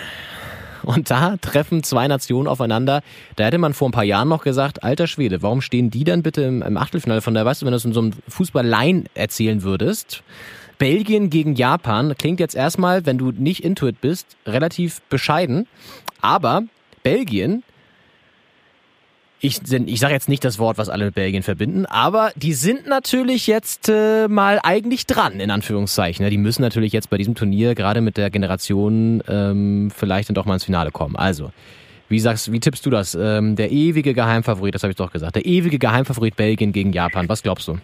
Und 0.83 1.09
da 1.09 1.38
treffen 1.38 1.81
zwei 1.81 2.07
Nationen 2.07 2.47
aufeinander. 2.47 3.01
Da 3.38 3.45
hätte 3.45 3.57
man 3.57 3.73
vor 3.73 3.89
ein 3.89 3.91
paar 3.91 4.03
Jahren 4.03 4.27
noch 4.27 4.43
gesagt, 4.43 4.83
alter 4.83 5.07
Schwede, 5.07 5.41
warum 5.41 5.61
stehen 5.61 5.89
die 5.89 6.03
dann 6.03 6.21
bitte 6.21 6.43
im, 6.43 6.61
im 6.61 6.77
Achtelfinale? 6.77 7.21
Von 7.21 7.33
daher, 7.33 7.47
weißt 7.47 7.63
du, 7.63 7.65
wenn 7.65 7.71
du 7.71 7.77
es 7.77 7.86
in 7.86 7.93
so 7.93 8.01
einem 8.01 8.13
Fußball-Line 8.27 9.05
erzählen 9.15 9.63
würdest, 9.63 10.21
Belgien 10.77 11.31
gegen 11.31 11.55
Japan 11.55 12.15
klingt 12.17 12.39
jetzt 12.39 12.53
erstmal, 12.53 13.07
wenn 13.07 13.17
du 13.17 13.31
nicht 13.31 13.63
Intuit 13.63 13.99
bist, 13.99 14.38
relativ 14.45 15.01
bescheiden. 15.09 15.67
Aber 16.21 16.63
Belgien 17.01 17.63
ich, 19.39 19.59
ich 19.71 19.99
sage 19.99 20.13
jetzt 20.13 20.29
nicht 20.29 20.43
das 20.43 20.59
Wort, 20.59 20.77
was 20.77 20.89
alle 20.89 21.05
mit 21.05 21.15
Belgien 21.15 21.43
verbinden, 21.43 21.86
aber 21.86 22.31
die 22.36 22.53
sind 22.53 22.88
natürlich 22.88 23.47
jetzt 23.47 23.89
äh, 23.89 24.27
mal 24.27 24.59
eigentlich 24.63 25.05
dran, 25.05 25.39
in 25.39 25.51
Anführungszeichen. 25.51 26.27
Die 26.29 26.38
müssen 26.38 26.61
natürlich 26.61 26.93
jetzt 26.93 27.09
bei 27.09 27.17
diesem 27.17 27.36
Turnier 27.36 27.75
gerade 27.75 28.01
mit 28.01 28.17
der 28.17 28.29
Generation 28.29 29.21
ähm, 29.27 29.91
vielleicht 29.93 30.29
dann 30.29 30.36
doch 30.36 30.45
mal 30.45 30.53
ins 30.53 30.65
Finale 30.65 30.91
kommen. 30.91 31.15
Also, 31.15 31.51
wie 32.07 32.19
sagst, 32.19 32.51
wie 32.51 32.59
tippst 32.59 32.86
du 32.86 32.89
das? 32.89 33.15
Ähm, 33.15 33.55
der 33.55 33.71
ewige 33.71 34.13
Geheimfavorit, 34.13 34.73
das 34.73 34.83
habe 34.83 34.91
ich 34.91 34.97
doch 34.97 35.11
gesagt, 35.11 35.36
der 35.36 35.45
ewige 35.45 35.79
Geheimfavorit 35.79 36.36
Belgien 36.36 36.71
gegen 36.71 36.93
Japan. 36.93 37.27
Was 37.27 37.43
glaubst 37.43 37.67
du? 37.67 37.77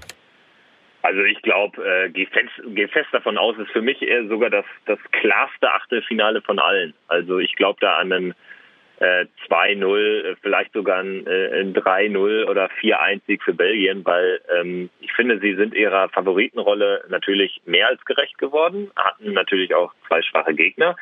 Also 1.03 1.23
ich 1.23 1.41
glaube, 1.41 1.83
äh, 1.83 2.09
geh, 2.09 2.27
fest, 2.27 2.51
geh 2.75 2.87
fest 2.87 3.09
davon 3.11 3.37
aus, 3.37 3.57
ist 3.57 3.71
für 3.71 3.81
mich 3.81 4.01
eher 4.01 4.27
sogar 4.27 4.49
das, 4.49 4.65
das 4.85 4.99
klarste 5.11 5.71
Achtelfinale 5.73 6.41
von 6.41 6.59
allen. 6.59 6.93
Also 7.07 7.39
ich 7.39 7.55
glaube 7.55 7.79
da 7.81 7.97
an 7.97 8.13
einen 8.13 8.33
äh, 9.01 9.25
2-0, 9.49 9.97
äh, 9.97 10.35
vielleicht 10.41 10.73
sogar 10.73 10.99
ein, 10.99 11.25
äh, 11.25 11.59
ein 11.59 11.73
3-0 11.73 12.45
oder 12.47 12.69
4-1-Sieg 12.79 13.41
für 13.41 13.53
Belgien, 13.53 14.05
weil 14.05 14.39
ähm, 14.55 14.91
ich 14.99 15.11
finde, 15.13 15.39
sie 15.39 15.55
sind 15.55 15.73
ihrer 15.73 16.09
Favoritenrolle 16.09 17.03
natürlich 17.09 17.61
mehr 17.65 17.87
als 17.87 18.03
gerecht 18.05 18.37
geworden, 18.37 18.91
hatten 18.95 19.33
natürlich 19.33 19.73
auch 19.73 19.91
zwei 20.07 20.21
schwache 20.21 20.53
Gegner, 20.53 20.95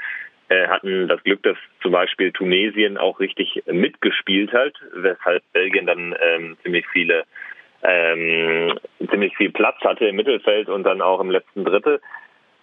äh, 0.48 0.68
hatten 0.70 1.10
das 1.10 1.22
Glück, 1.24 1.44
dass 1.44 1.58
zum 1.82 1.92
Beispiel 1.92 2.32
Tunesien 2.32 2.98
auch 2.98 3.20
richtig 3.20 3.62
mitgespielt 3.68 4.54
hat, 4.54 4.74
weshalb 4.94 5.44
Belgien 5.52 5.86
dann 5.86 6.16
ähm, 6.22 6.58
ziemlich 6.64 6.88
viele 6.88 7.26
ähm, 7.84 8.78
ziemlich 9.10 9.36
viel 9.38 9.52
Platz 9.52 9.78
hatte 9.82 10.06
im 10.06 10.16
Mittelfeld 10.16 10.70
und 10.70 10.84
dann 10.84 11.02
auch 11.02 11.20
im 11.20 11.32
letzten 11.32 11.66
Drittel. 11.66 12.02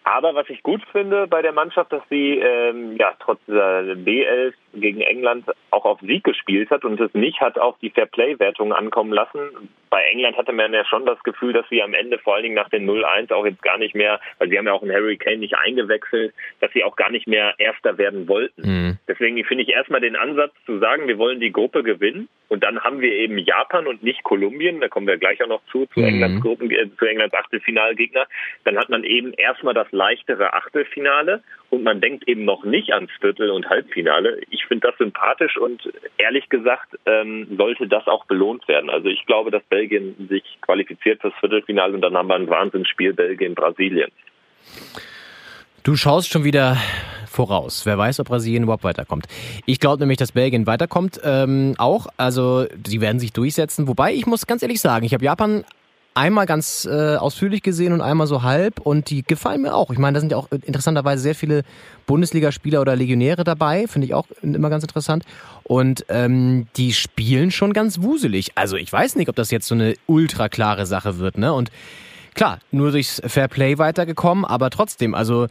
Aber 0.07 0.37
was 0.37 0.49
ich 0.49 0.63
gut 0.63 0.83
finde 0.93 1.27
bei 1.27 1.43
der 1.43 1.51
Mannschaft, 1.51 1.93
dass 1.93 2.03
sie 2.09 2.39
ähm, 2.39 2.97
ja 2.97 3.15
trotz 3.19 3.41
dieser 3.47 3.81
B11 3.81 4.53
gegen 4.81 5.01
England 5.01 5.47
auch 5.71 5.85
auf 5.85 6.01
Sieg 6.01 6.25
gespielt 6.25 6.71
hat 6.71 6.85
und 6.85 7.01
es 7.01 7.13
nicht 7.15 7.41
hat 7.41 7.59
auf 7.59 7.77
die 7.81 7.91
Fairplay-Wertung 7.91 8.73
ankommen 8.73 9.13
lassen. 9.13 9.71
Bei 9.91 10.03
England 10.03 10.37
hatte 10.37 10.53
man 10.53 10.73
ja 10.73 10.85
schon 10.85 11.07
das 11.07 11.23
Gefühl, 11.23 11.53
dass 11.53 11.69
sie 11.69 11.83
am 11.83 11.95
Ende 11.95 12.19
vor 12.19 12.35
allen 12.35 12.43
Dingen 12.43 12.55
nach 12.55 12.69
den 12.69 12.89
0-1 12.89 13.33
auch 13.33 13.47
jetzt 13.47 13.63
gar 13.63 13.79
nicht 13.79 13.95
mehr, 13.95 14.21
weil 14.39 14.49
sie 14.49 14.59
haben 14.59 14.67
ja 14.67 14.73
auch 14.73 14.83
einen 14.83 14.93
Harry 14.93 15.17
Kane 15.17 15.39
nicht 15.39 15.57
eingewechselt, 15.57 16.35
dass 16.61 16.73
sie 16.73 16.85
auch 16.85 16.97
gar 16.97 17.11
nicht 17.11 17.27
mehr 17.27 17.55
Erster 17.59 17.97
werden 17.99 18.29
wollten. 18.29 18.63
Mhm. 18.63 18.99
Deswegen 19.09 19.43
finde 19.45 19.63
ich 19.63 19.71
erstmal 19.71 20.01
den 20.01 20.17
Ansatz 20.17 20.53
zu 20.67 20.79
sagen, 20.79 21.07
wir 21.07 21.19
wollen 21.19 21.41
die 21.41 21.53
Gruppe 21.53 21.83
gewinnen 21.83 22.29
und 22.49 22.63
dann 22.63 22.81
haben 22.81 23.01
wir 23.01 23.13
eben 23.13 23.39
Japan 23.39 23.87
und 23.87 24.03
nicht 24.03 24.23
Kolumbien, 24.23 24.81
da 24.81 24.89
kommen 24.89 25.07
wir 25.07 25.17
gleich 25.17 25.43
auch 25.43 25.49
noch 25.49 25.63
zu, 25.71 25.87
zu 25.87 26.01
mhm. 26.01 26.07
Englands 26.07 26.43
Gruppen, 26.43 26.71
äh, 26.71 26.89
zu 26.97 27.07
Englands 27.07 27.35
Achtelfinalgegner. 27.35 28.27
Dann 28.65 28.77
hat 28.77 28.89
man 28.89 29.05
eben 29.05 29.33
erstmal 29.33 29.75
das 29.75 29.91
leichtere 29.91 30.53
Achtelfinale 30.53 31.43
und 31.71 31.83
man 31.83 32.01
denkt 32.01 32.29
eben 32.29 32.45
noch 32.45 32.65
nicht 32.65 32.93
ans 32.93 33.11
Viertel- 33.21 33.51
und 33.51 33.69
Halbfinale. 33.69 34.41
Ich 34.51 34.65
finde 34.67 34.89
das 34.89 34.99
sympathisch 34.99 35.57
und 35.57 35.89
ehrlich 36.19 36.49
gesagt 36.49 36.99
ähm, 37.07 37.47
sollte 37.57 37.89
das 37.89 38.07
auch 38.07 38.25
belohnt 38.27 38.67
werden. 38.69 38.91
Also 38.91 39.09
ich 39.09 39.25
glaube, 39.27 39.51
dass 39.51 39.63
Belgien 39.65 40.15
sich 40.29 40.43
qualifiziert 40.61 41.21
fürs 41.21 41.35
Viertelfinale 41.41 41.95
und 41.95 42.01
dann 42.01 42.17
haben 42.17 42.29
wir 42.29 42.35
ein 42.35 42.49
Wahnsinnsspiel 42.49 43.13
Belgien-Brasilien. 43.13 44.11
Du 45.83 45.95
schaust 45.95 46.33
schon 46.33 46.45
wieder 46.45 46.77
voraus. 47.31 47.87
Wer 47.87 47.97
weiß, 47.97 48.21
ob 48.21 48.29
Brasilien 48.29 48.65
überhaupt 48.65 48.83
weiterkommt. 48.83 49.27
Ich 49.67 49.79
glaube 49.79 50.01
nämlich, 50.01 50.19
dass 50.19 50.33
Belgien 50.33 50.67
weiterkommt. 50.67 51.21
Ähm, 51.23 51.75
auch, 51.79 52.07
also 52.17 52.67
sie 52.85 53.01
werden 53.01 53.21
sich 53.21 53.33
durchsetzen. 53.33 53.87
Wobei 53.87 54.13
ich 54.13 54.27
muss 54.27 54.47
ganz 54.47 54.63
ehrlich 54.63 54.81
sagen, 54.81 55.05
ich 55.05 55.15
habe 55.15 55.25
Japan 55.25 55.65
einmal 56.17 56.47
ganz 56.47 56.89
äh, 56.91 57.17
ausführlich 57.17 57.63
gesehen 57.63 57.93
und 57.93 58.01
einmal 58.01 58.27
so 58.27 58.43
halb 58.43 58.81
und 58.81 59.11
die 59.11 59.23
gefallen 59.23 59.63
mir 59.63 59.75
auch. 59.75 59.91
Ich 59.91 59.99
meine, 59.99 60.15
da 60.15 60.21
sind 60.21 60.33
ja 60.33 60.39
auch 60.39 60.49
interessanterweise 60.51 61.23
sehr 61.23 61.35
viele 61.35 61.63
Bundesligaspieler 62.07 62.81
oder 62.81 62.97
Legionäre 62.97 63.45
dabei, 63.45 63.87
finde 63.87 64.07
ich 64.07 64.15
auch 64.15 64.27
immer 64.43 64.71
ganz 64.71 64.83
interessant. 64.83 65.25
Und 65.63 66.07
ähm, 66.09 66.69
die 66.77 66.95
spielen 66.95 67.51
schon 67.51 67.73
ganz 67.73 68.01
wuselig. 68.01 68.53
Also 68.55 68.77
ich 68.77 68.91
weiß 68.91 69.17
nicht, 69.17 69.29
ob 69.29 69.37
das 69.37 69.51
jetzt 69.51 69.67
so 69.67 69.75
eine 69.75 69.95
ultra 70.07 70.49
klare 70.49 70.87
Sache 70.87 71.19
wird, 71.19 71.37
ne? 71.37 71.53
Und 71.53 71.71
klar, 72.37 72.61
nur 72.71 72.93
durchs 72.93 73.21
Fairplay 73.27 73.79
weitergekommen, 73.79 74.45
aber 74.45 74.71
trotzdem, 74.71 75.15
also 75.15 75.49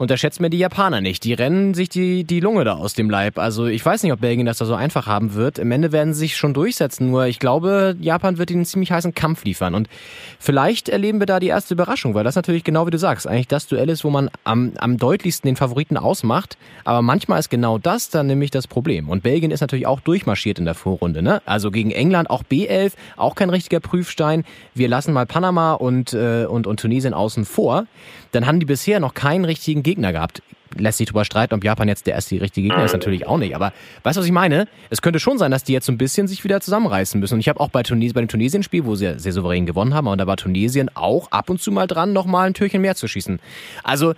unterschätzt 0.00 0.40
mir 0.40 0.48
die 0.48 0.56
Japaner 0.56 1.02
nicht. 1.02 1.24
Die 1.24 1.34
rennen 1.34 1.74
sich 1.74 1.90
die, 1.90 2.24
die 2.24 2.40
Lunge 2.40 2.64
da 2.64 2.72
aus 2.72 2.94
dem 2.94 3.10
Leib. 3.10 3.38
Also 3.38 3.66
ich 3.66 3.84
weiß 3.84 4.02
nicht, 4.02 4.12
ob 4.14 4.22
Belgien 4.22 4.46
das 4.46 4.56
da 4.56 4.64
so 4.64 4.74
einfach 4.74 5.06
haben 5.06 5.34
wird. 5.34 5.58
Im 5.58 5.70
Ende 5.70 5.92
werden 5.92 6.14
sie 6.14 6.20
sich 6.20 6.38
schon 6.38 6.54
durchsetzen. 6.54 7.10
Nur 7.10 7.26
ich 7.26 7.38
glaube, 7.38 7.94
Japan 8.00 8.38
wird 8.38 8.50
ihnen 8.50 8.60
einen 8.60 8.64
ziemlich 8.64 8.92
heißen 8.92 9.14
Kampf 9.14 9.44
liefern. 9.44 9.74
Und 9.74 9.90
vielleicht 10.38 10.88
erleben 10.88 11.20
wir 11.20 11.26
da 11.26 11.38
die 11.38 11.48
erste 11.48 11.74
Überraschung, 11.74 12.14
weil 12.14 12.24
das 12.24 12.34
natürlich 12.34 12.64
genau 12.64 12.86
wie 12.86 12.90
du 12.90 12.98
sagst, 12.98 13.26
eigentlich 13.26 13.48
das 13.48 13.66
Duell 13.66 13.90
ist, 13.90 14.02
wo 14.02 14.08
man 14.08 14.30
am, 14.42 14.72
am 14.78 14.96
deutlichsten 14.96 15.48
den 15.48 15.56
Favoriten 15.56 15.98
ausmacht. 15.98 16.56
Aber 16.84 17.02
manchmal 17.02 17.38
ist 17.38 17.50
genau 17.50 17.76
das 17.76 18.08
dann 18.08 18.26
nämlich 18.26 18.50
das 18.50 18.66
Problem. 18.66 19.10
Und 19.10 19.22
Belgien 19.22 19.50
ist 19.50 19.60
natürlich 19.60 19.86
auch 19.86 20.00
durchmarschiert 20.00 20.58
in 20.58 20.64
der 20.64 20.74
Vorrunde. 20.74 21.20
Ne? 21.20 21.42
Also 21.44 21.70
gegen 21.70 21.90
England 21.90 22.30
auch 22.30 22.42
B11, 22.42 22.92
auch 23.18 23.34
kein 23.34 23.50
richtiger 23.50 23.80
Prüfstein. 23.80 24.44
Wir 24.72 24.88
lassen 24.88 25.12
mal 25.12 25.26
Panama 25.26 25.74
und, 25.74 26.14
äh, 26.20 26.46
und, 26.46 26.66
und 26.66 26.80
Tunesien 26.80 27.14
außen 27.14 27.44
vor. 27.44 27.86
Dann 28.32 28.46
haben 28.46 28.60
die 28.60 28.66
bisher 28.66 29.00
noch 29.00 29.14
keinen 29.14 29.44
richtigen 29.44 29.82
Gegner 29.82 30.12
gehabt. 30.12 30.42
Lässt 30.76 30.98
sich 30.98 31.08
drüber 31.08 31.24
streiten, 31.24 31.54
ob 31.54 31.64
Japan 31.64 31.88
jetzt 31.88 32.06
der 32.06 32.14
erste 32.14 32.40
richtige 32.40 32.68
Gegner 32.68 32.84
ist, 32.84 32.92
natürlich 32.92 33.26
auch 33.26 33.38
nicht. 33.38 33.56
Aber 33.56 33.72
weißt 34.04 34.16
du, 34.16 34.20
was 34.20 34.26
ich 34.26 34.32
meine? 34.32 34.68
Es 34.88 35.02
könnte 35.02 35.18
schon 35.18 35.36
sein, 35.36 35.50
dass 35.50 35.64
die 35.64 35.72
jetzt 35.72 35.86
so 35.86 35.90
ein 35.92 35.98
bisschen 35.98 36.28
sich 36.28 36.44
wieder 36.44 36.60
zusammenreißen 36.60 37.18
müssen. 37.18 37.34
Und 37.34 37.40
ich 37.40 37.48
habe 37.48 37.58
auch 37.58 37.70
bei, 37.70 37.82
Tunesien, 37.82 38.14
bei 38.14 38.20
dem 38.20 38.28
Tunesien-Spiel, 38.28 38.84
wo 38.84 38.94
sie 38.94 39.18
sehr 39.18 39.32
souverän 39.32 39.66
gewonnen 39.66 39.94
haben, 39.94 40.06
und 40.06 40.18
da 40.18 40.28
war 40.28 40.36
Tunesien 40.36 40.88
auch 40.94 41.32
ab 41.32 41.50
und 41.50 41.60
zu 41.60 41.72
mal 41.72 41.88
dran, 41.88 42.12
nochmal 42.12 42.46
ein 42.46 42.54
Türchen 42.54 42.82
mehr 42.82 42.94
zu 42.94 43.08
schießen. 43.08 43.40
Also, 43.82 44.14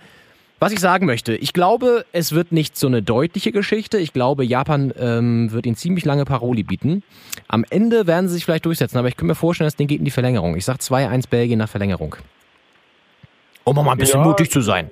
was 0.63 0.71
ich 0.71 0.79
sagen 0.79 1.05
möchte, 1.05 1.35
ich 1.35 1.51
glaube, 1.51 2.05
es 2.13 2.33
wird 2.33 2.53
nicht 2.53 2.77
so 2.77 2.87
eine 2.87 3.01
deutliche 3.01 3.51
Geschichte. 3.51 3.97
Ich 3.97 4.13
glaube, 4.13 4.45
Japan 4.45 4.93
ähm, 4.97 5.51
wird 5.51 5.65
ihnen 5.65 5.75
ziemlich 5.75 6.05
lange 6.05 6.23
Paroli 6.23 6.63
bieten. 6.63 7.03
Am 7.49 7.65
Ende 7.69 8.07
werden 8.07 8.29
sie 8.29 8.35
sich 8.35 8.45
vielleicht 8.45 8.65
durchsetzen, 8.65 8.97
aber 8.97 9.09
ich 9.09 9.17
kann 9.17 9.27
mir 9.27 9.35
vorstellen, 9.35 9.65
das 9.65 9.75
Ding 9.75 9.87
geht 9.87 9.99
in 9.99 10.05
die 10.05 10.11
Verlängerung. 10.11 10.55
Ich 10.55 10.63
sage 10.63 10.79
2-1 10.79 11.29
Belgien 11.29 11.59
nach 11.59 11.67
Verlängerung. 11.67 12.15
Um 13.65 13.75
mal 13.75 13.91
ein 13.91 13.97
bisschen 13.97 14.21
ja. 14.21 14.25
mutig 14.25 14.51
zu 14.51 14.61
sein. 14.61 14.89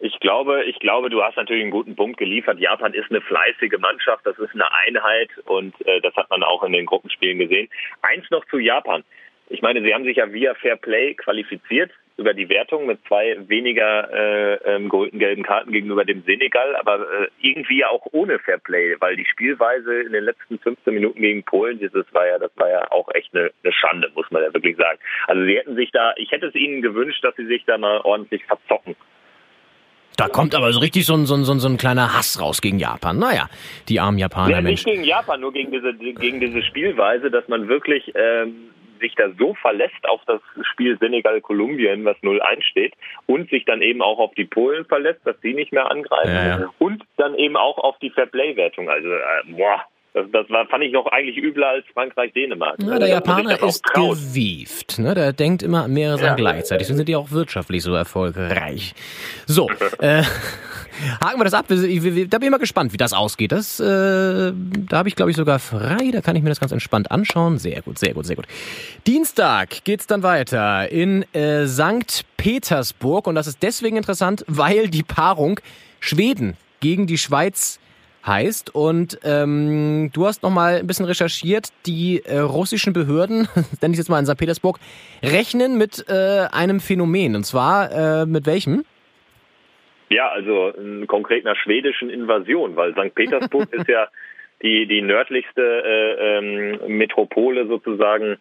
Ich 0.00 0.18
glaube, 0.18 0.64
ich 0.64 0.80
glaube, 0.80 1.08
du 1.08 1.22
hast 1.22 1.36
natürlich 1.36 1.62
einen 1.62 1.70
guten 1.70 1.94
Punkt 1.94 2.18
geliefert. 2.18 2.58
Japan 2.58 2.94
ist 2.94 3.10
eine 3.10 3.20
fleißige 3.20 3.78
Mannschaft, 3.78 4.26
das 4.26 4.40
ist 4.40 4.54
eine 4.54 4.66
Einheit 4.86 5.30
und 5.44 5.72
äh, 5.86 6.00
das 6.00 6.16
hat 6.16 6.30
man 6.30 6.42
auch 6.42 6.64
in 6.64 6.72
den 6.72 6.86
Gruppenspielen 6.86 7.38
gesehen. 7.38 7.68
Eins 8.02 8.28
noch 8.30 8.44
zu 8.46 8.58
Japan. 8.58 9.04
Ich 9.50 9.62
meine, 9.62 9.82
sie 9.82 9.94
haben 9.94 10.02
sich 10.02 10.16
ja 10.16 10.32
via 10.32 10.54
Fair 10.54 10.74
Play 10.74 11.14
qualifiziert. 11.14 11.92
Über 12.18 12.34
die 12.34 12.48
Wertung 12.48 12.86
mit 12.86 12.98
zwei 13.06 13.36
weniger 13.46 14.12
äh, 14.12 14.54
ähm, 14.64 14.88
geholten 14.88 15.18
gelben 15.18 15.44
Karten 15.44 15.70
gegenüber 15.70 16.04
dem 16.04 16.22
Senegal, 16.24 16.76
aber 16.76 17.00
äh, 17.00 17.28
irgendwie 17.40 17.84
auch 17.84 18.04
ohne 18.12 18.40
Fairplay, 18.40 18.96
weil 18.98 19.16
die 19.16 19.24
Spielweise 19.24 20.02
in 20.02 20.12
den 20.12 20.24
letzten 20.24 20.58
15 20.58 20.92
Minuten 20.92 21.20
gegen 21.22 21.44
Polen, 21.44 21.78
dieses 21.78 22.04
war 22.12 22.26
ja, 22.26 22.38
das 22.38 22.50
war 22.56 22.68
ja 22.68 22.90
auch 22.90 23.08
echt 23.14 23.34
eine, 23.34 23.52
eine 23.62 23.72
Schande, 23.72 24.10
muss 24.14 24.30
man 24.30 24.42
ja 24.42 24.52
wirklich 24.52 24.76
sagen. 24.76 24.98
Also 25.28 25.44
sie 25.44 25.56
hätten 25.56 25.76
sich 25.76 25.92
da, 25.92 26.12
ich 26.16 26.30
hätte 26.32 26.46
es 26.46 26.54
ihnen 26.56 26.82
gewünscht, 26.82 27.22
dass 27.22 27.36
sie 27.36 27.46
sich 27.46 27.64
da 27.66 27.78
mal 27.78 28.00
ordentlich 28.00 28.44
verzocken. 28.44 28.96
Da 30.16 30.26
kommt 30.26 30.56
aber 30.56 30.72
so 30.72 30.80
richtig 30.80 31.06
so 31.06 31.14
ein, 31.14 31.26
so 31.26 31.36
ein, 31.36 31.44
so 31.44 31.68
ein 31.68 31.76
kleiner 31.76 32.12
Hass 32.12 32.40
raus 32.40 32.60
gegen 32.60 32.80
Japan. 32.80 33.20
Naja, 33.20 33.48
die 33.88 34.00
armen 34.00 34.18
Japaner. 34.18 34.50
Ja, 34.50 34.60
nicht 34.60 34.84
gegen 34.84 35.04
Japan, 35.04 35.40
nur 35.40 35.52
gegen 35.52 35.70
diese, 35.70 35.94
gegen 35.94 36.40
diese 36.40 36.60
Spielweise, 36.64 37.30
dass 37.30 37.46
man 37.46 37.68
wirklich 37.68 38.10
ähm, 38.16 38.70
sich 38.98 39.14
da 39.14 39.30
so 39.38 39.54
verlässt 39.54 40.08
auf 40.08 40.20
das 40.26 40.40
Spiel 40.72 40.98
Senegal-Kolumbien, 40.98 42.04
was 42.04 42.16
0-1 42.18 42.62
steht, 42.62 42.94
und 43.26 43.50
sich 43.50 43.64
dann 43.64 43.82
eben 43.82 44.02
auch 44.02 44.18
auf 44.18 44.34
die 44.34 44.44
Polen 44.44 44.84
verlässt, 44.84 45.20
dass 45.24 45.38
die 45.40 45.54
nicht 45.54 45.72
mehr 45.72 45.90
angreifen, 45.90 46.34
ja, 46.34 46.60
ja. 46.60 46.74
und 46.78 47.02
dann 47.16 47.34
eben 47.34 47.56
auch 47.56 47.78
auf 47.78 47.98
die 47.98 48.10
Fairplay-Wertung. 48.10 48.88
Also, 48.88 49.08
äh, 49.08 49.42
boah, 49.46 49.84
das, 50.18 50.30
das 50.32 50.50
war, 50.50 50.66
fand 50.66 50.84
ich 50.84 50.92
noch 50.92 51.06
eigentlich 51.06 51.36
übler 51.36 51.68
als 51.68 51.84
Frankreich-Dänemark. 51.94 52.76
Ja, 52.80 52.86
der 52.86 52.94
also, 52.94 53.06
Japaner 53.06 53.62
ist 53.62 53.84
gewieft. 53.84 54.98
Ne? 54.98 55.14
Der 55.14 55.32
denkt 55.32 55.62
immer 55.62 55.84
an 55.84 55.92
mehrere 55.92 56.18
Sachen 56.18 56.28
ja. 56.28 56.34
gleichzeitig. 56.34 56.88
Dann 56.88 56.96
sind 56.96 57.08
die 57.08 57.16
auch 57.16 57.30
wirtschaftlich 57.30 57.82
so 57.82 57.94
erfolgreich. 57.94 58.94
So, 59.46 59.68
äh, 59.98 60.22
haken 61.20 61.38
wir 61.38 61.44
das 61.44 61.54
ab. 61.54 61.66
Da 61.68 61.74
bin 61.76 62.28
ich 62.42 62.50
mal 62.50 62.58
gespannt, 62.58 62.92
wie 62.92 62.96
das 62.96 63.12
ausgeht. 63.12 63.52
Das, 63.52 63.78
äh, 63.80 63.84
da 63.84 64.98
habe 64.98 65.08
ich, 65.08 65.16
glaube 65.16 65.30
ich, 65.30 65.36
sogar 65.36 65.58
frei. 65.58 66.10
Da 66.12 66.20
kann 66.20 66.36
ich 66.36 66.42
mir 66.42 66.48
das 66.48 66.60
ganz 66.60 66.72
entspannt 66.72 67.10
anschauen. 67.10 67.58
Sehr 67.58 67.82
gut, 67.82 67.98
sehr 67.98 68.14
gut, 68.14 68.26
sehr 68.26 68.36
gut. 68.36 68.46
Dienstag 69.06 69.84
geht's 69.84 70.06
dann 70.06 70.22
weiter 70.22 70.90
in 70.90 71.22
äh, 71.34 71.66
St. 71.66 72.24
Petersburg. 72.36 73.26
Und 73.26 73.34
das 73.34 73.46
ist 73.46 73.62
deswegen 73.62 73.96
interessant, 73.96 74.44
weil 74.48 74.88
die 74.88 75.02
Paarung 75.02 75.60
Schweden 76.00 76.56
gegen 76.80 77.06
die 77.06 77.18
Schweiz 77.18 77.80
heißt. 78.28 78.74
Und 78.74 79.18
ähm, 79.24 80.10
du 80.12 80.26
hast 80.26 80.42
noch 80.42 80.50
mal 80.50 80.76
ein 80.76 80.86
bisschen 80.86 81.06
recherchiert. 81.06 81.70
Die 81.86 82.22
äh, 82.24 82.38
russischen 82.38 82.92
Behörden, 82.92 83.48
nenne 83.82 83.92
ich 83.92 83.98
jetzt 83.98 84.08
mal 84.08 84.20
in 84.20 84.26
St. 84.26 84.36
Petersburg, 84.36 84.78
rechnen 85.22 85.78
mit 85.78 86.04
äh, 86.08 86.46
einem 86.52 86.78
Phänomen. 86.80 87.34
Und 87.34 87.44
zwar 87.44 88.22
äh, 88.22 88.26
mit 88.26 88.46
welchem? 88.46 88.84
Ja, 90.10 90.28
also 90.28 90.72
konkret 91.06 91.44
einer 91.44 91.56
schwedischen 91.56 92.08
Invasion, 92.08 92.76
weil 92.76 92.92
St. 92.92 93.14
Petersburg 93.14 93.68
ist 93.72 93.88
ja 93.88 94.08
die, 94.62 94.86
die 94.86 95.02
nördlichste 95.02 95.62
äh, 95.62 96.38
ähm, 96.38 96.96
Metropole 96.96 97.66
sozusagen 97.66 98.38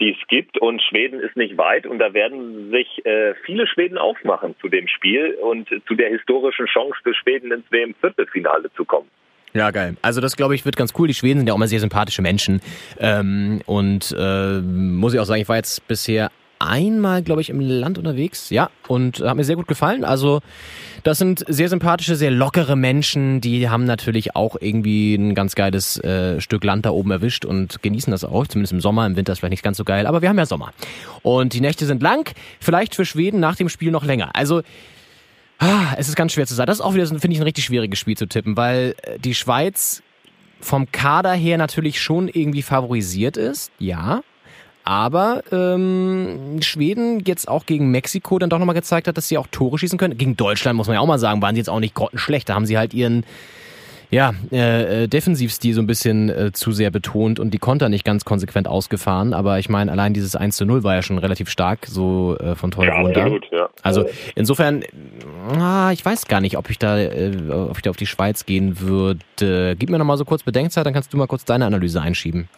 die 0.00 0.10
es 0.10 0.28
gibt. 0.28 0.58
Und 0.58 0.82
Schweden 0.82 1.20
ist 1.20 1.36
nicht 1.36 1.56
weit. 1.56 1.86
Und 1.86 1.98
da 1.98 2.14
werden 2.14 2.70
sich 2.70 3.04
äh, 3.04 3.34
viele 3.44 3.66
Schweden 3.66 3.98
aufmachen 3.98 4.54
zu 4.60 4.68
dem 4.68 4.88
Spiel 4.88 5.36
und 5.40 5.68
zu 5.86 5.94
der 5.94 6.10
historischen 6.10 6.66
Chance 6.66 6.96
für 7.02 7.14
Schweden 7.14 7.52
ins 7.52 7.70
WM-Viertelfinale 7.70 8.70
zu 8.74 8.84
kommen. 8.84 9.10
Ja, 9.54 9.70
geil. 9.70 9.96
Also 10.02 10.20
das, 10.20 10.36
glaube 10.36 10.54
ich, 10.54 10.64
wird 10.64 10.76
ganz 10.76 10.92
cool. 10.98 11.08
Die 11.08 11.14
Schweden 11.14 11.40
sind 11.40 11.46
ja 11.46 11.52
auch 11.52 11.58
immer 11.58 11.68
sehr 11.68 11.80
sympathische 11.80 12.22
Menschen. 12.22 12.60
Ähm, 12.98 13.60
und 13.66 14.14
äh, 14.18 14.60
muss 14.60 15.14
ich 15.14 15.20
auch 15.20 15.24
sagen, 15.24 15.40
ich 15.40 15.48
war 15.48 15.56
jetzt 15.56 15.86
bisher 15.88 16.30
einmal, 16.58 17.22
glaube 17.22 17.40
ich, 17.40 17.50
im 17.50 17.60
Land 17.60 17.98
unterwegs. 17.98 18.50
Ja, 18.50 18.70
und 18.88 19.20
hat 19.20 19.36
mir 19.36 19.44
sehr 19.44 19.56
gut 19.56 19.68
gefallen. 19.68 20.04
Also 20.04 20.40
das 21.04 21.18
sind 21.18 21.44
sehr 21.48 21.68
sympathische, 21.68 22.16
sehr 22.16 22.30
lockere 22.30 22.76
Menschen. 22.76 23.40
Die 23.40 23.68
haben 23.68 23.84
natürlich 23.84 24.34
auch 24.34 24.56
irgendwie 24.60 25.14
ein 25.14 25.34
ganz 25.34 25.54
geiles 25.54 26.02
äh, 26.02 26.40
Stück 26.40 26.64
Land 26.64 26.86
da 26.86 26.90
oben 26.90 27.10
erwischt 27.10 27.44
und 27.44 27.82
genießen 27.82 28.10
das 28.10 28.24
auch. 28.24 28.46
Zumindest 28.46 28.72
im 28.72 28.80
Sommer. 28.80 29.06
Im 29.06 29.16
Winter 29.16 29.32
ist 29.32 29.38
vielleicht 29.38 29.52
nicht 29.52 29.62
ganz 29.62 29.76
so 29.76 29.84
geil. 29.84 30.06
Aber 30.06 30.22
wir 30.22 30.28
haben 30.28 30.38
ja 30.38 30.46
Sommer. 30.46 30.72
Und 31.22 31.52
die 31.52 31.60
Nächte 31.60 31.86
sind 31.86 32.02
lang. 32.02 32.30
Vielleicht 32.60 32.94
für 32.94 33.04
Schweden 33.04 33.40
nach 33.40 33.56
dem 33.56 33.68
Spiel 33.68 33.90
noch 33.90 34.04
länger. 34.04 34.30
Also 34.34 34.62
ah, 35.58 35.94
es 35.96 36.08
ist 36.08 36.16
ganz 36.16 36.32
schwer 36.32 36.46
zu 36.46 36.54
sagen. 36.54 36.66
Das 36.66 36.78
ist 36.78 36.84
auch 36.84 36.94
wieder, 36.94 37.06
finde 37.06 37.30
ich, 37.30 37.38
ein 37.38 37.44
richtig 37.44 37.64
schwieriges 37.64 37.98
Spiel 37.98 38.16
zu 38.16 38.26
tippen, 38.26 38.56
weil 38.56 38.94
äh, 39.02 39.18
die 39.18 39.34
Schweiz 39.34 40.02
vom 40.60 40.90
Kader 40.90 41.32
her 41.32 41.58
natürlich 41.58 42.00
schon 42.00 42.28
irgendwie 42.28 42.62
favorisiert 42.62 43.36
ist. 43.36 43.70
Ja. 43.78 44.22
Aber 44.84 45.42
ähm, 45.52 46.60
Schweden 46.62 47.20
jetzt 47.20 47.46
auch 47.46 47.66
gegen 47.66 47.90
Mexiko 47.90 48.38
dann 48.38 48.48
doch 48.48 48.58
nochmal 48.58 48.74
gezeigt 48.74 49.06
hat, 49.06 49.18
dass 49.18 49.28
sie 49.28 49.36
auch 49.36 49.46
Tore 49.50 49.78
schießen 49.78 49.98
können. 49.98 50.16
Gegen 50.16 50.36
Deutschland 50.36 50.76
muss 50.78 50.86
man 50.86 50.94
ja 50.94 51.00
auch 51.00 51.06
mal 51.06 51.18
sagen, 51.18 51.42
waren 51.42 51.54
sie 51.54 51.60
jetzt 51.60 51.68
auch 51.68 51.80
nicht 51.80 51.94
grottenschlecht. 51.94 52.48
Da 52.48 52.54
haben 52.54 52.64
sie 52.64 52.78
halt 52.78 52.94
ihren 52.94 53.24
ja, 54.10 54.32
äh, 54.50 55.04
äh, 55.04 55.08
Defensivstil 55.08 55.74
so 55.74 55.82
ein 55.82 55.86
bisschen 55.86 56.30
äh, 56.30 56.52
zu 56.52 56.72
sehr 56.72 56.90
betont 56.90 57.38
und 57.38 57.52
die 57.52 57.58
Konter 57.58 57.88
nicht 57.88 58.04
ganz 58.04 58.24
konsequent 58.24 58.66
ausgefahren. 58.66 59.34
Aber 59.34 59.58
ich 59.58 59.68
meine, 59.68 59.92
allein 59.92 60.14
dieses 60.14 60.34
1 60.34 60.56
zu 60.56 60.64
0 60.64 60.82
war 60.82 60.94
ja 60.94 61.02
schon 61.02 61.18
relativ 61.18 61.50
stark, 61.50 61.86
so 61.86 62.36
äh, 62.38 62.54
von 62.54 62.70
Teuer 62.70 62.86
ja, 62.86 62.94
absolut, 62.94 63.46
ja. 63.50 63.68
Also 63.82 64.06
insofern, 64.34 64.82
ah, 65.58 65.90
ich 65.92 66.04
weiß 66.04 66.26
gar 66.26 66.40
nicht, 66.40 66.56
ob 66.56 66.70
ich 66.70 66.78
da, 66.78 66.98
äh, 66.98 67.32
ob 67.50 67.76
ich 67.76 67.82
da 67.82 67.90
auf 67.90 67.96
die 67.96 68.06
Schweiz 68.06 68.46
gehen 68.46 68.80
würde. 68.80 69.76
Gib 69.78 69.90
mir 69.90 69.98
noch 69.98 70.04
mal 70.04 70.16
so 70.16 70.24
kurz 70.24 70.42
Bedenkzeit, 70.42 70.86
dann 70.86 70.94
kannst 70.94 71.12
du 71.12 71.16
mal 71.16 71.26
kurz 71.26 71.44
deine 71.44 71.66
Analyse 71.66 72.00
einschieben. 72.00 72.48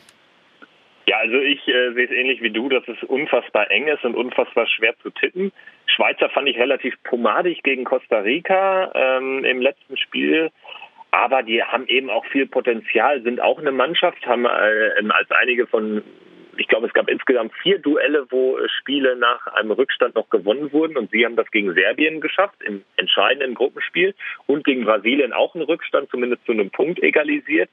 Ja, 1.07 1.19
also 1.19 1.39
ich 1.41 1.67
äh, 1.67 1.93
sehe 1.95 2.05
es 2.05 2.13
ähnlich 2.13 2.41
wie 2.41 2.51
du, 2.51 2.69
dass 2.69 2.87
es 2.87 3.03
unfassbar 3.09 3.69
eng 3.73 3.89
ist 3.89 4.05
und 4.05 4.15
unfassbar 4.15 4.69
schwer 4.69 4.95
zu 5.03 5.11
tippen. 5.11 5.51
Schweizer 5.87 6.29
fand 6.31 6.49
ich 6.49 6.57
relativ 6.57 6.95
pomadig 7.03 7.65
gegen 7.65 7.85
Costa 7.85 8.21
Rica 8.21 8.93
ähm, 8.95 9.45
im 9.45 9.61
letzten 9.61 9.97
Spiel. 9.97 10.53
Aber 11.11 11.43
die 11.43 11.63
haben 11.63 11.87
eben 11.89 12.09
auch 12.11 12.25
viel 12.27 12.47
Potenzial, 12.47 13.23
sind 13.23 13.41
auch 13.41 13.59
eine 13.59 13.73
Mannschaft, 13.73 14.25
haben 14.27 14.45
äh, 14.45 15.09
als 15.09 15.31
einige 15.31 15.67
von, 15.67 16.03
ich 16.57 16.69
glaube, 16.69 16.87
es 16.87 16.93
gab 16.93 17.11
insgesamt 17.11 17.53
vier 17.63 17.79
Duelle, 17.79 18.27
wo 18.31 18.59
Spiele 18.79 19.17
nach 19.17 19.47
einem 19.49 19.73
Rückstand 19.73 20.15
noch 20.15 20.31
gewonnen 20.31 20.73
wurden 20.73 20.97
und 20.97 21.11
sie 21.11 21.25
haben 21.25 21.37
das 21.37 21.51
gegen 21.51 21.75
Serbien 21.75 22.21
geschafft, 22.21 22.63
im 22.63 22.85
entscheidenden 22.97 23.55
Gruppenspiel 23.55 24.15
und 24.47 24.65
gegen 24.65 24.85
Brasilien 24.85 25.33
auch 25.33 25.55
einen 25.55 25.65
Rückstand, 25.65 26.11
zumindest 26.11 26.45
zu 26.47 26.53
einem 26.53 26.71
Punkt 26.71 27.03
egalisiert. 27.03 27.71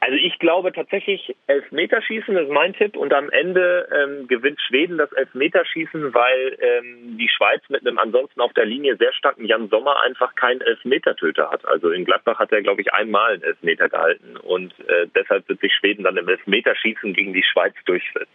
Also 0.00 0.16
ich 0.16 0.38
glaube 0.38 0.72
tatsächlich, 0.72 1.34
Elfmeterschießen 1.48 2.36
ist 2.36 2.50
mein 2.50 2.72
Tipp 2.72 2.96
und 2.96 3.12
am 3.12 3.30
Ende 3.30 3.88
ähm, 3.92 4.28
gewinnt 4.28 4.60
Schweden 4.60 4.96
das 4.96 5.10
Elfmeterschießen, 5.12 6.14
weil 6.14 6.56
ähm, 6.60 7.18
die 7.18 7.28
Schweiz 7.28 7.62
mit 7.68 7.84
einem 7.86 7.98
ansonsten 7.98 8.40
auf 8.40 8.52
der 8.52 8.64
Linie 8.64 8.96
sehr 8.96 9.12
starken 9.12 9.44
Jan 9.44 9.68
Sommer 9.68 10.00
einfach 10.02 10.34
keinen 10.36 10.60
Elfmetertöter 10.60 11.50
hat. 11.50 11.66
Also 11.66 11.90
in 11.90 12.04
Gladbach 12.04 12.38
hat 12.38 12.52
er, 12.52 12.62
glaube 12.62 12.82
ich, 12.82 12.92
einmal 12.92 13.32
einen 13.32 13.42
Elfmeter 13.42 13.88
gehalten 13.88 14.36
und 14.36 14.72
äh, 14.88 15.08
deshalb 15.14 15.48
wird 15.48 15.60
sich 15.60 15.72
Schweden 15.74 16.04
dann 16.04 16.16
im 16.16 16.28
Elfmeterschießen 16.28 17.12
gegen 17.12 17.32
die 17.32 17.44
Schweiz 17.44 17.74
durchsetzen. 17.84 18.28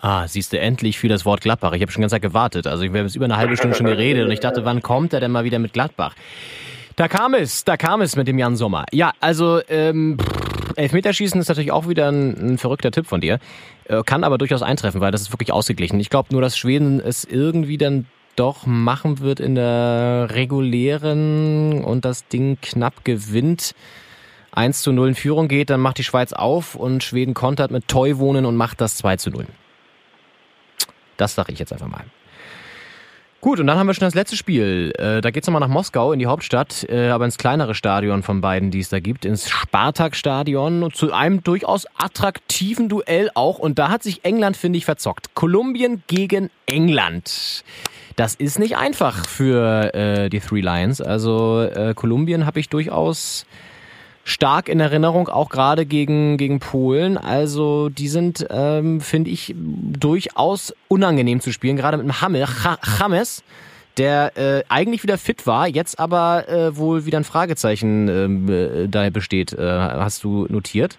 Ah, 0.00 0.26
siehst 0.26 0.52
du, 0.52 0.58
endlich 0.58 0.98
für 0.98 1.06
das 1.06 1.24
Wort 1.24 1.42
Gladbach. 1.42 1.74
Ich 1.74 1.82
habe 1.82 1.92
schon 1.92 2.00
ganz 2.00 2.10
Zeit 2.10 2.22
gewartet. 2.22 2.66
Also 2.66 2.82
ich 2.82 2.88
habe 2.88 3.00
jetzt 3.00 3.14
über 3.14 3.26
eine 3.26 3.36
halbe 3.36 3.56
Stunde 3.56 3.76
schon 3.76 3.86
geredet 3.86 4.24
und 4.24 4.32
ich 4.32 4.40
dachte, 4.40 4.64
wann 4.64 4.82
kommt 4.82 5.12
er 5.12 5.20
denn 5.20 5.30
mal 5.30 5.44
wieder 5.44 5.60
mit 5.60 5.74
Gladbach? 5.74 6.16
Da 6.96 7.08
kam 7.08 7.34
es, 7.34 7.64
da 7.64 7.76
kam 7.76 8.00
es 8.00 8.16
mit 8.16 8.26
dem 8.26 8.38
Jan 8.38 8.56
Sommer. 8.56 8.84
Ja, 8.92 9.12
also 9.20 9.60
ähm, 9.68 10.18
Elfmeterschießen 10.76 11.40
ist 11.40 11.48
natürlich 11.48 11.72
auch 11.72 11.88
wieder 11.88 12.10
ein, 12.10 12.52
ein 12.52 12.58
verrückter 12.58 12.90
Tipp 12.90 13.06
von 13.06 13.20
dir. 13.20 13.38
Äh, 13.84 14.02
kann 14.04 14.24
aber 14.24 14.38
durchaus 14.38 14.62
eintreffen, 14.62 15.00
weil 15.00 15.12
das 15.12 15.22
ist 15.22 15.32
wirklich 15.32 15.52
ausgeglichen. 15.52 16.00
Ich 16.00 16.10
glaube 16.10 16.28
nur, 16.32 16.40
dass 16.40 16.56
Schweden 16.56 17.00
es 17.00 17.24
irgendwie 17.24 17.78
dann 17.78 18.06
doch 18.36 18.66
machen 18.66 19.20
wird 19.20 19.40
in 19.40 19.54
der 19.54 20.28
regulären 20.30 21.84
und 21.84 22.04
das 22.04 22.26
Ding 22.28 22.58
knapp 22.60 23.04
gewinnt. 23.04 23.74
1 24.52 24.82
zu 24.82 24.92
0 24.92 25.08
in 25.08 25.14
Führung 25.14 25.48
geht, 25.48 25.70
dann 25.70 25.80
macht 25.80 25.98
die 25.98 26.04
Schweiz 26.04 26.32
auf 26.32 26.74
und 26.74 27.02
Schweden 27.02 27.34
kontert 27.34 27.70
mit 27.70 27.88
Teuwohnen 27.88 28.44
und 28.44 28.56
macht 28.56 28.80
das 28.80 28.96
2 28.96 29.16
zu 29.16 29.30
0. 29.30 29.46
Das 31.16 31.34
sage 31.34 31.52
ich 31.52 31.58
jetzt 31.58 31.72
einfach 31.72 31.88
mal. 31.88 32.04
Gut, 33.42 33.58
und 33.58 33.66
dann 33.66 33.76
haben 33.76 33.88
wir 33.88 33.94
schon 33.94 34.06
das 34.06 34.14
letzte 34.14 34.36
Spiel. 34.36 34.92
Äh, 34.96 35.20
da 35.20 35.32
geht's 35.32 35.48
nochmal 35.48 35.58
nach 35.58 35.66
Moskau, 35.66 36.12
in 36.12 36.20
die 36.20 36.26
Hauptstadt, 36.26 36.86
äh, 36.88 37.08
aber 37.08 37.24
ins 37.24 37.38
kleinere 37.38 37.74
Stadion 37.74 38.22
von 38.22 38.40
beiden, 38.40 38.70
die 38.70 38.78
es 38.78 38.88
da 38.88 39.00
gibt, 39.00 39.24
ins 39.24 39.50
Spartak-Stadion 39.50 40.84
und 40.84 40.94
zu 40.94 41.12
einem 41.12 41.42
durchaus 41.42 41.86
attraktiven 41.96 42.88
Duell 42.88 43.32
auch. 43.34 43.58
Und 43.58 43.80
da 43.80 43.88
hat 43.88 44.04
sich 44.04 44.24
England, 44.24 44.56
finde 44.56 44.76
ich, 44.76 44.84
verzockt. 44.84 45.34
Kolumbien 45.34 46.04
gegen 46.06 46.50
England. 46.66 47.64
Das 48.14 48.36
ist 48.36 48.60
nicht 48.60 48.76
einfach 48.76 49.26
für 49.26 49.92
äh, 49.92 50.30
die 50.30 50.38
Three 50.38 50.60
Lions. 50.60 51.00
Also 51.00 51.62
äh, 51.62 51.94
Kolumbien 51.94 52.46
habe 52.46 52.60
ich 52.60 52.68
durchaus 52.68 53.44
stark 54.24 54.68
in 54.68 54.80
Erinnerung, 54.80 55.28
auch 55.28 55.48
gerade 55.48 55.86
gegen, 55.86 56.36
gegen 56.36 56.60
Polen. 56.60 57.16
Also 57.18 57.88
die 57.88 58.08
sind, 58.08 58.46
ähm, 58.50 59.00
finde 59.00 59.30
ich, 59.30 59.54
durchaus 59.56 60.74
unangenehm 60.88 61.40
zu 61.40 61.52
spielen, 61.52 61.76
gerade 61.76 61.96
mit 61.96 62.06
dem 62.06 62.36
James, 62.98 63.44
der 63.98 64.32
äh, 64.36 64.62
eigentlich 64.68 65.02
wieder 65.02 65.18
fit 65.18 65.46
war, 65.46 65.68
jetzt 65.68 65.98
aber 65.98 66.48
äh, 66.48 66.76
wohl 66.76 67.04
wieder 67.04 67.18
ein 67.18 67.24
Fragezeichen 67.24 68.08
ähm, 68.08 68.48
äh, 68.48 68.88
daher 68.88 69.10
besteht. 69.10 69.52
Äh, 69.52 69.58
hast 69.60 70.24
du 70.24 70.46
notiert? 70.48 70.98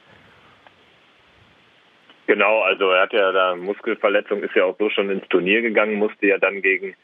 Genau, 2.27 2.61
also 2.61 2.89
er 2.91 3.03
hat 3.03 3.13
ja 3.13 3.31
da 3.31 3.55
Muskelverletzung, 3.55 4.43
ist 4.43 4.55
ja 4.55 4.65
auch 4.65 4.77
so 4.79 4.89
schon 4.89 5.09
ins 5.09 5.27
Turnier 5.29 5.61
gegangen, 5.61 5.95
musste 5.95 6.27
ja 6.27 6.37
dann 6.37 6.61
gegen 6.61 6.95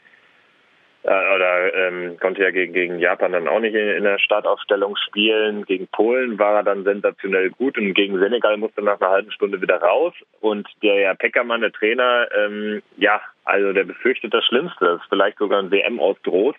oder 1.02 1.74
ähm, 1.74 2.18
konnte 2.20 2.42
ja 2.42 2.50
gegen, 2.50 2.74
gegen 2.74 2.98
Japan 2.98 3.32
dann 3.32 3.48
auch 3.48 3.60
nicht 3.60 3.74
in, 3.74 3.88
in 3.88 4.04
der 4.04 4.18
Startaufstellung 4.18 4.96
spielen. 4.96 5.64
Gegen 5.64 5.86
Polen 5.88 6.38
war 6.38 6.56
er 6.56 6.62
dann 6.62 6.84
sensationell 6.84 7.50
gut 7.50 7.78
und 7.78 7.94
gegen 7.94 8.18
Senegal 8.18 8.58
musste 8.58 8.82
nach 8.82 9.00
einer 9.00 9.10
halben 9.10 9.32
Stunde 9.32 9.62
wieder 9.62 9.80
raus. 9.80 10.12
Und 10.40 10.68
der 10.82 10.96
ja, 10.96 11.14
Peckermann, 11.14 11.62
der 11.62 11.72
Trainer, 11.72 12.28
ähm, 12.36 12.82
ja, 12.98 13.20
also 13.44 13.72
der 13.72 13.84
befürchtet 13.84 14.34
das 14.34 14.44
Schlimmste, 14.44 14.84
das 14.84 15.00
ist 15.00 15.08
vielleicht 15.08 15.38
sogar 15.38 15.60
ein 15.60 15.70
WM 15.70 16.00
aus 16.00 16.16
Groß. 16.22 16.54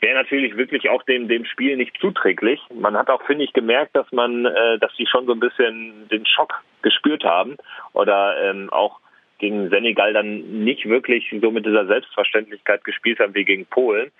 Wäre 0.00 0.14
natürlich 0.14 0.56
wirklich 0.56 0.90
auch 0.90 1.02
dem, 1.04 1.26
dem 1.26 1.44
Spiel 1.44 1.76
nicht 1.76 1.96
zuträglich. 1.98 2.60
Man 2.72 2.96
hat 2.96 3.08
auch, 3.08 3.22
finde 3.22 3.44
ich, 3.44 3.52
gemerkt, 3.52 3.96
dass 3.96 4.10
man, 4.12 4.44
äh, 4.44 4.78
dass 4.78 4.94
sie 4.96 5.06
schon 5.06 5.26
so 5.26 5.32
ein 5.32 5.40
bisschen 5.40 6.08
den 6.08 6.26
Schock 6.26 6.62
gespürt 6.82 7.24
haben 7.24 7.56
oder 7.94 8.36
ähm, 8.42 8.70
auch 8.70 9.00
gegen 9.38 9.70
Senegal 9.70 10.12
dann 10.12 10.64
nicht 10.64 10.86
wirklich 10.88 11.32
so 11.40 11.50
mit 11.50 11.64
dieser 11.64 11.86
Selbstverständlichkeit 11.86 12.84
gespielt 12.84 13.20
haben 13.20 13.34
wie 13.34 13.44
gegen 13.44 13.66
Polen. 13.66 14.10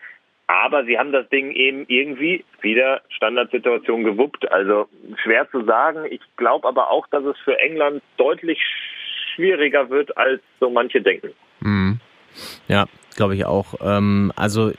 Aber 0.46 0.84
sie 0.86 0.98
haben 0.98 1.12
das 1.12 1.28
Ding 1.28 1.52
eben 1.52 1.84
irgendwie 1.88 2.44
wieder 2.62 3.02
Standardsituation 3.10 4.04
gewuppt. 4.04 4.50
Also 4.50 4.88
schwer 5.22 5.48
zu 5.50 5.64
sagen. 5.64 6.06
Ich 6.10 6.22
glaube 6.36 6.66
aber 6.66 6.90
auch, 6.90 7.06
dass 7.08 7.24
es 7.24 7.36
für 7.44 7.58
England 7.58 8.02
deutlich 8.16 8.58
schwieriger 9.34 9.90
wird, 9.90 10.16
als 10.16 10.40
so 10.58 10.70
manche 10.70 11.02
denken. 11.02 11.32
Mhm. 11.60 12.00
Ja, 12.66 12.86
glaube 13.14 13.34
ich 13.34 13.44
auch. 13.44 13.74
Ähm, 13.82 14.32
also 14.36 14.72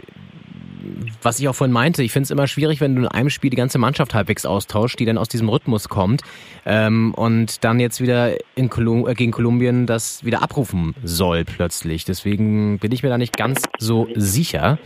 was 1.21 1.39
ich 1.39 1.47
auch 1.47 1.55
vorhin 1.55 1.73
meinte, 1.73 2.03
ich 2.03 2.11
finde 2.11 2.25
es 2.25 2.31
immer 2.31 2.47
schwierig, 2.47 2.81
wenn 2.81 2.95
du 2.95 3.01
in 3.01 3.07
einem 3.07 3.29
Spiel 3.29 3.49
die 3.49 3.57
ganze 3.57 3.77
Mannschaft 3.77 4.13
halbwegs 4.13 4.45
austauscht, 4.45 4.99
die 4.99 5.05
dann 5.05 5.17
aus 5.17 5.27
diesem 5.27 5.49
Rhythmus 5.49 5.89
kommt 5.89 6.21
ähm, 6.65 7.13
und 7.13 7.63
dann 7.63 7.79
jetzt 7.79 8.01
wieder 8.01 8.35
in 8.55 8.69
Kolum 8.69 9.07
äh, 9.07 9.13
gegen 9.13 9.31
Kolumbien 9.31 9.85
das 9.85 10.23
wieder 10.23 10.41
abrufen 10.41 10.95
soll 11.03 11.45
plötzlich. 11.45 12.05
Deswegen 12.05 12.79
bin 12.79 12.91
ich 12.91 13.03
mir 13.03 13.09
da 13.09 13.17
nicht 13.17 13.37
ganz 13.37 13.63
so 13.77 14.07
sicher. 14.15 14.77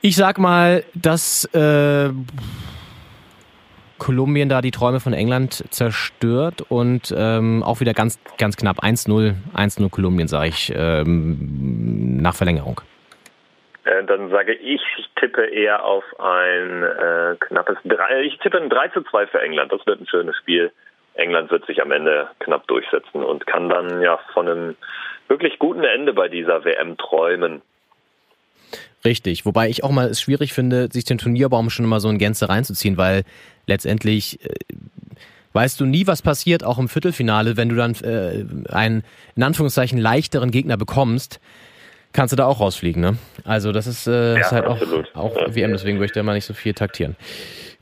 Ich 0.00 0.16
sag 0.16 0.38
mal, 0.38 0.84
dass 0.94 1.44
äh, 1.46 2.10
Kolumbien 3.98 4.48
da 4.48 4.60
die 4.60 4.70
Träume 4.70 5.00
von 5.00 5.12
England 5.12 5.64
zerstört 5.70 6.62
und 6.68 7.14
ähm, 7.16 7.62
auch 7.62 7.80
wieder 7.80 7.94
ganz, 7.94 8.18
ganz 8.38 8.56
knapp 8.56 8.82
1-0, 8.84 9.34
1-0 9.54 9.88
Kolumbien, 9.88 10.28
sage 10.28 10.48
ich, 10.48 10.72
ähm, 10.76 12.18
nach 12.18 12.34
Verlängerung. 12.34 12.80
Äh, 13.86 14.04
dann 14.04 14.30
sage 14.30 14.52
ich, 14.52 14.80
ich 14.98 15.08
tippe 15.14 15.46
eher 15.46 15.84
auf 15.84 16.04
ein 16.18 16.82
äh, 16.82 17.36
knappes 17.38 17.78
3. 17.84 18.22
Ich 18.22 18.36
tippe 18.38 18.60
ein 18.60 18.68
3 18.68 18.88
zu 18.88 19.02
2 19.02 19.28
für 19.28 19.40
England. 19.40 19.72
Das 19.72 19.86
wird 19.86 20.00
ein 20.00 20.08
schönes 20.08 20.36
Spiel. 20.36 20.72
England 21.14 21.50
wird 21.50 21.64
sich 21.66 21.80
am 21.80 21.92
Ende 21.92 22.28
knapp 22.40 22.66
durchsetzen 22.66 23.22
und 23.22 23.46
kann 23.46 23.68
dann 23.68 24.02
ja 24.02 24.18
von 24.34 24.48
einem 24.48 24.76
wirklich 25.28 25.58
guten 25.58 25.84
Ende 25.84 26.12
bei 26.12 26.28
dieser 26.28 26.64
WM 26.64 26.96
träumen. 26.96 27.62
Richtig, 29.04 29.46
wobei 29.46 29.68
ich 29.68 29.84
auch 29.84 29.92
mal 29.92 30.08
es 30.08 30.20
schwierig 30.20 30.52
finde, 30.52 30.88
sich 30.90 31.04
den 31.04 31.18
Turnierbaum 31.18 31.70
schon 31.70 31.86
mal 31.86 32.00
so 32.00 32.10
in 32.10 32.18
Gänze 32.18 32.48
reinzuziehen, 32.48 32.96
weil 32.96 33.22
letztendlich 33.66 34.44
äh, 34.44 34.54
weißt 35.52 35.80
du 35.80 35.86
nie, 35.86 36.08
was 36.08 36.22
passiert, 36.22 36.64
auch 36.64 36.78
im 36.78 36.88
Viertelfinale, 36.88 37.56
wenn 37.56 37.68
du 37.68 37.76
dann 37.76 37.94
äh, 38.02 38.44
einen 38.72 39.04
in 39.36 39.44
Anführungszeichen 39.44 39.98
leichteren 39.98 40.50
Gegner 40.50 40.76
bekommst 40.76 41.40
kannst 42.16 42.32
du 42.32 42.36
da 42.36 42.46
auch 42.46 42.60
rausfliegen, 42.60 43.00
ne? 43.00 43.16
Also 43.44 43.70
das 43.70 43.86
ist, 43.86 44.06
äh, 44.06 44.34
ja, 44.34 44.40
ist 44.40 44.52
halt 44.52 44.66
auch, 44.66 44.80
auch 45.14 45.36
ja. 45.36 45.54
WM, 45.54 45.72
deswegen 45.72 45.98
möchte 45.98 46.18
ich 46.18 46.20
da 46.20 46.22
mal 46.24 46.34
nicht 46.34 46.46
so 46.46 46.54
viel 46.54 46.74
taktieren. 46.74 47.14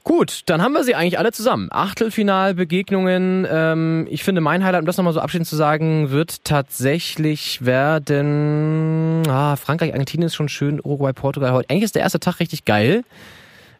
Gut, 0.02 0.42
dann 0.46 0.60
haben 0.60 0.74
wir 0.74 0.84
sie 0.84 0.94
eigentlich 0.94 1.18
alle 1.18 1.32
zusammen. 1.32 1.68
Achtelfinalbegegnungen. 1.70 3.46
Ähm, 3.50 4.06
ich 4.10 4.22
finde, 4.22 4.42
mein 4.42 4.62
Highlight, 4.62 4.82
um 4.82 4.86
das 4.86 4.98
nochmal 4.98 5.14
so 5.14 5.20
abschließend 5.20 5.48
zu 5.48 5.56
sagen, 5.56 6.10
wird 6.10 6.44
tatsächlich 6.44 7.64
werden. 7.64 9.22
Ah, 9.26 9.56
Frankreich, 9.56 9.92
Argentinien 9.92 10.26
ist 10.26 10.34
schon 10.34 10.50
schön, 10.50 10.78
Uruguay, 10.78 11.14
Portugal 11.14 11.52
heute. 11.52 11.70
Eigentlich 11.70 11.84
ist 11.84 11.94
der 11.94 12.02
erste 12.02 12.20
Tag 12.20 12.40
richtig 12.40 12.66
geil. 12.66 13.02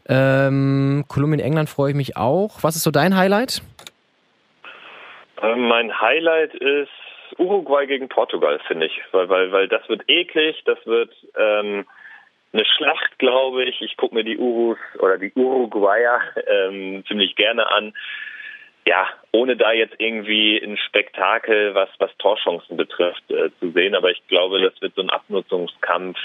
Ähm, 0.09 1.05
Kolumbien, 1.09 1.41
England 1.41 1.69
freue 1.69 1.91
ich 1.91 1.97
mich 1.97 2.17
auch. 2.17 2.63
Was 2.63 2.77
ist 2.77 2.85
so 2.85 2.91
dein 2.91 3.17
Highlight? 3.17 3.61
Ähm, 5.43 5.69
mein 5.69 6.01
Highlight 6.01 6.55
ist 6.55 6.89
Uruguay 7.39 7.87
gegen 7.87 8.09
Portugal, 8.09 8.61
finde 8.66 8.87
ich. 8.87 9.01
Weil, 9.12 9.28
weil, 9.28 9.53
weil 9.53 9.68
das 9.68 9.89
wird 9.89 10.03
eklig, 10.09 10.62
das 10.64 10.78
wird 10.87 11.12
ähm, 11.37 11.85
eine 12.53 12.64
Schlacht, 12.64 13.18
glaube 13.18 13.64
ich. 13.64 13.80
Ich 13.80 13.97
gucke 13.97 14.14
mir 14.14 14.24
die 14.24 14.39
Urus 14.39 14.78
oder 14.99 15.18
die 15.18 15.32
Uruguayer 15.35 16.20
ähm, 16.47 17.05
ziemlich 17.07 17.37
gerne 17.37 17.70
an. 17.70 17.93
Ja, 18.87 19.09
ohne 19.32 19.57
da 19.57 19.72
jetzt 19.72 19.95
irgendwie 19.99 20.59
ein 20.59 20.76
Spektakel, 20.76 21.74
was, 21.74 21.89
was 21.99 22.14
Torchancen 22.18 22.76
betrifft, 22.76 23.30
äh, 23.30 23.51
zu 23.59 23.70
sehen. 23.70 23.95
Aber 23.95 24.11
ich 24.11 24.22
glaube, 24.28 24.61
das 24.61 24.80
wird 24.80 24.95
so 24.95 25.03
ein 25.03 25.11
Abnutzungskampf. 25.11 26.18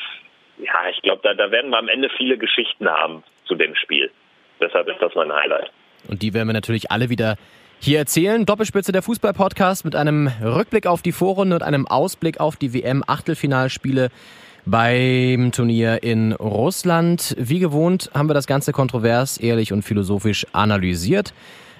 Ja, 0.57 0.89
ich 0.91 1.01
glaube, 1.01 1.21
da, 1.23 1.33
da 1.33 1.51
werden 1.51 1.71
wir 1.71 1.77
am 1.77 1.87
Ende 1.87 2.09
viele 2.17 2.37
Geschichten 2.37 2.89
haben 2.89 3.23
zu 3.45 3.55
dem 3.55 3.75
Spiel. 3.75 4.11
Deshalb 4.59 4.89
ist 4.89 5.01
das 5.01 5.15
mein 5.15 5.33
Highlight. 5.33 5.71
Und 6.07 6.21
die 6.21 6.33
werden 6.33 6.47
wir 6.47 6.53
natürlich 6.53 6.91
alle 6.91 7.09
wieder 7.09 7.37
hier 7.79 7.97
erzählen. 7.97 8.45
Doppelspitze 8.45 8.91
der 8.91 9.01
Fußball-Podcast 9.01 9.85
mit 9.85 9.95
einem 9.95 10.29
Rückblick 10.43 10.85
auf 10.85 11.01
die 11.01 11.11
Vorrunde 11.11 11.55
und 11.55 11.63
einem 11.63 11.87
Ausblick 11.87 12.39
auf 12.39 12.57
die 12.57 12.73
WM-Achtelfinalspiele 12.73 14.09
beim 14.65 15.51
Turnier 15.51 16.03
in 16.03 16.33
Russland. 16.33 17.35
Wie 17.39 17.59
gewohnt 17.59 18.11
haben 18.13 18.29
wir 18.29 18.33
das 18.33 18.47
Ganze 18.47 18.73
kontrovers, 18.73 19.37
ehrlich 19.37 19.71
und 19.71 19.83
philosophisch 19.83 20.45
analysiert. 20.51 21.33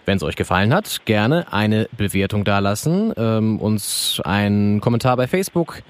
Wenn 0.06 0.18
es 0.18 0.24
euch 0.24 0.38
gefallen 0.38 0.74
hat, 0.74 1.02
gerne 1.06 1.52
eine 1.54 1.88
Bewertung 1.96 2.46
dalassen, 2.46 3.14
ähm, 3.16 3.60
uns 3.60 4.22
einen 4.24 4.82
Kommentar 4.82 5.18
bei 5.18 5.28
Facebook 5.28 5.84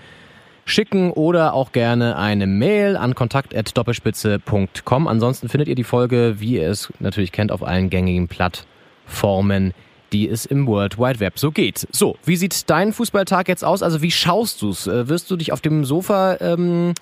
schicken 0.66 1.12
oder 1.12 1.54
auch 1.54 1.72
gerne 1.72 2.18
eine 2.18 2.48
Mail 2.48 2.98
an 2.98 3.16
kontakt.doppelspitze.com. 3.16 5.08
Ansonsten 5.08 5.50
findet 5.50 5.70
ihr 5.70 5.76
die 5.76 5.84
Folge, 5.84 6.36
wie 6.40 6.56
ihr 6.56 6.70
es 6.70 6.92
natürlich 7.00 7.32
kennt, 7.32 7.52
auf 7.52 7.64
allen 7.64 7.90
gängigen 7.90 8.28
Plattformen 8.28 9.74
die 10.12 10.28
es 10.28 10.46
im 10.46 10.68
World 10.68 10.98
Wide 10.98 11.20
Web 11.20 11.38
so 11.38 11.52
geht. 11.52 11.80
So, 11.92 12.18
wie 12.26 12.36
sieht 12.36 12.70
dein 12.70 12.94
Fußballtag 12.94 13.48
jetzt 13.48 13.64
aus? 13.64 13.84
Also 13.84 14.02
wie 14.02 14.12
schaust 14.12 14.62
du's? 14.62 14.88
Äh, 14.88 15.10
wirst 15.10 15.30
du 15.32 15.36
dich 15.36 15.52
auf 15.52 15.62
dem 15.62 15.86
Sofa, 15.86 16.38
ähm, 16.42 16.94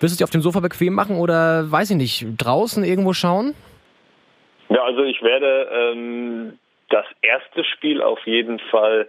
wirst 0.00 0.14
du 0.14 0.18
dich 0.18 0.24
auf 0.24 0.30
dem 0.30 0.42
Sofa 0.42 0.60
bequem 0.60 0.94
machen 0.94 1.16
oder 1.16 1.70
weiß 1.70 1.90
ich 1.90 1.96
nicht, 1.96 2.26
draußen 2.38 2.84
irgendwo 2.84 3.12
schauen? 3.12 3.54
Ja, 4.68 4.84
also 4.84 5.02
ich 5.02 5.22
werde 5.22 5.68
ähm, 5.70 6.58
das 6.88 7.06
erste 7.20 7.64
Spiel 7.64 8.02
auf 8.02 8.20
jeden 8.26 8.58
Fall 8.70 9.08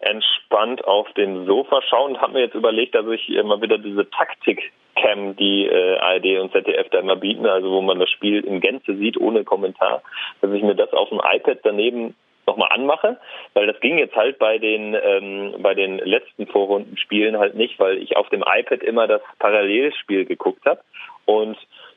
entspannt 0.00 0.84
auf 0.84 1.10
dem 1.14 1.46
Sofa 1.46 1.80
schauen 1.88 2.12
und 2.12 2.20
habe 2.20 2.34
mir 2.34 2.40
jetzt 2.40 2.54
überlegt, 2.54 2.94
dass 2.94 3.06
ich 3.06 3.28
immer 3.30 3.60
wieder 3.62 3.78
diese 3.78 4.08
Taktik-Cam, 4.10 5.36
die 5.36 5.66
äh, 5.66 5.98
ARD 5.98 6.40
und 6.40 6.52
ZDF 6.52 6.88
da 6.90 6.98
immer 6.98 7.16
bieten, 7.16 7.46
also 7.46 7.70
wo 7.70 7.80
man 7.80 7.98
das 7.98 8.10
Spiel 8.10 8.44
in 8.44 8.60
Gänze 8.60 8.96
sieht, 8.96 9.16
ohne 9.16 9.44
Kommentar, 9.44 10.02
dass 10.40 10.52
ich 10.52 10.62
mir 10.62 10.74
das 10.74 10.92
auf 10.92 11.08
dem 11.08 11.20
iPad 11.24 11.60
daneben 11.62 12.14
nochmal 12.46 12.70
anmache, 12.72 13.18
weil 13.54 13.66
das 13.66 13.80
ging 13.80 13.98
jetzt 13.98 14.16
halt 14.16 14.38
bei 14.38 14.58
den 14.58 14.94
ähm, 14.94 15.54
bei 15.58 15.74
den 15.74 15.98
letzten 15.98 16.46
Vorrundenspielen 16.46 17.38
halt 17.38 17.54
nicht, 17.54 17.78
weil 17.78 17.98
ich 17.98 18.16
auf 18.16 18.28
dem 18.30 18.44
iPad 18.46 18.82
immer 18.82 19.06
das 19.06 19.22
Parallelspiel 19.38 20.24
geguckt 20.24 20.64
habe 20.66 20.80
und 21.26 21.56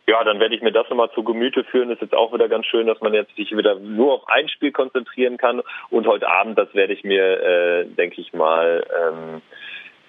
ja, 0.09 0.23
dann 0.23 0.39
werde 0.39 0.55
ich 0.55 0.61
mir 0.61 0.71
das 0.71 0.89
nochmal 0.89 1.11
zu 1.11 1.23
Gemüte 1.23 1.65
führen. 1.65 1.91
Ist 1.91 2.01
jetzt 2.01 2.15
auch 2.15 2.33
wieder 2.33 2.47
ganz 2.47 2.65
schön, 2.65 2.87
dass 2.87 3.01
man 3.01 3.13
jetzt 3.13 3.35
sich 3.35 3.55
wieder 3.55 3.75
nur 3.75 4.13
auf 4.13 4.29
ein 4.29 4.47
Spiel 4.47 4.71
konzentrieren 4.71 5.37
kann. 5.37 5.61
Und 5.89 6.07
heute 6.07 6.29
Abend, 6.29 6.57
das 6.57 6.73
werde 6.73 6.93
ich 6.93 7.03
mir, 7.03 7.41
äh, 7.43 7.85
denke 7.85 8.21
ich 8.21 8.31
mal, 8.31 8.85
ähm, 8.97 9.41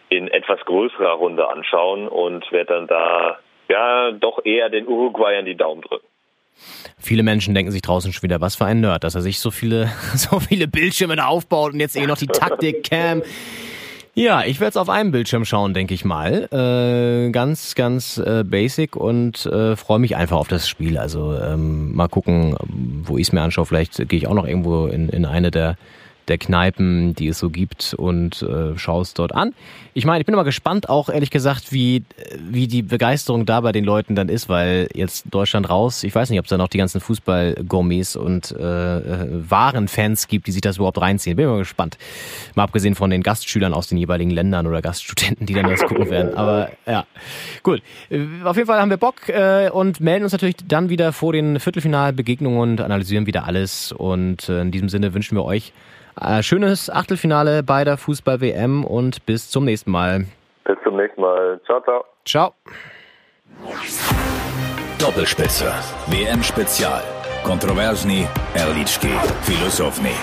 in 0.09 0.29
etwas 0.29 0.61
größerer 0.65 1.15
Runde 1.15 1.49
anschauen 1.49 2.07
und 2.07 2.51
werde 2.53 2.75
dann 2.75 2.87
da 2.87 3.39
ja 3.69 4.13
doch 4.13 4.45
eher 4.45 4.71
den 4.71 4.87
Uruguayern 4.87 5.45
die 5.45 5.57
Daumen 5.57 5.83
drücken. 5.83 6.07
Viele 6.99 7.23
Menschen 7.23 7.55
denken 7.55 7.73
sich 7.73 7.83
draußen 7.83 8.13
schon 8.13 8.23
wieder, 8.23 8.41
was 8.41 8.57
für 8.57 8.67
ein 8.67 8.81
Nerd, 8.81 9.05
dass 9.05 9.15
er 9.15 9.23
sich 9.23 9.39
so 9.39 9.51
viele, 9.51 9.91
so 10.15 10.41
viele 10.41 10.69
Bildschirme 10.69 11.17
da 11.17 11.27
aufbaut 11.27 11.73
und 11.73 11.81
jetzt 11.81 11.97
eh 11.97 12.07
noch 12.07 12.19
die 12.19 12.27
Taktik-Cam. 12.27 13.23
Ja, 14.15 14.43
ich 14.43 14.59
werde 14.59 14.71
es 14.71 14.77
auf 14.77 14.89
einem 14.89 15.13
Bildschirm 15.13 15.45
schauen, 15.45 15.75
denke 15.75 15.95
ich 15.95 16.05
mal. 16.05 16.49
Äh, 16.51 17.31
ganz, 17.31 17.77
ganz 17.77 18.19
äh, 18.19 18.43
basic 18.43 18.97
und 18.97 19.47
äh, 19.47 19.77
freue 19.77 20.01
mich 20.01 20.17
einfach 20.17 20.39
auf 20.39 20.49
das 20.49 20.69
Spiel. 20.69 20.99
Also 20.99 21.39
ähm, 21.39 21.95
mal 21.95 22.09
gucken, 22.09 22.57
wo 23.05 23.17
ich 23.17 23.29
es 23.29 23.33
mir 23.33 23.43
anschaue. 23.43 23.65
Vielleicht 23.65 24.09
gehe 24.09 24.19
ich 24.19 24.27
auch 24.27 24.35
noch 24.35 24.45
irgendwo 24.45 24.87
in, 24.87 25.09
in 25.09 25.25
eine 25.25 25.53
der 25.53 25.77
der 26.29 26.39
Kneipen, 26.39 27.15
die 27.15 27.29
es 27.29 27.39
so 27.39 27.51
gibt 27.51 27.95
und 27.95 28.43
äh, 28.43 28.77
schaust 28.79 29.19
dort 29.19 29.35
an. 29.35 29.55
Ich 29.95 30.05
meine, 30.05 30.21
ich 30.21 30.27
bin 30.27 30.35
immer 30.35 30.45
gespannt 30.45 30.89
auch 30.89 31.09
ehrlich 31.09 31.31
gesagt, 31.31 31.73
wie, 31.73 32.05
wie 32.39 32.69
die 32.69 32.83
Begeisterung 32.83 33.47
da 33.47 33.61
bei 33.61 33.73
den 33.73 33.85
Leuten 33.85 34.15
dann 34.15 34.29
ist, 34.29 34.49
weil 34.49 34.89
jetzt 34.95 35.27
Deutschland 35.31 35.69
raus, 35.69 36.05
ich 36.05 36.15
weiß 36.15 36.31
nicht, 36.31 36.39
ob 36.39 36.45
es 36.45 36.51
da 36.51 36.57
noch 36.57 36.69
die 36.69 36.79
ganzen 36.79 37.01
Fußball-Gourmets 37.01 38.17
und 38.17 38.53
äh, 38.53 38.99
äh, 38.99 39.51
wahren 39.51 39.89
Fans 39.89 40.29
gibt, 40.29 40.47
die 40.47 40.53
sich 40.53 40.61
das 40.61 40.77
überhaupt 40.77 41.01
reinziehen. 41.01 41.37
Bin 41.37 41.47
immer 41.47 41.59
gespannt. 41.59 41.99
Mal 42.55 42.65
abgesehen 42.65 42.95
von 42.95 43.11
den 43.11 43.23
Gastschülern 43.23 43.75
aus 43.75 43.89
den 43.89 43.99
jeweiligen 43.99 44.31
Ländern 44.31 44.67
oder 44.67 44.83
Gaststudenten, 44.83 45.47
die 45.47 45.55
dann 45.55 45.69
das 45.69 45.83
gucken 45.83 46.11
werden. 46.11 46.35
Aber 46.35 46.71
ja, 46.87 47.07
gut. 47.63 47.83
Auf 48.45 48.57
jeden 48.57 48.67
Fall 48.67 48.81
haben 48.81 48.91
wir 48.91 48.97
Bock 48.99 49.29
äh, 49.29 49.71
und 49.71 50.01
melden 50.01 50.25
uns 50.25 50.33
natürlich 50.33 50.57
dann 50.67 50.91
wieder 50.91 51.13
vor 51.13 51.33
den 51.33 51.59
Viertelfinalbegegnungen 51.59 52.61
und 52.61 52.81
analysieren 52.81 53.27
wieder 53.27 53.47
alles. 53.47 53.93
Und 53.93 54.49
äh, 54.49 54.61
in 54.63 54.71
diesem 54.71 54.89
Sinne 54.89 55.15
wünschen 55.15 55.37
wir 55.37 55.45
euch 55.45 55.69
äh, 55.69 55.88
schönes 56.43 56.91
Achtelfinale 56.91 57.63
bei 57.63 57.85
der 57.85 57.97
Fußball-WM 57.97 58.85
und 58.85 59.25
bis 59.27 59.51
zum 59.51 59.65
nächsten 59.65 59.91
Mal. 59.91 60.27
Bis 60.65 60.77
zum 60.85 60.97
nächsten 60.97 61.21
Mal. 61.21 61.61
Ciao, 61.67 61.81
ciao. 61.83 62.05
Ciao. 62.25 62.55
Doppelspitze. 64.99 65.73
WM 66.09 66.43
Spezial. 66.43 67.03
Kontroversni, 67.45 68.27
Erlitschki, 68.55 69.13
Filosofni. 69.43 70.15